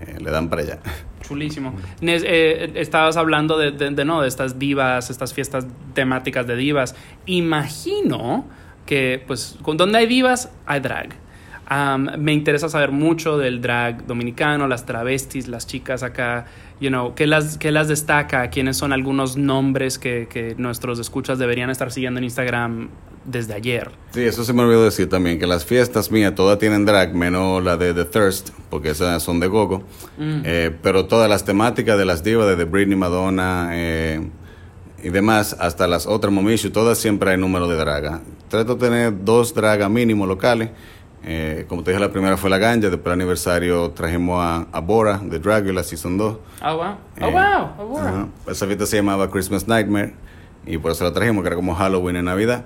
eh, 0.00 0.16
le 0.18 0.30
dan 0.32 0.48
para 0.50 0.62
allá. 0.62 0.78
Chulísimo. 1.22 1.76
Eh, 2.02 2.72
estabas 2.74 3.16
hablando 3.16 3.56
de, 3.56 3.70
de- 3.70 3.90
de, 3.90 4.04
no, 4.04 4.22
de 4.22 4.26
estas 4.26 4.58
divas, 4.58 5.10
estas 5.10 5.32
fiestas 5.32 5.64
temáticas 5.94 6.44
de 6.48 6.56
divas. 6.56 6.96
Imagino 7.26 8.46
que, 8.84 9.22
pues, 9.28 9.56
con 9.62 9.76
donde 9.76 9.98
hay 9.98 10.06
divas, 10.06 10.50
hay 10.66 10.80
drag. 10.80 11.10
Me 12.18 12.32
interesa 12.32 12.68
saber 12.68 12.92
mucho 12.92 13.36
del 13.36 13.60
drag 13.60 14.06
dominicano, 14.06 14.66
las 14.68 14.86
travestis, 14.86 15.48
las 15.48 15.66
chicas 15.66 16.02
acá, 16.02 16.46
you 16.80 16.88
know, 16.88 17.14
¿qué 17.14 17.26
las, 17.26 17.58
qué 17.58 17.72
las 17.72 17.88
destaca? 17.88 18.48
¿Quiénes 18.48 18.78
son 18.78 18.92
algunos 18.92 19.36
nombres 19.36 19.98
que, 19.98 20.28
que 20.30 20.54
nuestros 20.56 20.98
escuchas 20.98 21.38
deberían 21.38 21.68
estar 21.68 21.92
siguiendo 21.92 22.18
en 22.18 22.24
Instagram 22.24 22.88
desde 23.26 23.52
ayer? 23.52 23.90
Sí, 24.12 24.22
eso 24.22 24.44
se 24.44 24.54
me 24.54 24.62
olvidó 24.62 24.82
decir 24.82 25.10
también, 25.10 25.38
que 25.38 25.46
las 25.46 25.66
fiestas 25.66 26.10
mías 26.10 26.34
todas 26.34 26.58
tienen 26.58 26.86
drag, 26.86 27.14
menos 27.14 27.62
la 27.62 27.76
de 27.76 27.92
The 27.92 28.06
Thirst, 28.06 28.50
porque 28.70 28.90
esas 28.90 29.22
son 29.22 29.38
de 29.38 29.46
gogo. 29.48 29.84
Mm. 30.16 30.40
Eh, 30.44 30.76
pero 30.82 31.04
todas 31.04 31.28
las 31.28 31.44
temáticas 31.44 31.98
de 31.98 32.06
las 32.06 32.24
divas, 32.24 32.48
desde 32.48 32.64
Britney, 32.64 32.96
Madonna 32.96 33.70
eh, 33.72 34.26
y 35.02 35.10
demás, 35.10 35.54
hasta 35.60 35.86
las 35.86 36.06
otras 36.06 36.32
momishu, 36.32 36.70
todas 36.70 36.96
siempre 36.96 37.32
hay 37.32 37.36
número 37.36 37.68
de 37.68 37.76
draga. 37.76 38.22
Trato 38.48 38.76
de 38.76 38.88
tener 38.88 39.24
dos 39.24 39.52
dragas 39.52 39.90
mínimo 39.90 40.26
locales. 40.26 40.70
Eh, 41.24 41.66
como 41.68 41.82
te 41.82 41.90
dije, 41.90 42.00
la 42.00 42.10
primera 42.12 42.36
fue 42.36 42.48
la 42.48 42.58
ganja, 42.58 42.88
después 42.88 43.04
del 43.04 43.12
aniversario 43.14 43.90
trajimos 43.90 44.40
a, 44.42 44.66
a 44.72 44.80
Bora 44.80 45.18
de 45.18 45.38
Dragula 45.38 45.82
Season 45.82 46.16
2. 46.16 46.36
Oh, 46.62 46.76
wow. 46.76 46.84
Oh, 46.84 46.96
Eh, 47.16 47.30
wow. 47.32 47.68
Oh, 47.78 47.86
wow. 47.86 48.28
Esa 48.46 48.66
fiesta 48.66 48.86
se 48.86 48.96
llamaba 48.96 49.30
Christmas 49.30 49.66
Nightmare 49.68 50.14
y 50.64 50.78
por 50.78 50.92
eso 50.92 51.04
la 51.04 51.12
trajimos, 51.12 51.42
que 51.42 51.48
era 51.48 51.56
como 51.56 51.74
Halloween 51.74 52.16
en 52.16 52.24
Navidad. 52.26 52.64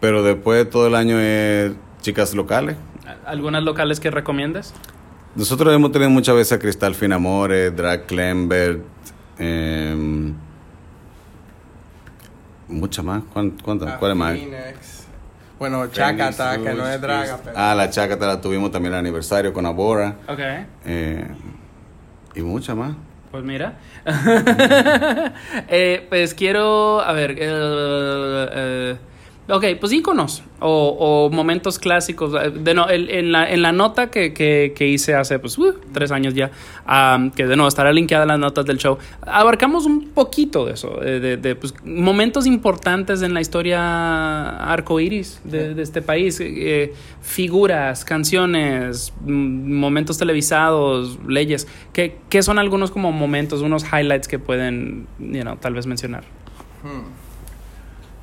Pero 0.00 0.22
después 0.22 0.70
todo 0.70 0.86
el 0.86 0.94
año 0.94 1.18
es 1.18 1.72
chicas 2.00 2.34
locales. 2.34 2.76
¿Algunas 3.26 3.62
locales 3.64 3.98
que 4.00 4.10
recomiendes? 4.10 4.72
Nosotros 5.34 5.74
hemos 5.74 5.92
tenido 5.92 6.10
muchas 6.10 6.34
veces 6.36 6.52
a 6.52 6.58
Cristal 6.58 6.94
Finamore, 6.94 7.70
Drag 7.72 8.06
Clembert, 8.06 8.80
eh, 9.38 10.32
muchas 12.68 13.04
más. 13.04 13.22
¿Cuán- 13.32 13.50
¿Cuántas? 13.62 13.98
¿Cuál 13.98 14.12
es 14.12 14.16
más? 14.16 14.36
Bueno, 15.58 15.86
Chacata, 15.88 16.56
que 16.58 16.72
no 16.74 16.88
es 16.88 17.00
draga, 17.00 17.38
pero... 17.42 17.56
Ah, 17.58 17.74
la 17.74 17.90
Chacata 17.90 18.26
la 18.26 18.40
tuvimos 18.40 18.70
también 18.70 18.94
el 18.94 19.00
aniversario 19.00 19.52
con 19.52 19.66
Abora. 19.66 20.16
Ok. 20.28 20.38
eh, 20.86 21.26
y 22.34 22.42
muchas 22.42 22.76
más. 22.76 22.92
Pues 23.30 23.44
mira. 23.44 23.74
Eh, 25.70 26.06
pues 26.08 26.34
quiero, 26.34 27.00
a 27.00 27.12
ver, 27.12 27.32
eh, 27.32 27.36
eh, 27.40 28.96
ok, 29.48 29.64
pues 29.80 29.92
íconos 29.92 30.42
o, 30.60 30.96
o 30.98 31.30
momentos 31.30 31.78
clásicos. 31.78 32.32
Eh, 32.34 32.50
De 32.50 32.74
no, 32.74 32.88
el- 32.88 33.10
en, 33.10 33.32
la, 33.32 33.50
en 33.50 33.62
la 33.62 33.72
nota 33.72 34.10
que, 34.10 34.32
que, 34.34 34.72
que 34.76 34.86
hice 34.88 35.14
hace 35.14 35.38
pues, 35.38 35.56
uh, 35.58 35.74
tres 35.92 36.10
años 36.10 36.34
ya, 36.34 36.50
que 37.34 37.46
de 37.46 37.56
nuevo 37.56 37.68
estará 37.68 37.92
linkeada 37.92 38.24
en 38.24 38.28
las 38.28 38.38
notas 38.38 38.66
del 38.66 38.78
show, 38.78 38.98
abarcamos 39.22 39.86
un 39.86 40.08
poquito 40.10 40.66
de 40.66 40.74
eso, 40.74 41.02
eh, 41.02 41.20
de, 41.20 41.36
de, 41.36 41.54
pues, 41.54 41.74
momentos 41.84 42.46
importantes 42.46 43.22
en 43.22 43.34
la 43.34 43.40
historia 43.40 44.70
arcoíris 44.72 45.40
de, 45.44 45.74
de 45.74 45.82
este 45.82 46.02
país, 46.02 46.38
eh, 46.40 46.92
figuras, 47.22 48.04
canciones, 48.04 49.12
momentos 49.24 50.18
televisados, 50.18 51.18
leyes. 51.26 51.66
¿Qué, 51.92 52.16
qué 52.28 52.42
son 52.42 52.58
algunos 52.58 52.90
como 52.90 53.12
momentos, 53.12 53.60
unos 53.62 53.84
highlights 53.84 54.28
que 54.28 54.38
pueden, 54.38 55.06
you 55.18 55.42
know, 55.42 55.56
tal 55.56 55.74
vez 55.74 55.86
mencionar? 55.86 56.24
Hmm. 56.82 57.17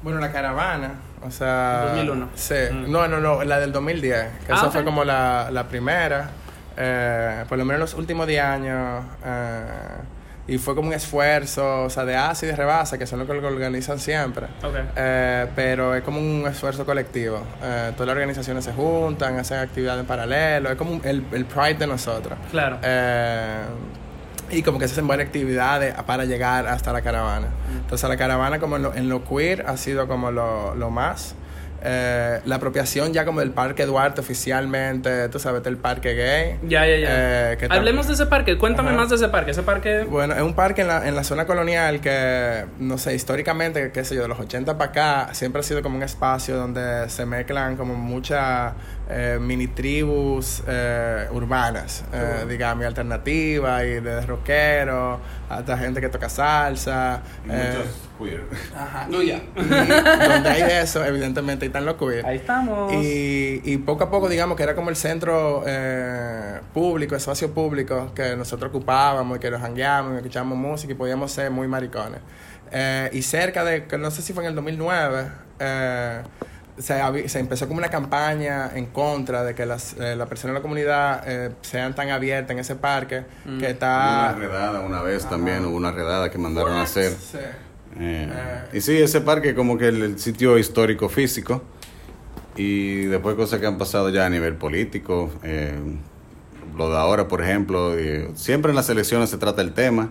Bueno, 0.05 0.19
la 0.19 0.31
caravana, 0.31 0.91
o 1.25 1.31
sea... 1.31 1.87
2001. 1.95 2.29
Sí, 2.35 2.53
Mm. 2.71 2.91
no, 2.91 3.07
no, 3.07 3.19
no, 3.19 3.43
la 3.43 3.59
del 3.59 3.71
2010, 3.71 4.27
que 4.45 4.53
Ah, 4.53 4.55
esa 4.57 4.69
fue 4.69 4.83
como 4.83 5.03
la, 5.03 5.49
la 5.51 5.63
primera, 5.67 6.29
eh, 6.77 7.43
por 7.49 7.57
lo 7.57 7.65
menos 7.65 7.79
los 7.79 7.93
últimos 7.95 8.27
10 8.27 8.43
años, 8.43 9.03
eh, 9.25 9.63
y 10.47 10.59
fue 10.59 10.75
como 10.75 10.89
un 10.89 10.93
esfuerzo, 10.93 11.85
o 11.85 11.89
sea, 11.89 12.05
de 12.05 12.15
ASI 12.15 12.45
y 12.45 12.49
de 12.49 12.55
Rebasa, 12.55 12.99
que 12.99 13.07
son 13.07 13.17
los 13.17 13.27
que 13.27 13.33
lo 13.33 13.47
organizan 13.47 13.97
siempre, 13.97 14.45
Ok. 14.61 14.75
Eh, 14.95 15.47
pero 15.55 15.95
es 15.95 16.03
como 16.03 16.19
un 16.19 16.45
esfuerzo 16.47 16.85
colectivo, 16.85 17.41
Eh, 17.63 17.91
todas 17.93 18.05
las 18.05 18.13
organizaciones 18.13 18.63
se 18.63 18.73
juntan, 18.73 19.39
hacen 19.39 19.57
actividades 19.57 20.01
en 20.01 20.05
paralelo, 20.05 20.69
es 20.69 20.75
como 20.75 20.91
un- 20.91 21.01
el, 21.03 21.25
el 21.31 21.45
pride 21.45 21.73
de 21.79 21.87
nosotros. 21.87 22.37
Claro. 22.51 22.77
Eh, 22.83 23.63
y 24.51 24.61
como 24.61 24.79
que 24.79 24.87
se 24.87 24.93
hacen 24.93 25.07
buenas 25.07 25.25
actividades 25.25 25.95
para 26.03 26.25
llegar 26.25 26.67
hasta 26.67 26.93
la 26.93 27.01
caravana. 27.01 27.47
Entonces 27.73 28.07
la 28.07 28.17
caravana 28.17 28.59
como 28.59 28.75
en 28.75 28.83
lo, 28.83 28.93
en 28.93 29.09
lo 29.09 29.23
queer 29.23 29.65
ha 29.67 29.77
sido 29.77 30.07
como 30.07 30.31
lo, 30.31 30.75
lo 30.75 30.89
más. 30.89 31.35
Eh, 31.87 32.39
la 32.45 32.55
apropiación 32.55 33.13
ya 33.13 33.25
como 33.25 33.41
del 33.41 33.51
Parque 33.51 33.85
Duarte 33.85 34.21
oficialmente, 34.21 35.29
tú 35.29 35.37
sabes, 35.39 35.61
del 35.63 35.77
Parque 35.77 36.15
Gay. 36.15 36.59
Ya, 36.67 36.85
ya, 36.87 36.97
ya. 36.97 37.51
Eh, 37.53 37.67
Hablemos 37.69 38.07
de 38.07 38.13
ese 38.13 38.25
parque. 38.25 38.57
Cuéntame 38.57 38.89
Ajá. 38.89 38.97
más 38.97 39.09
de 39.09 39.17
ese 39.17 39.29
parque. 39.29 39.51
Ese 39.51 39.61
parque. 39.61 40.03
Bueno, 40.09 40.33
es 40.33 40.41
un 40.41 40.55
parque 40.55 40.81
en 40.81 40.87
la, 40.87 41.07
en 41.07 41.15
la 41.15 41.23
zona 41.23 41.45
colonial 41.45 42.01
que, 42.01 42.65
no 42.79 42.97
sé, 42.97 43.13
históricamente, 43.13 43.91
qué 43.91 44.03
sé 44.03 44.15
yo, 44.15 44.23
de 44.23 44.27
los 44.27 44.39
80 44.39 44.77
para 44.77 44.89
acá, 44.89 45.33
siempre 45.33 45.59
ha 45.59 45.63
sido 45.63 45.83
como 45.83 45.95
un 45.97 46.03
espacio 46.03 46.57
donde 46.57 47.07
se 47.09 47.25
mezclan 47.25 47.75
como 47.77 47.93
muchas 47.93 48.73
eh, 49.09 49.37
mini 49.39 49.67
tribus 49.67 50.63
eh, 50.67 51.27
urbanas, 51.31 52.03
eh, 52.11 52.45
digamos, 52.49 52.83
alternativas, 52.85 53.83
y 53.83 53.99
de 53.99 54.21
rockeros, 54.21 55.19
hasta 55.49 55.77
gente 55.77 56.01
que 56.01 56.09
toca 56.09 56.29
salsa. 56.29 57.21
eh, 57.47 57.75
queer. 58.17 58.43
Ajá. 58.75 59.07
No, 59.09 59.21
ya. 59.21 59.41
Donde 59.55 60.49
hay 60.49 60.61
eso, 60.83 61.03
evidentemente, 61.05 61.65
ahí 61.65 61.67
están 61.67 61.85
los 61.85 61.95
queer. 61.95 62.25
Ahí 62.25 62.37
estamos. 62.37 62.93
Y, 62.93 63.61
y 63.63 63.77
poco 63.77 64.03
a 64.05 64.09
poco, 64.11 64.29
digamos 64.29 64.57
que 64.57 64.63
era 64.63 64.75
como 64.75 64.89
el 64.89 64.95
centro 64.95 65.63
eh, 65.65 66.59
público, 66.73 67.15
espacio 67.15 67.51
público 67.53 68.11
que 68.15 68.35
nosotros 68.35 68.69
ocupábamos 68.69 69.37
y 69.37 69.39
que 69.39 69.51
nos 69.51 69.61
jangueábamos 69.61 70.13
y 70.13 70.17
escuchábamos 70.17 70.57
música 70.57 70.93
y 70.93 70.95
podíamos 70.95 71.31
ser 71.31 71.51
muy 71.51 71.67
maricones. 71.67 72.19
Eh, 72.71 73.09
y 73.13 73.21
cerca 73.21 73.63
de, 73.63 73.85
que 73.85 73.97
no 73.97 74.11
sé 74.11 74.21
si 74.21 74.33
fue 74.33 74.43
en 74.43 74.49
el 74.49 74.55
2009, 74.55 75.27
eh, 75.59 76.21
se, 76.77 77.29
se 77.29 77.39
empezó 77.39 77.67
como 77.67 77.77
una 77.77 77.87
campaña 77.89 78.69
en 78.73 78.87
contra 78.87 79.43
de 79.43 79.55
que 79.55 79.65
las, 79.65 79.93
eh, 79.93 80.15
las 80.17 80.27
personas 80.27 80.55
de 80.55 80.59
la 80.59 80.61
comunidad 80.61 81.23
eh, 81.25 81.51
sean 81.61 81.95
tan 81.95 82.09
abiertas 82.09 82.51
en 82.51 82.59
ese 82.59 82.75
parque 82.75 83.23
Mm. 83.45 83.59
que 83.59 83.65
Una 83.65 83.69
está... 83.69 84.33
redada 84.33 84.79
una 84.81 85.01
vez 85.01 85.25
también, 85.29 85.63
hubo 85.65 85.77
una 85.77 85.91
redada 85.91 86.29
que 86.29 86.37
mandaron 86.37 86.73
a 86.73 86.81
hacer. 86.81 87.11
Sí. 87.13 87.37
Eh, 87.99 88.29
Eh. 88.31 88.77
y 88.77 88.81
sí, 88.81 88.97
ese 88.97 89.21
parque 89.21 89.55
como 89.55 89.77
que 89.77 89.87
el, 89.87 90.01
el 90.01 90.19
sitio 90.19 90.57
histórico 90.57 91.07
físico 91.09 91.61
y 92.57 93.05
después 93.05 93.35
cosas 93.35 93.59
que 93.59 93.65
han 93.67 93.77
pasado 93.77 94.09
ya 94.09 94.25
a 94.25 94.29
nivel 94.29 94.55
político, 94.55 95.31
eh, 95.43 95.73
lo 96.77 96.89
de 96.89 96.97
ahora 96.97 97.27
por 97.27 97.41
ejemplo, 97.41 97.99
y 97.99 98.29
siempre 98.35 98.71
en 98.71 98.75
las 98.75 98.89
elecciones 98.89 99.29
se 99.29 99.37
trata 99.37 99.61
el 99.61 99.73
tema 99.73 100.09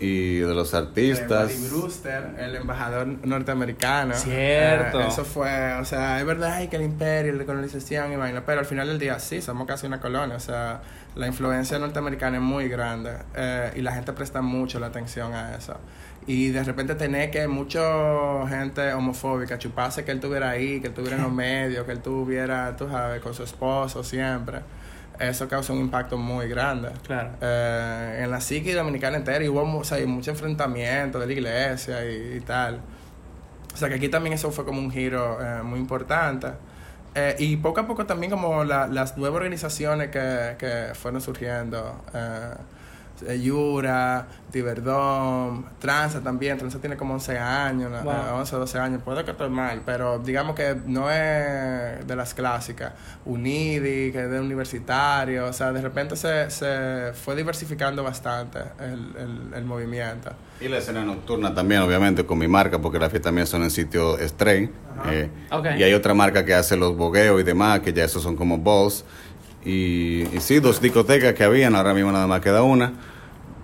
y 0.00 0.38
de 0.38 0.54
los 0.54 0.74
Eh, 0.74 0.76
artistas. 0.78 1.52
Buddy 1.56 1.68
Brewster, 1.68 2.34
el 2.38 2.56
embajador 2.56 3.06
norteamericano. 3.24 4.14
Cierto. 4.14 5.00
Eh, 5.00 5.06
eso 5.08 5.24
fue, 5.24 5.72
o 5.74 5.84
sea, 5.84 6.18
es 6.20 6.26
verdad 6.26 6.54
ay, 6.54 6.68
que 6.68 6.76
el 6.76 6.82
imperio, 6.82 7.32
la 7.34 7.44
colonización 7.44 8.12
y 8.12 8.16
vaina, 8.16 8.42
pero 8.44 8.58
al 8.60 8.66
final 8.66 8.88
del 8.88 8.98
día 8.98 9.18
sí, 9.20 9.40
somos 9.40 9.66
casi 9.68 9.86
una 9.86 10.00
colonia, 10.00 10.34
o 10.36 10.40
sea, 10.40 10.82
la 11.14 11.28
influencia 11.28 11.78
norteamericana 11.78 12.38
es 12.38 12.42
muy 12.42 12.68
grande 12.68 13.12
eh, 13.36 13.70
y 13.76 13.82
la 13.82 13.92
gente 13.92 14.12
presta 14.12 14.42
mucho 14.42 14.80
la 14.80 14.86
atención 14.88 15.32
a 15.32 15.56
eso. 15.56 15.76
Y 16.26 16.48
de 16.50 16.64
repente 16.64 16.94
tener 16.94 17.30
que 17.30 17.46
mucha 17.48 17.80
gente 18.48 18.92
homofóbica 18.94 19.58
chuparse 19.58 20.04
que 20.04 20.10
él 20.10 20.18
estuviera 20.18 20.50
ahí, 20.50 20.80
que 20.80 20.86
él 20.86 20.92
estuviera 20.92 21.16
en 21.16 21.22
los 21.22 21.32
medios, 21.46 21.84
que 21.84 21.92
él 21.92 21.98
estuviera, 21.98 22.74
tú 22.76 22.88
sabes, 22.88 23.20
con 23.20 23.34
su 23.34 23.42
esposo 23.42 24.02
siempre. 24.02 24.60
Eso 25.20 25.46
causa 25.48 25.72
un 25.72 25.80
impacto 25.80 26.16
muy 26.16 26.48
grande. 26.48 26.88
Claro. 27.06 27.30
Eh, 27.40 28.20
en 28.24 28.30
la 28.30 28.40
psique 28.40 28.74
dominicana 28.74 29.16
entera 29.18 29.44
y 29.44 29.48
hubo 29.48 29.62
o 29.78 29.84
sea, 29.84 30.00
y 30.00 30.06
mucho 30.06 30.30
enfrentamiento 30.30 31.18
de 31.20 31.26
la 31.26 31.32
iglesia 31.32 32.04
y, 32.10 32.36
y 32.38 32.40
tal. 32.40 32.80
O 33.72 33.76
sea 33.76 33.88
que 33.88 33.96
aquí 33.96 34.08
también 34.08 34.32
eso 34.32 34.50
fue 34.50 34.64
como 34.64 34.80
un 34.80 34.90
giro 34.90 35.38
eh, 35.40 35.62
muy 35.62 35.78
importante. 35.78 36.48
Eh, 37.14 37.36
y 37.38 37.56
poco 37.58 37.80
a 37.80 37.86
poco 37.86 38.06
también 38.06 38.30
como 38.30 38.64
la- 38.64 38.88
las 38.88 39.16
nuevas 39.16 39.36
organizaciones 39.36 40.08
que, 40.10 40.56
que 40.58 40.94
fueron 40.94 41.20
surgiendo. 41.20 42.02
eh, 42.14 42.54
Yura, 43.42 44.26
Diverdom, 44.52 45.64
Transa 45.78 46.20
también. 46.20 46.58
Transa 46.58 46.78
tiene 46.78 46.96
como 46.96 47.14
11 47.14 47.38
años, 47.38 47.90
Wow. 48.04 48.12
eh, 48.12 48.30
11 48.34 48.56
o 48.56 48.58
12 48.60 48.78
años. 48.78 49.02
Puede 49.04 49.24
que 49.24 49.30
esté 49.32 49.48
mal, 49.48 49.82
pero 49.84 50.18
digamos 50.18 50.54
que 50.54 50.76
no 50.86 51.10
es 51.10 52.06
de 52.06 52.16
las 52.16 52.34
clásicas. 52.34 52.92
Unidi, 53.24 54.12
que 54.12 54.24
es 54.24 54.30
de 54.30 54.40
universitario. 54.40 55.46
O 55.46 55.52
sea, 55.52 55.72
de 55.72 55.80
repente 55.82 56.16
se, 56.16 56.50
se 56.50 57.12
fue 57.14 57.36
diversificando 57.36 58.02
bastante 58.02 58.58
el, 58.80 59.14
el, 59.16 59.54
el 59.54 59.64
movimiento. 59.64 60.30
Y 60.60 60.68
la 60.68 60.78
escena 60.78 61.04
nocturna 61.04 61.52
también, 61.54 61.82
obviamente, 61.82 62.24
con 62.24 62.38
mi 62.38 62.48
marca, 62.48 62.78
porque 62.78 62.98
las 62.98 63.10
fiestas 63.10 63.32
mías 63.32 63.48
son 63.48 63.62
en 63.64 63.70
sitio 63.70 64.16
stray. 64.26 64.70
eh. 65.10 65.28
Y 65.78 65.82
hay 65.82 65.92
otra 65.94 66.14
marca 66.14 66.44
que 66.44 66.54
hace 66.54 66.76
los 66.76 66.96
bogueos 66.96 67.40
y 67.40 67.44
demás, 67.44 67.80
que 67.80 67.92
ya 67.92 68.04
esos 68.04 68.22
son 68.22 68.36
como 68.36 68.58
balls. 68.58 69.04
Y, 69.64 70.24
y 70.34 70.40
sí, 70.40 70.60
dos 70.60 70.80
discotecas 70.80 71.34
que 71.34 71.44
habían, 71.44 71.74
ahora 71.74 71.94
mismo 71.94 72.12
nada 72.12 72.26
más 72.26 72.40
queda 72.40 72.62
una. 72.62 72.92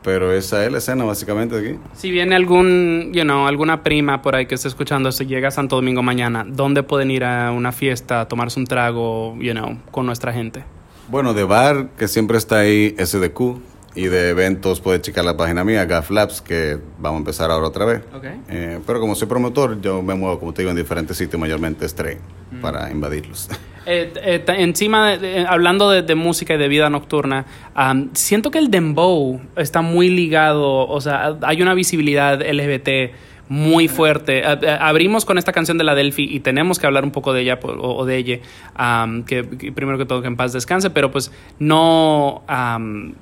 pero 0.03 0.33
esa 0.33 0.65
es 0.65 0.73
la 0.73 0.79
escena 0.79 1.05
básicamente 1.05 1.61
de 1.61 1.69
aquí. 1.71 1.79
Si 1.93 2.11
viene 2.11 2.35
algún, 2.35 3.11
you 3.13 3.23
know, 3.23 3.47
alguna 3.47 3.83
prima 3.83 4.23
por 4.23 4.35
ahí 4.35 4.47
que 4.47 4.55
esté 4.55 4.69
escuchando, 4.69 5.13
si 5.13 5.27
llega 5.27 5.49
a 5.49 5.51
Santo 5.51 5.77
Domingo 5.77 6.03
mañana, 6.03 6.45
¿dónde 6.49 6.83
pueden 6.83 7.11
ir 7.11 7.23
a 7.25 7.53
una 7.53 7.71
fiesta, 7.73 8.23
a 8.23 8.29
tomarse 8.29 8.59
un 8.59 8.67
trago, 8.67 9.37
you 9.41 9.53
know, 9.53 9.77
con 9.91 10.07
nuestra 10.07 10.33
gente? 10.33 10.65
Bueno, 11.09 11.35
de 11.35 11.45
bar, 11.45 11.91
que 11.99 12.09
siempre 12.09 12.39
está 12.39 12.61
ahí 12.61 12.95
SDQ, 12.99 13.59
y 13.95 14.05
de 14.05 14.31
eventos 14.31 14.81
puedes 14.81 15.03
checar 15.03 15.25
la 15.25 15.37
página 15.37 15.65
mía, 15.65 15.85
Gaf 15.85 16.11
Labs, 16.11 16.41
que 16.41 16.79
vamos 16.99 17.19
a 17.19 17.21
empezar 17.21 17.51
ahora 17.51 17.67
otra 17.69 17.85
vez. 17.85 18.03
Ok. 18.15 18.25
Eh, 18.49 18.79
pero 18.87 19.01
como 19.01 19.15
soy 19.15 19.27
promotor, 19.29 19.81
yo 19.81 20.03
me 20.03 20.15
muevo, 20.15 20.39
como 20.39 20.53
te 20.55 20.63
digo, 20.63 20.71
en 20.71 20.77
diferentes 20.77 21.17
sitios, 21.17 21.41
mayormente 21.41 21.89
Stray, 21.89 22.19
para 22.61 22.91
invadirlos. 22.91 23.49
Eh, 23.87 24.13
eh, 24.23 24.45
encima, 24.59 25.13
de, 25.13 25.19
de- 25.19 25.47
hablando 25.47 25.91
de, 25.91 26.03
de 26.03 26.15
música 26.15 26.55
y 26.55 26.59
de 26.59 26.69
vida 26.69 26.91
nocturna, 26.91 27.47
am, 27.75 28.11
siento 28.13 28.51
que 28.51 28.59
el 28.59 28.71
dembow 28.71 29.41
está 29.57 29.81
muy 29.81 30.11
ligado, 30.11 30.87
o 30.87 31.01
sea, 31.01 31.39
hay 31.43 31.63
una 31.63 31.73
visibilidad 31.73 32.41
LGBT 32.43 33.13
muy 33.49 33.89
fuerte. 33.89 34.45
Abrimos 34.45 35.25
con 35.25 35.39
esta 35.39 35.53
canción 35.53 35.79
de 35.79 35.85
la 35.85 35.95
Delphi 35.95 36.25
y 36.31 36.41
tenemos 36.41 36.79
que 36.79 36.87
hablar 36.87 37.05
un 37.05 37.11
poco 37.11 37.33
de 37.33 37.41
ella 37.41 37.59
o, 37.63 37.97
o 37.97 38.05
de 38.05 38.17
ella, 38.19 38.39
am, 38.75 39.25
que, 39.25 39.49
que 39.49 39.73
primero 39.73 39.97
que 39.97 40.05
todo 40.05 40.21
que 40.21 40.29
en 40.29 40.37
paz 40.37 40.53
descanse, 40.53 40.91
pero 40.91 41.11
pues 41.11 41.33
no... 41.59 42.43
am, 42.49 43.15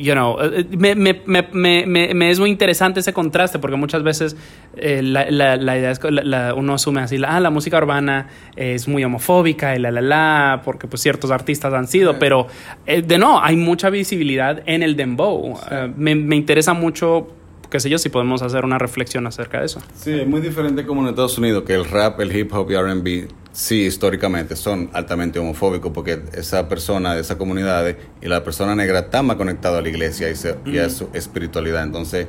you 0.00 0.12
know, 0.14 0.36
eh, 0.42 0.64
me, 0.70 0.94
me, 0.94 1.20
me, 1.26 1.46
me, 1.52 1.86
me- 1.86 2.14
me 2.14 2.30
es 2.30 2.40
muy 2.40 2.50
interesante 2.50 3.00
ese 3.00 3.12
contraste 3.12 3.58
porque 3.58 3.76
muchas 3.76 4.02
veces 4.02 4.36
eh, 4.76 5.02
la, 5.02 5.30
la, 5.30 5.56
la 5.56 5.78
idea 5.78 5.90
es 5.90 5.98
que 5.98 6.10
la- 6.10 6.54
uno 6.54 6.74
asume 6.74 7.00
así, 7.00 7.16
ah, 7.26 7.40
la 7.40 7.50
música 7.50 7.78
urbana 7.78 8.28
es 8.56 8.88
muy 8.88 9.04
homofóbica 9.04 9.76
y 9.76 9.78
la, 9.78 9.90
la, 9.90 10.00
la, 10.00 10.62
porque 10.64 10.86
pues 10.86 11.02
ciertos 11.02 11.30
artistas 11.30 11.72
han 11.74 11.86
sido, 11.86 12.18
pero 12.18 12.46
eh, 12.86 13.02
de 13.02 13.18
no, 13.18 13.42
hay 13.42 13.56
mucha 13.56 13.90
visibilidad 13.90 14.62
en 14.66 14.82
el 14.82 14.96
dembow. 14.96 15.58
Eh, 15.70 15.92
me, 15.96 16.14
me 16.14 16.36
interesa 16.36 16.72
mucho, 16.74 17.28
qué 17.70 17.80
sé 17.80 17.88
yo, 17.88 17.98
si 17.98 18.08
podemos 18.08 18.42
hacer 18.42 18.64
una 18.64 18.78
reflexión 18.78 19.26
acerca 19.26 19.60
de 19.60 19.66
eso. 19.66 19.80
Sí, 19.94 20.12
es 20.12 20.26
muy 20.26 20.40
diferente 20.40 20.84
como 20.84 21.02
en 21.02 21.08
Estados 21.08 21.38
Unidos, 21.38 21.62
que 21.64 21.74
el 21.74 21.84
rap, 21.84 22.20
el 22.20 22.34
hip 22.36 22.52
hop 22.52 22.70
y 22.70 22.74
RB, 22.76 23.28
sí, 23.52 23.82
históricamente 23.86 24.56
son 24.56 24.90
altamente 24.92 25.38
homofóbicos, 25.38 25.92
porque 25.92 26.20
esa 26.32 26.68
persona 26.68 27.14
de 27.14 27.20
esa 27.20 27.38
comunidad 27.38 27.96
y 28.20 28.26
la 28.28 28.42
persona 28.44 28.74
negra 28.74 29.00
está 29.00 29.22
más 29.22 29.36
conectado 29.36 29.78
a 29.78 29.82
la 29.82 29.88
iglesia 29.88 30.28
y, 30.30 30.34
se- 30.36 30.56
y 30.66 30.78
a 30.78 30.90
su 30.90 31.08
espiritualidad. 31.12 31.82
Entonces, 31.84 32.26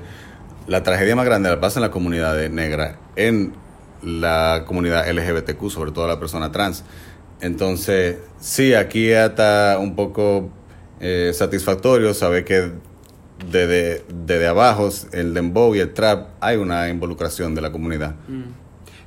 la 0.67 0.83
tragedia 0.83 1.15
más 1.15 1.25
grande 1.25 1.49
la 1.49 1.59
pasa 1.59 1.79
en 1.79 1.81
la 1.81 1.91
comunidad 1.91 2.37
negra, 2.49 2.99
en 3.15 3.53
la 4.03 4.63
comunidad 4.65 5.07
LGBTQ, 5.09 5.69
sobre 5.69 5.91
todo 5.91 6.07
la 6.07 6.19
persona 6.19 6.51
trans. 6.51 6.83
Entonces, 7.41 8.17
sí, 8.39 8.73
aquí 8.75 9.09
está 9.09 9.77
un 9.79 9.95
poco 9.95 10.49
eh, 10.99 11.31
satisfactorio 11.33 12.13
saber 12.13 12.45
que 12.45 12.71
desde, 13.49 14.03
desde 14.13 14.47
abajo, 14.47 14.89
el 15.13 15.33
dembow 15.33 15.73
y 15.75 15.79
el 15.79 15.93
trap, 15.93 16.27
hay 16.39 16.57
una 16.57 16.89
involucración 16.89 17.55
de 17.55 17.61
la 17.61 17.71
comunidad. 17.71 18.15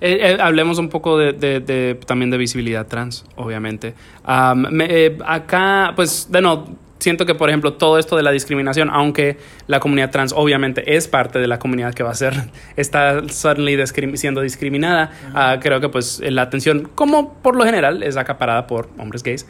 Eh, 0.00 0.18
eh, 0.20 0.36
hablemos 0.40 0.78
un 0.78 0.88
poco 0.88 1.16
de, 1.18 1.32
de- 1.60 1.94
también 2.06 2.30
de 2.30 2.36
visibilidad 2.36 2.86
trans, 2.86 3.24
obviamente. 3.36 3.94
Am, 4.24 4.66
me- 4.70 4.86
eh, 4.90 5.18
acá, 5.24 5.92
pues, 5.96 6.26
de 6.30 6.42
no, 6.42 6.76
siento 7.04 7.24
que, 7.26 7.34
por 7.36 7.48
ejemplo, 7.50 7.74
todo 7.74 7.98
esto 7.98 8.16
de 8.16 8.22
la 8.24 8.32
discriminación, 8.32 8.90
aunque 8.90 9.36
la 9.68 9.78
comunidad 9.78 10.10
trans 10.10 10.32
obviamente 10.36 10.96
es 10.96 11.06
parte 11.06 11.38
de 11.38 11.46
la 11.46 11.58
comunidad 11.58 11.94
que 11.94 12.02
va 12.02 12.10
a 12.10 12.14
ser, 12.14 12.34
está 12.76 13.22
suddenly 13.28 13.76
discrim- 13.76 14.16
siendo 14.16 14.40
discriminada, 14.40 15.12
ah, 15.34 15.58
creo 15.60 15.80
que 15.80 15.88
pues 15.88 16.20
la 16.24 16.42
atención, 16.42 16.88
como 16.96 17.34
por 17.34 17.54
lo 17.56 17.64
general, 17.64 18.02
es 18.02 18.16
acaparada 18.16 18.66
por 18.66 18.88
hombres 18.98 19.22
gays. 19.22 19.46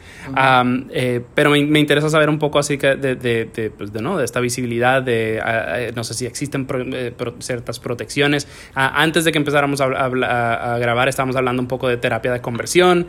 Eh, 0.91 1.21
pero 1.33 1.49
me, 1.49 1.65
me 1.65 1.79
interesa 1.79 2.09
saber 2.09 2.29
un 2.29 2.37
poco 2.39 2.59
así 2.59 2.77
que 2.77 2.95
de, 2.95 3.15
de, 3.15 3.45
de, 3.45 3.69
pues, 3.71 3.91
de, 3.93 4.01
¿no? 4.01 4.17
de 4.17 4.25
esta 4.25 4.39
visibilidad, 4.41 5.01
de, 5.01 5.39
ah, 5.43 5.79
eh, 5.79 5.91
no 5.95 6.03
sé 6.03 6.13
si 6.13 6.25
existen 6.25 6.65
pro- 6.65 6.83
eh, 6.83 7.11
pro- 7.17 7.35
ciertas 7.39 7.79
protecciones. 7.79 8.47
Ah, 8.75 9.01
antes 9.01 9.23
de 9.25 9.31
que 9.31 9.37
empezáramos 9.37 9.79
a, 9.81 9.85
a- 9.85 10.73
a 10.75 10.77
grabar, 10.77 11.07
estábamos 11.07 11.35
hablando 11.35 11.61
un 11.61 11.67
poco 11.67 11.87
de 11.87 11.97
terapia 11.97 12.31
de 12.33 12.41
conversión. 12.41 13.07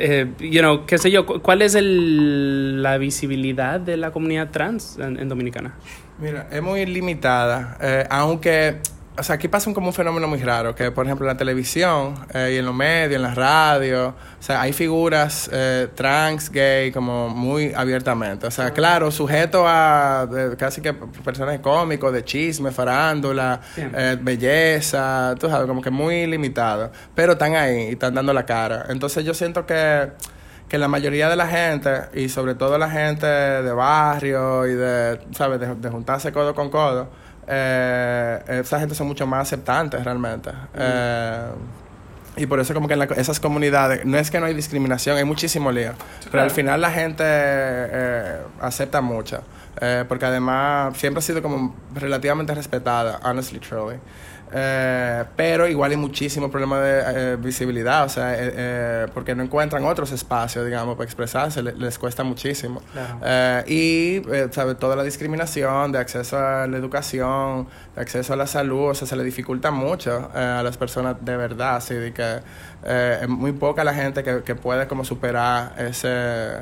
Eh, 0.00 0.26
you 0.40 0.60
know, 0.60 0.86
qué 0.86 0.98
sé 0.98 1.10
yo, 1.10 1.26
cu- 1.26 1.40
¿cuál 1.40 1.62
es 1.62 1.74
el, 1.74 2.82
la 2.82 2.98
visibilidad 2.98 3.47
de 3.54 3.96
la 3.96 4.10
comunidad 4.10 4.50
trans 4.50 4.98
en, 4.98 5.18
en 5.18 5.28
Dominicana? 5.28 5.74
Mira, 6.18 6.48
es 6.50 6.60
muy 6.60 6.84
limitada, 6.84 7.76
eh, 7.80 8.04
aunque, 8.10 8.78
o 9.16 9.22
sea, 9.22 9.36
aquí 9.36 9.46
pasa 9.46 9.70
un, 9.70 9.74
como 9.74 9.86
un 9.86 9.92
fenómeno 9.92 10.26
muy 10.26 10.40
raro, 10.40 10.74
que 10.74 10.90
por 10.90 11.06
ejemplo 11.06 11.26
en 11.26 11.32
la 11.32 11.36
televisión 11.36 12.14
eh, 12.34 12.54
y 12.54 12.58
en 12.58 12.66
los 12.66 12.74
medios, 12.74 13.14
en 13.14 13.22
la 13.22 13.34
radio, 13.34 14.08
o 14.08 14.42
sea, 14.42 14.60
hay 14.60 14.72
figuras 14.72 15.48
eh, 15.52 15.86
trans, 15.94 16.50
gay, 16.50 16.90
como 16.90 17.28
muy 17.28 17.72
abiertamente. 17.72 18.48
O 18.48 18.50
sea, 18.50 18.72
claro, 18.72 19.12
sujeto 19.12 19.64
a 19.66 20.28
eh, 20.36 20.56
casi 20.58 20.80
que 20.80 20.92
personajes 20.92 21.60
cómicos, 21.60 22.12
de 22.12 22.24
chisme, 22.24 22.72
farándula, 22.72 23.60
belleza, 24.20 25.36
tú 25.38 25.48
sabes, 25.48 25.68
como 25.68 25.80
que 25.80 25.90
muy 25.90 26.26
limitado, 26.26 26.90
pero 27.14 27.34
están 27.34 27.54
ahí 27.54 27.90
y 27.90 27.92
están 27.92 28.12
dando 28.12 28.32
la 28.32 28.44
cara. 28.44 28.86
Entonces 28.88 29.24
yo 29.24 29.34
siento 29.34 29.64
que 29.66 30.08
que 30.68 30.76
la 30.78 30.88
mayoría 30.88 31.28
de 31.28 31.36
la 31.36 31.46
gente, 31.46 32.02
y 32.14 32.28
sobre 32.28 32.54
todo 32.54 32.76
la 32.78 32.90
gente 32.90 33.26
de 33.26 33.72
barrio 33.72 34.66
y 34.66 34.74
de, 34.74 35.18
¿sabes?, 35.32 35.58
de, 35.60 35.74
de 35.74 35.88
juntarse 35.90 36.30
codo 36.32 36.54
con 36.54 36.68
codo, 36.70 37.08
eh, 37.46 38.38
esa 38.62 38.78
gente 38.78 38.94
son 38.94 39.06
mucho 39.06 39.26
más 39.26 39.42
aceptantes 39.48 40.04
realmente. 40.04 40.50
Eh, 40.74 41.46
y 42.36 42.46
por 42.46 42.60
eso 42.60 42.72
como 42.74 42.86
que 42.86 42.92
en 42.94 43.00
la- 43.00 43.04
esas 43.06 43.40
comunidades, 43.40 44.04
no 44.04 44.16
es 44.18 44.30
que 44.30 44.38
no 44.38 44.46
hay 44.46 44.54
discriminación, 44.54 45.16
hay 45.16 45.24
muchísimo 45.24 45.72
lío, 45.72 45.92
pero 46.30 46.42
al 46.44 46.50
final 46.50 46.80
la 46.80 46.90
gente 46.90 47.24
eh, 47.26 48.36
acepta 48.60 49.00
mucho, 49.00 49.42
porque 50.08 50.26
además 50.26 50.96
siempre 50.96 51.18
ha 51.18 51.22
sido 51.22 51.40
como 51.42 51.74
relativamente 51.94 52.54
respetada, 52.54 53.18
honestly, 53.24 53.58
truly. 53.58 53.96
Eh, 54.52 55.24
pero 55.36 55.66
igual 55.68 55.90
hay 55.90 55.96
muchísimo 55.96 56.50
problema 56.50 56.80
de 56.80 57.32
eh, 57.32 57.36
visibilidad, 57.36 58.04
o 58.04 58.08
sea, 58.08 58.34
eh, 58.34 58.52
eh, 58.54 59.06
porque 59.14 59.34
no 59.34 59.42
encuentran 59.42 59.84
otros 59.84 60.12
espacios, 60.12 60.64
digamos, 60.64 60.96
para 60.96 61.04
expresarse, 61.04 61.62
le- 61.62 61.72
les 61.74 61.98
cuesta 61.98 62.24
muchísimo. 62.24 62.82
Claro. 62.92 63.18
Eh, 63.24 64.22
y, 64.26 64.52
¿sabe? 64.52 64.74
Toda 64.74 64.96
la 64.96 65.02
discriminación 65.02 65.92
de 65.92 65.98
acceso 65.98 66.38
a 66.38 66.66
la 66.66 66.76
educación, 66.76 67.68
de 67.94 68.00
acceso 68.00 68.32
a 68.32 68.36
la 68.36 68.46
salud, 68.46 68.90
o 68.90 68.94
sea, 68.94 69.06
se 69.06 69.16
le 69.16 69.24
dificulta 69.24 69.70
mucho 69.70 70.30
a 70.34 70.62
las 70.62 70.76
personas 70.76 71.16
de 71.20 71.36
verdad, 71.36 71.76
así 71.76 71.94
de 71.94 72.12
que 72.12 72.38
es 73.22 73.28
muy 73.28 73.52
poca 73.52 73.84
la 73.84 73.92
gente 73.94 74.22
que, 74.22 74.42
que 74.42 74.54
puede 74.54 74.86
como 74.86 75.04
superar 75.04 75.74
ese 75.78 76.58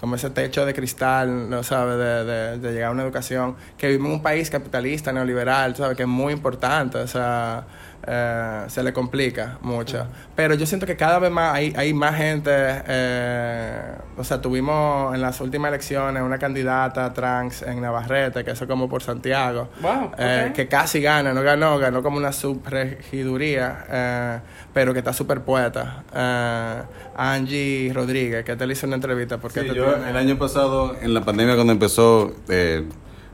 como 0.00 0.14
ese 0.14 0.30
techo 0.30 0.64
de 0.64 0.74
cristal, 0.74 1.50
¿no 1.50 1.62
sabe? 1.62 1.96
De, 1.96 2.24
de- 2.24 2.58
de 2.58 2.72
llegar 2.72 2.88
a 2.88 2.92
una 2.92 3.02
educación 3.02 3.56
que 3.76 3.88
vivimos 3.88 4.08
en 4.10 4.14
un 4.16 4.22
país 4.22 4.48
capitalista, 4.50 5.12
neoliberal, 5.12 5.74
¿sabes? 5.76 5.96
Que 5.96 6.04
es 6.04 6.08
muy 6.08 6.32
importante, 6.32 6.98
o 6.98 7.06
sea, 7.06 7.64
eh, 8.06 8.64
se 8.68 8.82
le 8.82 8.92
complica 8.92 9.58
mucho. 9.62 10.06
Pero 10.36 10.54
yo 10.54 10.66
siento 10.66 10.86
que 10.86 10.96
cada 10.96 11.18
vez 11.18 11.30
más 11.30 11.54
hay, 11.54 11.72
hay 11.76 11.92
más 11.92 12.16
gente, 12.16 12.50
eh, 12.52 13.80
o 14.16 14.24
sea, 14.24 14.40
tuvimos 14.40 15.14
en 15.14 15.20
las 15.20 15.40
últimas 15.40 15.68
elecciones 15.70 16.22
una 16.22 16.38
candidata 16.38 17.12
trans 17.12 17.62
en 17.62 17.80
Navarrete, 17.80 18.44
que 18.44 18.52
eso 18.52 18.66
como 18.66 18.88
por 18.88 19.02
Santiago, 19.02 19.68
Wow, 19.82 20.12
eh, 20.18 20.52
que 20.54 20.68
casi 20.68 21.00
gana, 21.00 21.32
no 21.34 21.42
ganó, 21.42 21.78
ganó 21.78 22.02
como 22.02 22.16
una 22.16 22.32
subregiduría, 22.32 23.84
eh, 23.90 24.38
pero 24.72 24.92
que 24.92 25.00
está 25.00 25.12
superpuesta. 25.12 26.04
Eh, 26.14 26.82
Angie 27.16 27.90
Rodríguez, 27.94 28.44
que 28.44 28.56
te 28.56 28.66
le 28.66 28.72
hizo 28.74 28.86
una 28.86 28.96
entrevista 28.96 29.38
porque 29.38 29.60
Sí, 29.62 29.68
te 29.68 29.74
yo 29.74 29.84
tiene- 29.94 30.10
el 30.10 30.16
año 30.16 30.38
pasado, 30.38 30.96
en 31.00 31.14
la 31.14 31.22
pandemia 31.24 31.54
cuando 31.56 31.72
empezó, 31.72 32.32
eh, 32.48 32.84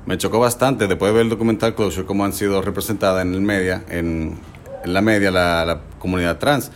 me 0.07 0.19
chocó 0.19 0.39
bastante 0.41 0.87
después 0.87 1.11
de 1.11 1.15
ver 1.17 1.23
el 1.25 1.31
documental 1.31 1.75
Closure, 1.75 2.07
cómo 2.07 2.25
han 2.25 2.33
sido 2.33 2.61
representadas 2.63 3.23
en 3.25 3.35
el 3.35 3.41
media, 3.41 3.83
en 3.89 4.39
la 4.93 5.01
media, 5.01 5.31
la, 5.31 5.65
la 5.65 5.81
comunidad 5.99 6.39
trans. 6.39 6.71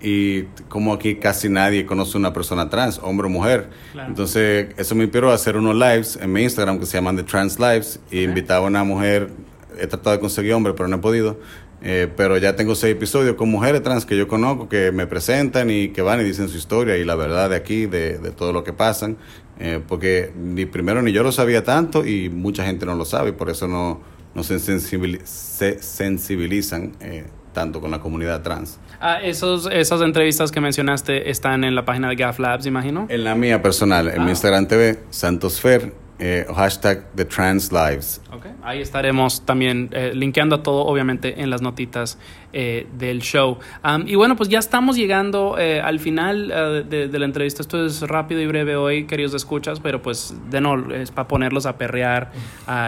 Y 0.00 0.42
como 0.68 0.92
aquí 0.92 1.14
casi 1.14 1.48
nadie 1.48 1.86
conoce 1.86 2.18
una 2.18 2.32
persona 2.34 2.68
trans, 2.68 3.00
hombre 3.02 3.26
o 3.26 3.30
mujer. 3.30 3.70
Claro. 3.92 4.08
Entonces, 4.08 4.74
eso 4.76 4.94
me 4.94 5.04
inspiró 5.04 5.30
a 5.30 5.34
hacer 5.34 5.56
unos 5.56 5.74
lives 5.74 6.18
en 6.20 6.30
mi 6.30 6.42
Instagram 6.42 6.78
que 6.78 6.84
se 6.84 6.98
llaman 6.98 7.16
The 7.16 7.22
Trans 7.22 7.58
Lives. 7.58 8.00
Y 8.10 8.22
invitaba 8.22 8.66
a 8.66 8.68
una 8.68 8.84
mujer, 8.84 9.30
he 9.78 9.86
tratado 9.86 10.10
de 10.16 10.20
conseguir 10.20 10.52
hombre, 10.52 10.74
pero 10.74 10.88
no 10.88 10.96
he 10.96 10.98
podido. 10.98 11.40
Eh, 11.86 12.08
pero 12.16 12.38
ya 12.38 12.56
tengo 12.56 12.74
seis 12.74 12.94
episodios 12.94 13.34
con 13.36 13.50
mujeres 13.50 13.82
trans 13.82 14.06
que 14.06 14.16
yo 14.16 14.26
conozco, 14.26 14.68
que 14.70 14.90
me 14.90 15.06
presentan 15.06 15.70
y 15.70 15.88
que 15.88 16.00
van 16.00 16.20
y 16.20 16.24
dicen 16.24 16.48
su 16.48 16.56
historia 16.56 16.96
y 16.96 17.04
la 17.04 17.14
verdad 17.14 17.50
de 17.50 17.56
aquí, 17.56 17.84
de, 17.86 18.18
de 18.18 18.30
todo 18.30 18.52
lo 18.52 18.64
que 18.64 18.72
pasan. 18.72 19.16
Eh, 19.58 19.80
porque 19.86 20.32
ni 20.36 20.66
primero 20.66 21.00
ni 21.02 21.12
yo 21.12 21.22
lo 21.22 21.30
sabía 21.30 21.62
tanto 21.62 22.04
y 22.04 22.28
mucha 22.28 22.64
gente 22.64 22.84
no 22.86 22.94
lo 22.94 23.04
sabe 23.04 23.30
y 23.30 23.32
por 23.32 23.50
eso 23.50 23.68
no, 23.68 24.00
no 24.34 24.42
se, 24.42 24.58
se 24.58 25.82
sensibilizan 25.82 26.92
eh, 27.00 27.24
tanto 27.54 27.80
con 27.80 27.90
la 27.90 28.00
comunidad 28.00 28.42
trans. 28.42 28.78
Ah, 29.00 29.22
esos, 29.22 29.66
esas 29.72 30.02
entrevistas 30.02 30.52
que 30.52 30.60
mencionaste 30.60 31.30
están 31.30 31.64
en 31.64 31.74
la 31.74 31.86
página 31.86 32.10
de 32.10 32.16
Gaf 32.16 32.38
Labs, 32.38 32.66
imagino. 32.66 33.06
En 33.08 33.24
la 33.24 33.34
mía 33.34 33.62
personal, 33.62 34.08
en 34.08 34.22
mi 34.24 34.30
Instagram 34.30 34.66
TV, 34.66 34.98
Santos 35.08 35.58
Fer, 35.58 36.03
eh, 36.24 36.46
hashtag 36.56 37.04
The 37.14 37.26
Trans 37.26 37.70
Lives. 37.70 38.22
Ok, 38.32 38.46
Ahí 38.62 38.80
estaremos 38.80 39.44
también 39.44 39.90
eh, 39.92 40.12
linkeando 40.14 40.56
a 40.56 40.62
todo, 40.62 40.86
obviamente, 40.86 41.42
en 41.42 41.50
las 41.50 41.60
notitas 41.60 42.16
eh, 42.56 42.86
del 42.96 43.20
show. 43.20 43.58
Y 44.06 44.14
bueno, 44.14 44.36
pues 44.36 44.48
ya 44.48 44.60
estamos 44.60 44.94
llegando 44.94 45.56
eh, 45.58 45.80
al 45.80 45.98
final 45.98 46.52
eh, 46.54 46.84
de, 46.88 47.08
de 47.08 47.18
la 47.18 47.24
entrevista. 47.24 47.60
Esto 47.60 47.84
es 47.84 48.00
rápido 48.02 48.40
y 48.40 48.46
breve 48.46 48.76
hoy, 48.76 49.06
queridos 49.08 49.34
escuchas, 49.34 49.80
pero 49.80 50.00
pues 50.00 50.32
de 50.50 50.60
no, 50.60 50.94
es 50.94 51.10
para 51.10 51.26
ponerlos 51.26 51.66
a 51.66 51.76
perrear 51.76 52.30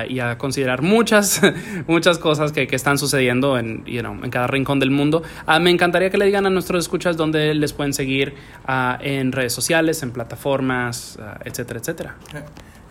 y 0.09 0.21
a 0.21 0.39
considerar 0.39 0.83
muchas, 0.83 1.43
muchas 1.89 2.19
cosas 2.19 2.53
que, 2.53 2.69
que 2.69 2.77
están 2.77 2.97
sucediendo 2.97 3.59
en, 3.59 3.85
you 3.87 4.03
know, 4.03 4.15
en 4.23 4.31
cada 4.31 4.47
rincón 4.47 4.79
del 4.79 4.93
mundo. 4.93 5.25
Ah, 5.47 5.59
me 5.59 5.71
encantaría 5.71 6.11
que 6.11 6.19
le 6.19 6.27
digan 6.27 6.47
a 6.47 6.51
nuestros 6.51 6.85
escuchas 6.85 7.17
dónde 7.17 7.53
les 7.53 7.73
pueden 7.73 7.93
seguir 7.93 8.35
ah, 8.69 8.99
en 9.03 9.33
redes 9.33 9.53
sociales, 9.53 10.01
en 10.05 10.13
plataformas, 10.13 11.19
ah, 11.21 11.41
etcétera, 11.45 11.81
etcétera. 11.81 12.17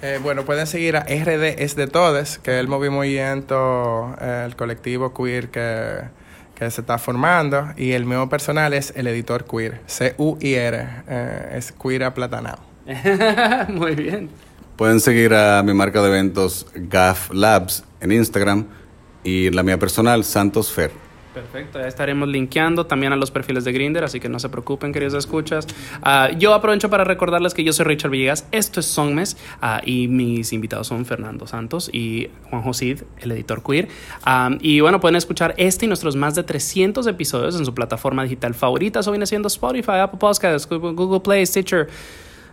Eh, 0.05 0.19
bueno, 0.21 0.45
pueden 0.45 0.67
seguir 0.67 0.97
a 0.97 0.99
RD 0.99 1.63
es 1.63 1.75
de 1.75 1.87
Todes, 1.87 2.37
que 2.37 2.51
es 2.51 2.59
el 2.59 2.67
movimiento, 2.67 4.15
eh, 4.21 4.43
el 4.45 4.55
colectivo 4.55 5.15
queer 5.15 5.49
que, 5.49 6.01
que 6.53 6.69
se 6.69 6.81
está 6.81 6.99
formando. 6.99 7.69
Y 7.75 7.93
el 7.93 8.05
mío 8.05 8.29
personal 8.29 8.75
es 8.75 8.93
el 8.95 9.07
editor 9.07 9.45
queer, 9.45 9.81
C-U-I-R, 9.87 10.87
eh, 11.07 11.55
es 11.57 11.71
queer 11.71 12.03
aplatanado. 12.03 12.59
Muy 13.69 13.95
bien. 13.95 14.29
Pueden 14.75 14.99
seguir 14.99 15.33
a 15.33 15.63
mi 15.63 15.73
marca 15.73 16.03
de 16.03 16.09
eventos 16.09 16.67
GAF 16.75 17.33
Labs 17.33 17.83
en 17.99 18.11
Instagram 18.11 18.67
y 19.23 19.49
la 19.49 19.63
mía 19.63 19.79
personal, 19.79 20.23
Santos 20.23 20.71
Fer. 20.71 21.04
Perfecto, 21.35 21.81
ya 21.81 21.87
estaremos 21.87 22.29
linkeando 22.29 22.85
también 22.85 23.11
a 23.11 23.17
los 23.17 23.29
perfiles 23.29 23.65
de 23.65 23.73
Grinder, 23.73 24.05
así 24.05 24.21
que 24.21 24.29
no 24.29 24.39
se 24.39 24.47
preocupen, 24.47 24.93
queridos 24.93 25.15
escuchas. 25.15 25.67
Ah, 26.01 26.29
yo 26.37 26.53
aprovecho 26.53 26.89
para 26.89 27.03
recordarles 27.03 27.53
que 27.53 27.61
yo 27.61 27.73
soy 27.73 27.83
Richard 27.83 28.09
Villegas, 28.09 28.47
esto 28.53 28.79
es 28.79 28.85
Songmes 28.85 29.35
ah, 29.61 29.81
y 29.83 30.07
mis 30.07 30.53
invitados 30.53 30.87
son 30.87 31.05
Fernando 31.05 31.45
Santos 31.45 31.89
y 31.91 32.29
Juan 32.49 32.61
Josid, 32.61 33.01
el 33.19 33.33
editor 33.33 33.61
queer. 33.61 33.89
Ah, 34.23 34.51
y 34.61 34.79
bueno, 34.79 35.01
pueden 35.01 35.17
escuchar 35.17 35.53
este 35.57 35.83
y 35.83 35.87
nuestros 35.89 36.15
más 36.15 36.35
de 36.35 36.43
300 36.43 37.05
episodios 37.05 37.57
en 37.57 37.65
su 37.65 37.73
plataforma 37.73 38.23
digital 38.23 38.53
favorita, 38.53 39.01
eso 39.01 39.11
viene 39.11 39.25
siendo 39.25 39.49
Spotify, 39.49 39.97
Apple 40.03 40.19
Podcasts, 40.19 40.69
Google 40.69 40.93
Google 40.93 41.19
Play, 41.19 41.45
Stitcher. 41.45 41.89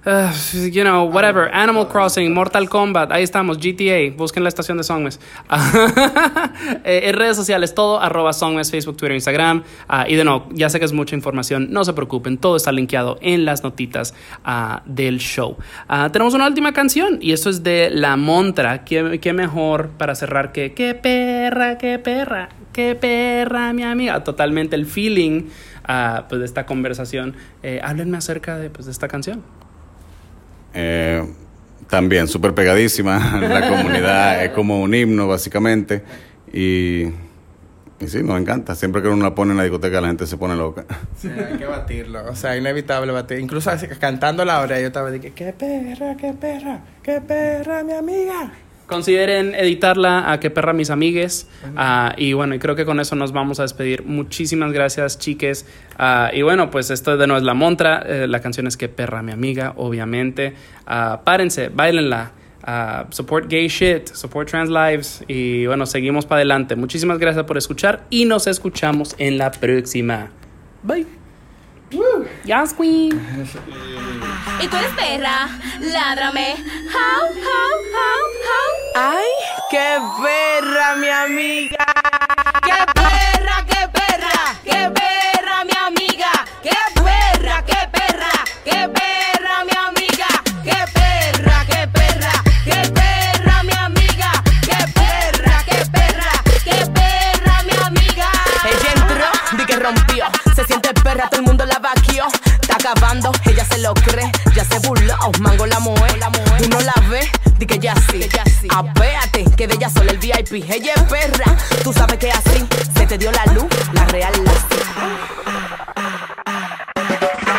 Uh, 0.05 0.33
you 0.73 0.83
know, 0.83 1.05
whatever, 1.05 1.49
Animal 1.55 1.87
Crossing, 1.87 2.35
Mortal 2.35 2.69
Kombat, 2.69 3.13
ahí 3.13 3.23
estamos, 3.23 3.59
GTA, 3.59 4.13
busquen 4.17 4.43
la 4.43 4.49
estación 4.49 4.77
de 4.77 4.85
Songmes. 4.85 5.21
Eh, 6.85 7.09
en 7.09 7.15
redes 7.15 7.37
sociales, 7.37 7.75
todo, 7.75 8.01
arroba 8.01 8.33
Songmes, 8.33 8.71
Facebook, 8.71 8.97
Twitter, 8.97 9.15
Instagram. 9.15 9.63
Ah, 9.89 10.07
y 10.09 10.17
de 10.17 10.25
nuevo, 10.25 10.49
ya 10.53 10.69
sé 10.69 10.79
que 10.79 10.85
es 10.85 10.93
mucha 10.93 11.15
información, 11.15 11.69
no 11.71 11.85
se 11.85 11.93
preocupen, 11.93 12.39
todo 12.39 12.57
está 12.57 12.73
linkeado 12.73 13.19
en 13.21 13.45
las 13.45 13.63
notitas 13.63 14.15
ah, 14.45 14.83
del 14.87 15.19
show. 15.19 15.57
Ah, 15.89 16.11
tenemos 16.13 16.35
una 16.35 16.47
última 16.47 16.73
canción 16.73 17.19
y 17.21 17.33
esto 17.33 17.51
es 17.51 17.63
de 17.63 17.91
La 17.91 18.17
Montra. 18.17 18.85
¿Qué, 18.85 19.21
qué 19.21 19.33
mejor 19.33 19.91
para 19.91 20.15
cerrar 20.15 20.53
que 20.53 20.73
qué 20.73 20.95
perra, 20.95 21.79
qué 21.79 21.99
perra, 21.99 22.49
qué 22.73 22.95
perra, 22.95 23.73
mi 23.73 23.85
amiga. 23.85 24.25
Totalmente 24.25 24.75
el 24.77 24.87
feeling 24.87 25.49
ah, 25.85 26.27
pues, 26.29 26.41
de 26.41 26.47
esta 26.47 26.67
conversación. 26.67 27.35
Eh, 27.63 27.81
háblenme 27.83 28.17
acerca 28.17 28.59
de, 28.59 28.71
pues, 28.71 28.87
de 28.87 28.93
esta 28.93 29.09
canción. 29.09 29.43
Eh, 30.75 31.25
también 31.89 32.27
súper 32.29 32.55
pegadísima. 32.55 33.39
La 33.41 33.69
comunidad 33.69 34.45
es 34.45 34.51
como 34.53 34.81
un 34.81 34.95
himno, 34.95 35.29
básicamente. 35.29 36.03
Y, 36.53 37.05
y 38.01 38.09
sí, 38.09 38.23
nos 38.23 38.41
encanta. 38.41 38.75
Siempre 38.75 39.03
que 39.03 39.09
uno 39.09 39.23
la 39.23 39.35
pone 39.35 39.53
en 39.53 39.59
la 39.59 39.65
discoteca, 39.65 40.01
la 40.01 40.09
gente 40.09 40.27
se 40.27 40.37
pone 40.37 40.57
loca. 40.57 40.85
Sí, 41.17 41.29
hay 41.29 41.59
que 41.59 41.67
batirlo. 41.67 42.25
O 42.31 42.35
sea, 42.35 42.57
inevitable 42.57 43.13
batir. 43.13 43.39
Incluso 43.39 43.71
cantando 44.01 44.45
la 44.45 44.61
hora, 44.61 44.81
yo 44.81 44.87
estaba 44.87 45.11
de 45.11 45.21
que, 45.21 45.33
qué 45.33 45.53
perra, 45.53 46.17
qué 46.17 46.33
perra, 46.33 46.81
qué 47.03 47.21
perra, 47.21 47.85
mi 47.85 47.93
amiga. 47.93 48.53
Consideren 48.87 49.55
editarla 49.55 50.31
a 50.31 50.41
que 50.41 50.51
perra 50.51 50.73
mis 50.73 50.91
amigues. 50.91 51.49
Ah, 51.77 52.15
y 52.17 52.33
bueno, 52.35 52.55
y 52.55 52.59
creo 52.59 52.77
que 52.77 52.85
con 52.85 53.01
eso 53.01 53.17
nos 53.17 53.33
vamos 53.33 53.59
a 53.59 53.63
despedir. 53.63 54.05
Muchísimas 54.05 54.73
gracias, 54.73 55.19
chiques. 55.19 55.67
Ah, 55.99 56.31
y 56.33 56.43
bueno, 56.43 56.71
pues 56.71 56.91
esto 56.91 57.17
de 57.17 57.27
nuevo 57.27 57.39
es 57.39 57.45
la 57.45 57.55
montra. 57.55 58.03
Eh, 58.07 58.27
la 58.27 58.41
canción 58.41 58.67
es 58.67 58.77
que 58.77 58.89
perra 58.89 59.23
mi 59.23 59.33
amiga, 59.33 59.73
obviamente. 59.77 60.55
Ah, 60.87 61.23
párense, 61.25 61.69
bailenla. 61.69 62.33
Support 63.11 63.49
gay 63.49 63.67
shit, 63.69 64.09
support 64.09 64.49
trans 64.49 64.71
lives. 64.71 65.25
Y 65.27 65.67
bueno, 65.67 65.87
seguimos 65.87 66.27
para 66.27 66.39
adelante. 66.39 66.77
Muchísimas 66.77 67.19
gracias 67.19 67.45
por 67.45 67.57
escuchar 67.59 68.05
y 68.11 68.25
nos 68.25 68.47
escuchamos 68.47 69.15
en 69.19 69.39
la 69.39 69.51
próxima. 69.51 70.31
Bye. 70.83 71.07
Yes, 72.45 72.73
queen. 72.73 73.13
Y 74.63 74.69
tú 74.69 74.77
eres 74.77 74.93
perra, 74.93 75.49
ládrame. 75.81 76.55
How, 76.95 77.27
how, 77.27 77.75
how, 77.95 78.23
how. 78.47 79.17
Ay, 79.17 79.27
qué 79.71 79.99
perra, 80.23 80.95
mi 80.95 81.09
amiga. 81.09 81.85
¡Qué 82.63 82.79
perra, 82.95 83.67
qué 83.67 83.89
perra! 83.89 84.55
¡Qué 84.63 84.89
perra, 84.95 85.65
mi 85.65 85.77
amiga! 85.77 86.31
¡Qué 86.63 86.77
perra, 86.95 87.65
qué 87.65 87.89
perra! 87.91 88.31
¡Qué 88.65 88.89
perra, 88.89 89.65
mi 89.65 89.73
amiga! 89.73 90.29
¡Qué 90.63 90.85
perra, 90.95 91.65
qué 91.67 91.89
perra! 91.89 92.33
¡Qué 92.65 92.93
perra, 92.93 93.63
mi 93.65 93.73
amiga! 93.73 94.31
¡Qué 94.63 94.79
perra, 94.95 95.65
qué 95.67 95.85
perra! 95.91 96.33
¡Qué 96.63 96.87
perra, 96.87 97.63
mi 97.65 97.73
amiga! 97.85 98.31
Ella 98.65 98.93
entró, 98.95 99.27
di 99.59 99.65
que 99.67 99.77
rompió. 99.77 100.27
Se 100.55 100.65
siente 100.65 100.95
perra, 100.95 101.29
todo 101.29 101.41
el 101.41 101.47
mundo 101.47 101.67
la 101.67 101.81
vaquió. 101.81 102.29
Acabando, 102.85 103.31
ella 103.45 103.65
se 103.65 103.79
lo 103.79 103.95
cree. 103.95 104.33
Ya 104.57 104.65
se 104.65 104.77
burló, 104.81 105.15
mango 105.39 105.67
la 105.67 105.79
moe. 105.79 105.95
Uno 106.65 106.81
la 106.81 106.95
ve, 107.09 107.31
di 107.57 107.65
que 107.65 107.79
ya 107.79 107.95
sí. 108.11 108.27
Apéate, 108.71 109.45
que 109.57 109.69
de 109.69 109.75
ella 109.75 109.89
solo 109.89 110.11
el 110.11 110.19
VIP. 110.19 110.69
Ella 110.69 110.95
es 110.97 111.03
perra, 111.05 111.57
tú 111.85 111.93
sabes 111.93 112.19
que 112.19 112.33
así 112.33 112.67
se 112.97 113.07
te 113.07 113.17
dio 113.19 113.31
la 113.31 113.45
luz, 113.53 113.67
la 113.93 114.05
real 114.07 114.33
la. 114.43 114.53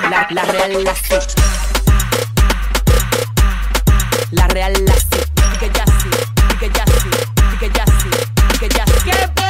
La, 0.10 0.28
la 0.30 0.44
real 0.44 0.84
la. 0.84 0.94
La 4.32 4.48
real 4.50 4.74
la 4.74 4.94
que 5.58 5.70
ya 5.74 5.86
sí, 5.86 6.10
que 6.60 6.70
ya 6.70 6.86
sí, 6.86 7.10
que 7.62 7.70
ya 7.70 7.86
sí, 7.86 8.10
que 8.60 8.68
ya 8.68 8.86
sí. 8.86 9.43